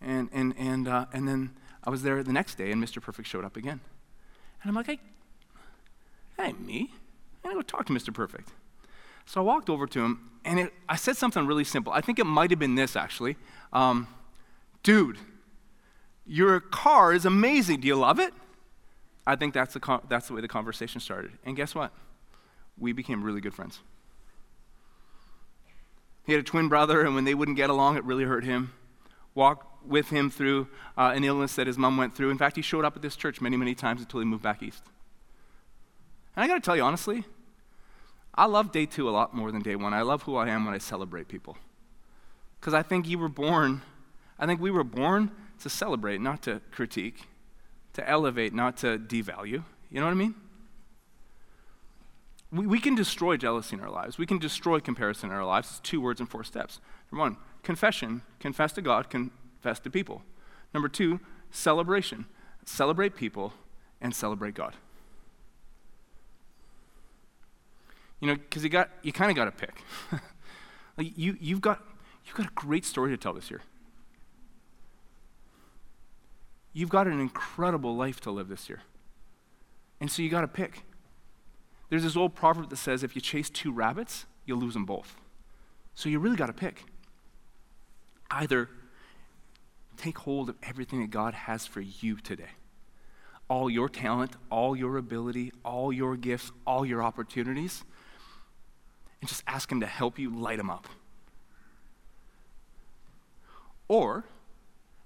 And, 0.00 0.30
and, 0.32 0.54
and, 0.56 0.86
uh, 0.86 1.06
and 1.12 1.26
then 1.26 1.50
I 1.82 1.90
was 1.90 2.04
there 2.04 2.22
the 2.22 2.32
next 2.32 2.54
day, 2.54 2.70
and 2.70 2.82
Mr. 2.82 3.02
Perfect 3.02 3.26
showed 3.26 3.44
up 3.44 3.56
again. 3.56 3.80
And 4.62 4.68
I'm 4.70 4.74
like, 4.74 4.86
hey, 4.86 5.00
hey, 6.38 6.52
me. 6.52 6.92
I'm 7.44 7.52
going 7.52 7.62
to 7.62 7.72
go 7.72 7.76
talk 7.76 7.86
to 7.86 7.92
Mr. 7.92 8.12
Perfect. 8.12 8.50
So 9.26 9.40
I 9.40 9.44
walked 9.44 9.70
over 9.70 9.86
to 9.86 10.04
him, 10.04 10.30
and 10.44 10.58
it, 10.58 10.74
I 10.88 10.96
said 10.96 11.16
something 11.16 11.46
really 11.46 11.64
simple. 11.64 11.92
I 11.92 12.00
think 12.00 12.18
it 12.18 12.24
might 12.24 12.50
have 12.50 12.58
been 12.58 12.74
this, 12.74 12.96
actually. 12.96 13.36
Um, 13.72 14.08
Dude, 14.84 15.16
your 16.26 16.60
car 16.60 17.12
is 17.12 17.24
amazing. 17.24 17.80
Do 17.80 17.88
you 17.88 17.96
love 17.96 18.20
it? 18.20 18.32
I 19.26 19.34
think 19.34 19.54
that's 19.54 19.74
the, 19.74 20.00
that's 20.08 20.28
the 20.28 20.34
way 20.34 20.42
the 20.42 20.48
conversation 20.48 21.00
started. 21.00 21.32
And 21.44 21.56
guess 21.56 21.74
what? 21.74 21.90
We 22.78 22.92
became 22.92 23.24
really 23.24 23.40
good 23.40 23.54
friends. 23.54 23.80
He 26.26 26.32
had 26.32 26.40
a 26.40 26.44
twin 26.44 26.68
brother, 26.68 27.00
and 27.00 27.14
when 27.14 27.24
they 27.24 27.34
wouldn't 27.34 27.56
get 27.56 27.70
along, 27.70 27.96
it 27.96 28.04
really 28.04 28.24
hurt 28.24 28.44
him. 28.44 28.72
Walked 29.34 29.86
with 29.86 30.10
him 30.10 30.30
through 30.30 30.68
uh, 30.98 31.12
an 31.14 31.24
illness 31.24 31.56
that 31.56 31.66
his 31.66 31.78
mom 31.78 31.96
went 31.96 32.14
through. 32.14 32.30
In 32.30 32.38
fact, 32.38 32.56
he 32.56 32.62
showed 32.62 32.84
up 32.84 32.94
at 32.96 33.02
this 33.02 33.16
church 33.16 33.40
many, 33.40 33.56
many 33.56 33.74
times 33.74 34.02
until 34.02 34.20
he 34.20 34.26
moved 34.26 34.42
back 34.42 34.62
east. 34.62 34.82
And 36.36 36.44
I 36.44 36.48
got 36.48 36.54
to 36.54 36.60
tell 36.60 36.76
you 36.76 36.82
honestly, 36.82 37.24
I 38.34 38.46
love 38.46 38.72
day 38.72 38.86
two 38.86 39.08
a 39.08 39.10
lot 39.10 39.34
more 39.34 39.52
than 39.52 39.62
day 39.62 39.76
one. 39.76 39.94
I 39.94 40.02
love 40.02 40.22
who 40.22 40.36
I 40.36 40.48
am 40.48 40.64
when 40.64 40.74
I 40.74 40.78
celebrate 40.78 41.28
people. 41.28 41.56
Because 42.60 42.74
I 42.74 42.82
think 42.82 43.08
you 43.08 43.18
were 43.18 43.28
born, 43.28 43.82
I 44.38 44.46
think 44.46 44.60
we 44.60 44.70
were 44.70 44.84
born 44.84 45.30
to 45.60 45.70
celebrate, 45.70 46.20
not 46.20 46.42
to 46.42 46.60
critique, 46.70 47.28
to 47.92 48.08
elevate, 48.08 48.52
not 48.52 48.76
to 48.78 48.98
devalue. 48.98 49.62
You 49.90 50.00
know 50.00 50.06
what 50.06 50.12
I 50.12 50.14
mean? 50.14 50.34
We, 52.50 52.66
we 52.66 52.80
can 52.80 52.94
destroy 52.94 53.36
jealousy 53.36 53.76
in 53.76 53.82
our 53.82 53.90
lives. 53.90 54.18
We 54.18 54.26
can 54.26 54.38
destroy 54.38 54.80
comparison 54.80 55.30
in 55.30 55.36
our 55.36 55.44
lives. 55.44 55.68
It's 55.70 55.80
two 55.80 56.00
words 56.00 56.20
and 56.20 56.28
four 56.28 56.42
steps. 56.42 56.80
Number 57.12 57.22
one, 57.22 57.36
confession. 57.62 58.22
Confess 58.40 58.72
to 58.72 58.82
God, 58.82 59.10
confess 59.10 59.78
to 59.80 59.90
people. 59.90 60.22
Number 60.72 60.88
two, 60.88 61.20
celebration. 61.50 62.26
Celebrate 62.64 63.14
people 63.14 63.52
and 64.00 64.14
celebrate 64.14 64.54
God. 64.54 64.74
You 68.24 68.30
know, 68.30 68.36
because 68.36 68.64
you 68.64 68.70
got 68.70 68.88
you 69.02 69.12
kind 69.12 69.30
of 69.30 69.36
got 69.36 69.44
to 69.44 69.50
pick. 69.50 69.82
like 70.96 71.12
you 71.14 71.36
you've 71.38 71.60
got 71.60 71.82
you've 72.24 72.34
got 72.34 72.46
a 72.46 72.52
great 72.54 72.86
story 72.86 73.10
to 73.10 73.18
tell 73.18 73.34
this 73.34 73.50
year. 73.50 73.60
You've 76.72 76.88
got 76.88 77.06
an 77.06 77.20
incredible 77.20 77.94
life 77.94 78.22
to 78.22 78.30
live 78.30 78.48
this 78.48 78.66
year. 78.70 78.80
And 80.00 80.10
so 80.10 80.22
you 80.22 80.30
got 80.30 80.40
to 80.40 80.48
pick. 80.48 80.84
There's 81.90 82.02
this 82.02 82.16
old 82.16 82.34
proverb 82.34 82.70
that 82.70 82.76
says 82.76 83.02
if 83.02 83.14
you 83.14 83.20
chase 83.20 83.50
two 83.50 83.70
rabbits, 83.70 84.24
you'll 84.46 84.58
lose 84.58 84.72
them 84.72 84.86
both. 84.86 85.16
So 85.94 86.08
you 86.08 86.18
really 86.18 86.36
got 86.36 86.46
to 86.46 86.54
pick. 86.54 86.82
Either 88.30 88.70
take 89.98 90.16
hold 90.16 90.48
of 90.48 90.56
everything 90.62 91.02
that 91.02 91.10
God 91.10 91.34
has 91.34 91.66
for 91.66 91.82
you 91.82 92.16
today 92.16 92.52
all 93.50 93.68
your 93.68 93.90
talent, 93.90 94.32
all 94.50 94.74
your 94.74 94.96
ability, 94.96 95.52
all 95.62 95.92
your 95.92 96.16
gifts, 96.16 96.50
all 96.66 96.86
your 96.86 97.02
opportunities, 97.02 97.84
and 99.24 99.28
just 99.30 99.42
ask 99.46 99.72
Him 99.72 99.80
to 99.80 99.86
help 99.86 100.18
you 100.18 100.28
light 100.28 100.58
them 100.58 100.68
up. 100.68 100.86
Or 103.88 104.24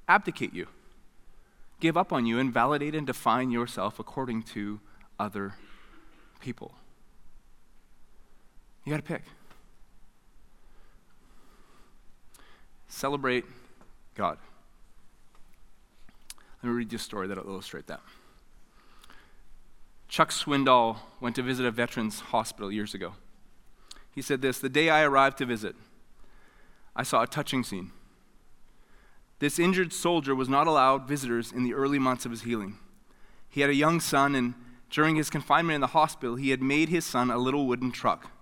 abdicate 0.08 0.52
you 0.52 0.66
give 1.78 1.96
up 1.96 2.12
on 2.12 2.26
you 2.26 2.40
and 2.40 2.52
validate 2.52 2.96
and 2.96 3.06
define 3.06 3.52
yourself 3.52 4.00
according 4.00 4.42
to 4.42 4.80
other 5.20 5.54
people. 6.40 6.74
You 8.84 8.90
got 8.90 8.96
to 8.96 9.02
pick. 9.02 9.22
Celebrate 12.88 13.44
God. 14.16 14.38
Let 16.60 16.70
me 16.70 16.74
read 16.74 16.90
you 16.90 16.96
a 16.96 16.98
story 16.98 17.28
that'll 17.28 17.46
illustrate 17.46 17.86
that. 17.86 18.00
Chuck 20.08 20.30
Swindoll 20.30 20.96
went 21.20 21.36
to 21.36 21.42
visit 21.42 21.64
a 21.64 21.70
veterans 21.70 22.18
hospital 22.18 22.72
years 22.72 22.94
ago. 22.94 23.12
He 24.18 24.22
said 24.22 24.42
this 24.42 24.58
The 24.58 24.68
day 24.68 24.90
I 24.90 25.02
arrived 25.02 25.38
to 25.38 25.46
visit, 25.46 25.76
I 26.96 27.04
saw 27.04 27.22
a 27.22 27.26
touching 27.28 27.62
scene. 27.62 27.92
This 29.38 29.60
injured 29.60 29.92
soldier 29.92 30.34
was 30.34 30.48
not 30.48 30.66
allowed 30.66 31.06
visitors 31.06 31.52
in 31.52 31.62
the 31.62 31.72
early 31.72 32.00
months 32.00 32.24
of 32.24 32.32
his 32.32 32.42
healing. 32.42 32.78
He 33.48 33.60
had 33.60 33.70
a 33.70 33.76
young 33.76 34.00
son, 34.00 34.34
and 34.34 34.54
during 34.90 35.14
his 35.14 35.30
confinement 35.30 35.76
in 35.76 35.80
the 35.80 35.86
hospital, 35.98 36.34
he 36.34 36.50
had 36.50 36.60
made 36.60 36.88
his 36.88 37.04
son 37.04 37.30
a 37.30 37.38
little 37.38 37.68
wooden 37.68 37.92
truck. 37.92 38.32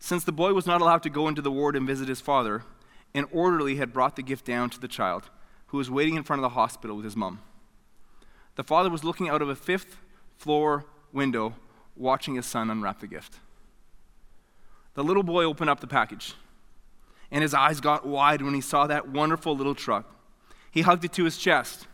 Since 0.00 0.24
the 0.24 0.32
boy 0.32 0.52
was 0.52 0.66
not 0.66 0.80
allowed 0.80 1.04
to 1.04 1.10
go 1.10 1.28
into 1.28 1.42
the 1.42 1.52
ward 1.52 1.76
and 1.76 1.86
visit 1.86 2.08
his 2.08 2.20
father, 2.20 2.64
an 3.14 3.26
orderly 3.30 3.76
had 3.76 3.92
brought 3.92 4.16
the 4.16 4.22
gift 4.22 4.44
down 4.46 4.68
to 4.70 4.80
the 4.80 4.88
child, 4.88 5.30
who 5.68 5.78
was 5.78 5.92
waiting 5.92 6.16
in 6.16 6.24
front 6.24 6.40
of 6.40 6.42
the 6.42 6.56
hospital 6.56 6.96
with 6.96 7.04
his 7.04 7.14
mom. 7.14 7.38
The 8.56 8.64
father 8.64 8.90
was 8.90 9.04
looking 9.04 9.28
out 9.28 9.42
of 9.42 9.48
a 9.48 9.54
fifth 9.54 9.98
floor 10.38 10.86
window, 11.12 11.54
watching 11.94 12.34
his 12.34 12.46
son 12.46 12.68
unwrap 12.68 12.98
the 12.98 13.06
gift. 13.06 13.38
The 15.00 15.04
little 15.04 15.22
boy 15.22 15.44
opened 15.44 15.70
up 15.70 15.80
the 15.80 15.86
package 15.86 16.34
and 17.30 17.40
his 17.40 17.54
eyes 17.54 17.80
got 17.80 18.06
wide 18.06 18.42
when 18.42 18.52
he 18.52 18.60
saw 18.60 18.86
that 18.86 19.08
wonderful 19.08 19.56
little 19.56 19.74
truck. 19.74 20.04
He 20.70 20.82
hugged 20.82 21.06
it 21.06 21.14
to 21.14 21.24
his 21.24 21.38
chest. 21.38 21.86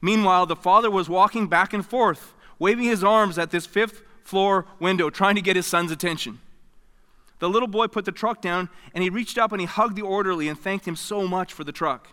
Meanwhile, 0.00 0.46
the 0.46 0.54
father 0.54 0.88
was 0.88 1.08
walking 1.08 1.48
back 1.48 1.72
and 1.72 1.84
forth, 1.84 2.34
waving 2.60 2.84
his 2.84 3.02
arms 3.02 3.38
at 3.38 3.50
this 3.50 3.66
fifth 3.66 4.02
floor 4.22 4.66
window, 4.78 5.10
trying 5.10 5.34
to 5.34 5.40
get 5.40 5.56
his 5.56 5.66
son's 5.66 5.90
attention. 5.90 6.38
The 7.40 7.48
little 7.48 7.66
boy 7.66 7.88
put 7.88 8.04
the 8.04 8.12
truck 8.12 8.40
down 8.40 8.68
and 8.94 9.02
he 9.02 9.10
reached 9.10 9.36
up 9.36 9.50
and 9.50 9.60
he 9.60 9.66
hugged 9.66 9.96
the 9.96 10.02
orderly 10.02 10.46
and 10.46 10.56
thanked 10.56 10.86
him 10.86 10.94
so 10.94 11.26
much 11.26 11.52
for 11.52 11.64
the 11.64 11.72
truck. 11.72 12.10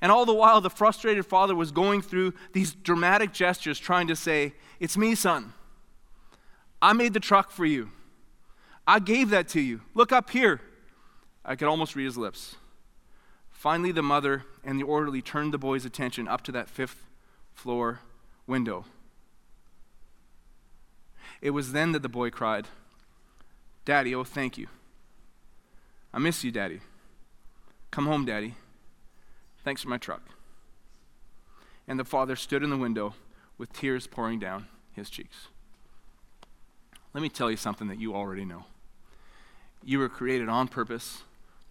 And 0.00 0.10
all 0.10 0.26
the 0.26 0.34
while, 0.34 0.60
the 0.60 0.68
frustrated 0.68 1.26
father 1.26 1.54
was 1.54 1.70
going 1.70 2.02
through 2.02 2.34
these 2.54 2.74
dramatic 2.74 3.32
gestures, 3.32 3.78
trying 3.78 4.08
to 4.08 4.16
say, 4.16 4.54
It's 4.80 4.96
me, 4.96 5.14
son. 5.14 5.52
I 6.82 6.92
made 6.92 7.14
the 7.14 7.20
truck 7.20 7.52
for 7.52 7.64
you. 7.64 7.92
I 8.88 9.00
gave 9.00 9.28
that 9.30 9.48
to 9.48 9.60
you. 9.60 9.82
Look 9.92 10.12
up 10.12 10.30
here. 10.30 10.62
I 11.44 11.56
could 11.56 11.68
almost 11.68 11.94
read 11.94 12.06
his 12.06 12.16
lips. 12.16 12.56
Finally, 13.50 13.92
the 13.92 14.02
mother 14.02 14.44
and 14.64 14.80
the 14.80 14.84
orderly 14.84 15.20
turned 15.20 15.52
the 15.52 15.58
boy's 15.58 15.84
attention 15.84 16.26
up 16.26 16.42
to 16.44 16.52
that 16.52 16.70
fifth 16.70 17.04
floor 17.52 18.00
window. 18.46 18.86
It 21.42 21.50
was 21.50 21.72
then 21.72 21.92
that 21.92 22.00
the 22.00 22.08
boy 22.08 22.30
cried, 22.30 22.66
Daddy, 23.84 24.14
oh, 24.14 24.24
thank 24.24 24.56
you. 24.56 24.68
I 26.14 26.18
miss 26.18 26.42
you, 26.42 26.50
Daddy. 26.50 26.80
Come 27.90 28.06
home, 28.06 28.24
Daddy. 28.24 28.54
Thanks 29.64 29.82
for 29.82 29.88
my 29.90 29.98
truck. 29.98 30.22
And 31.86 32.00
the 32.00 32.04
father 32.04 32.36
stood 32.36 32.62
in 32.62 32.70
the 32.70 32.76
window 32.78 33.14
with 33.58 33.70
tears 33.74 34.06
pouring 34.06 34.38
down 34.38 34.66
his 34.92 35.10
cheeks. 35.10 35.48
Let 37.12 37.20
me 37.20 37.28
tell 37.28 37.50
you 37.50 37.56
something 37.58 37.88
that 37.88 38.00
you 38.00 38.14
already 38.14 38.46
know. 38.46 38.64
You 39.84 39.98
were 39.98 40.08
created 40.08 40.48
on 40.48 40.68
purpose 40.68 41.22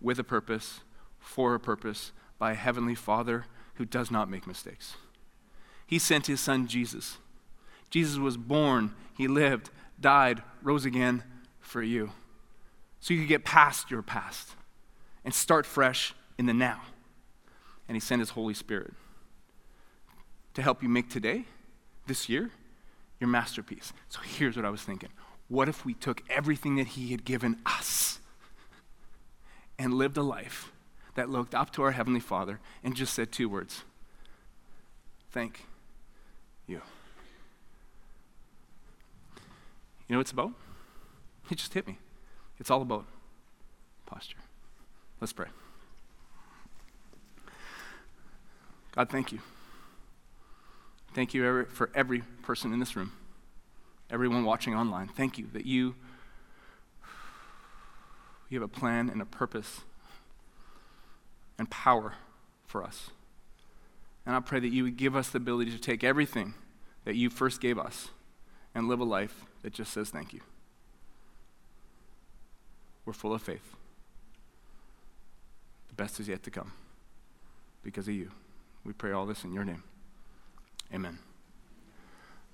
with 0.01 0.19
a 0.19 0.23
purpose, 0.23 0.81
for 1.19 1.53
a 1.55 1.59
purpose, 1.59 2.11
by 2.39 2.51
a 2.51 2.55
heavenly 2.55 2.95
Father 2.95 3.45
who 3.75 3.85
does 3.85 4.11
not 4.11 4.29
make 4.29 4.47
mistakes. 4.47 4.95
He 5.85 5.99
sent 5.99 6.27
his 6.27 6.39
son 6.39 6.67
Jesus 6.67 7.17
Jesus 7.89 8.17
was 8.17 8.37
born, 8.37 8.93
he 9.15 9.27
lived, 9.27 9.69
died, 9.99 10.43
rose 10.61 10.85
again 10.85 11.23
for 11.59 11.81
you. 11.81 12.11
So 12.99 13.13
you 13.13 13.21
could 13.21 13.29
get 13.29 13.45
past 13.45 13.91
your 13.91 14.01
past 14.01 14.49
and 15.23 15.33
start 15.33 15.65
fresh 15.65 16.13
in 16.37 16.45
the 16.45 16.53
now. 16.53 16.81
And 17.87 17.95
he 17.95 17.99
sent 17.99 18.19
his 18.19 18.31
Holy 18.31 18.53
Spirit 18.53 18.93
to 20.53 20.61
help 20.61 20.83
you 20.83 20.89
make 20.89 21.09
today, 21.09 21.45
this 22.07 22.27
year, 22.27 22.51
your 23.19 23.29
masterpiece. 23.29 23.93
So 24.09 24.19
here's 24.21 24.55
what 24.55 24.65
I 24.65 24.69
was 24.69 24.81
thinking. 24.81 25.09
What 25.49 25.69
if 25.69 25.85
we 25.85 25.93
took 25.93 26.23
everything 26.29 26.75
that 26.75 26.87
he 26.87 27.11
had 27.11 27.23
given 27.23 27.57
us 27.65 28.19
and 29.79 29.93
lived 29.93 30.17
a 30.17 30.23
life 30.23 30.71
that 31.15 31.29
looked 31.29 31.55
up 31.55 31.71
to 31.73 31.83
our 31.83 31.91
Heavenly 31.91 32.19
Father 32.19 32.59
and 32.83 32.95
just 32.95 33.13
said 33.13 33.31
two 33.31 33.49
words 33.49 33.83
Thank 35.31 35.65
you. 36.65 36.81
You 40.07 40.13
know 40.13 40.17
what 40.17 40.21
it's 40.21 40.31
about? 40.31 40.53
It 41.51 41.57
just 41.57 41.73
hit 41.73 41.87
me. 41.87 41.97
It's 42.59 42.71
all 42.71 42.81
about 42.81 43.05
posture. 44.05 44.37
Let's 45.19 45.33
pray. 45.33 45.47
God, 48.95 49.09
thank 49.09 49.31
you. 49.31 49.39
Thank 51.13 51.33
you 51.33 51.65
for 51.65 51.89
every 51.93 52.23
person 52.41 52.73
in 52.73 52.79
this 52.79 52.95
room, 52.95 53.11
everyone 54.09 54.43
watching 54.45 54.75
online. 54.75 55.07
Thank 55.07 55.37
you 55.37 55.47
that 55.53 55.65
you, 55.65 55.95
you 58.49 58.59
have 58.59 58.69
a 58.69 58.73
plan 58.73 59.09
and 59.09 59.21
a 59.21 59.25
purpose 59.25 59.81
and 61.57 61.69
power 61.69 62.13
for 62.65 62.83
us. 62.83 63.09
And 64.25 64.35
I 64.35 64.39
pray 64.39 64.59
that 64.59 64.69
you 64.69 64.83
would 64.83 64.97
give 64.97 65.15
us 65.15 65.29
the 65.29 65.37
ability 65.37 65.71
to 65.71 65.79
take 65.79 66.03
everything 66.03 66.53
that 67.05 67.15
you 67.15 67.29
first 67.29 67.61
gave 67.61 67.79
us 67.79 68.09
and 68.75 68.87
live 68.87 68.99
a 68.99 69.05
life 69.05 69.45
that 69.61 69.73
just 69.73 69.93
says 69.93 70.09
thank 70.09 70.33
you. 70.33 70.41
We're 73.05 73.13
full 73.13 73.33
of 73.33 73.41
faith. 73.41 73.75
The 75.87 75.95
best 75.95 76.19
is 76.19 76.27
yet 76.27 76.43
to 76.43 76.51
come 76.51 76.73
because 77.83 78.07
of 78.07 78.13
you. 78.13 78.31
We 78.83 78.91
pray 78.91 79.13
all 79.13 79.25
this 79.25 79.45
in 79.45 79.53
your 79.53 79.63
name. 79.63 79.83
Amen. 80.93 81.19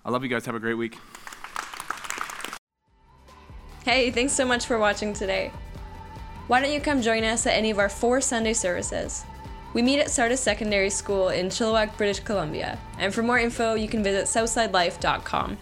I 0.05 0.11
love 0.11 0.23
you 0.23 0.29
guys. 0.29 0.45
Have 0.45 0.55
a 0.55 0.59
great 0.59 0.75
week. 0.75 0.97
Hey, 3.83 4.11
thanks 4.11 4.31
so 4.31 4.45
much 4.45 4.65
for 4.65 4.79
watching 4.79 5.11
today. 5.11 5.51
Why 6.47 6.61
don't 6.61 6.71
you 6.71 6.79
come 6.79 7.01
join 7.01 7.25
us 7.25 7.45
at 7.45 7.53
any 7.53 7.69
of 7.69 7.79
our 7.79 7.89
four 7.89 8.21
Sunday 8.21 8.53
services? 8.53 9.25
We 9.73 9.81
meet 9.81 9.99
at 9.99 10.09
Sardis 10.09 10.39
Secondary 10.39 10.89
School 10.89 11.29
in 11.29 11.47
Chilliwack, 11.47 11.97
British 11.97 12.21
Columbia. 12.21 12.79
And 12.97 13.13
for 13.13 13.23
more 13.23 13.39
info, 13.39 13.73
you 13.73 13.89
can 13.89 14.01
visit 14.01 14.27
southsidelife.com. 14.27 15.57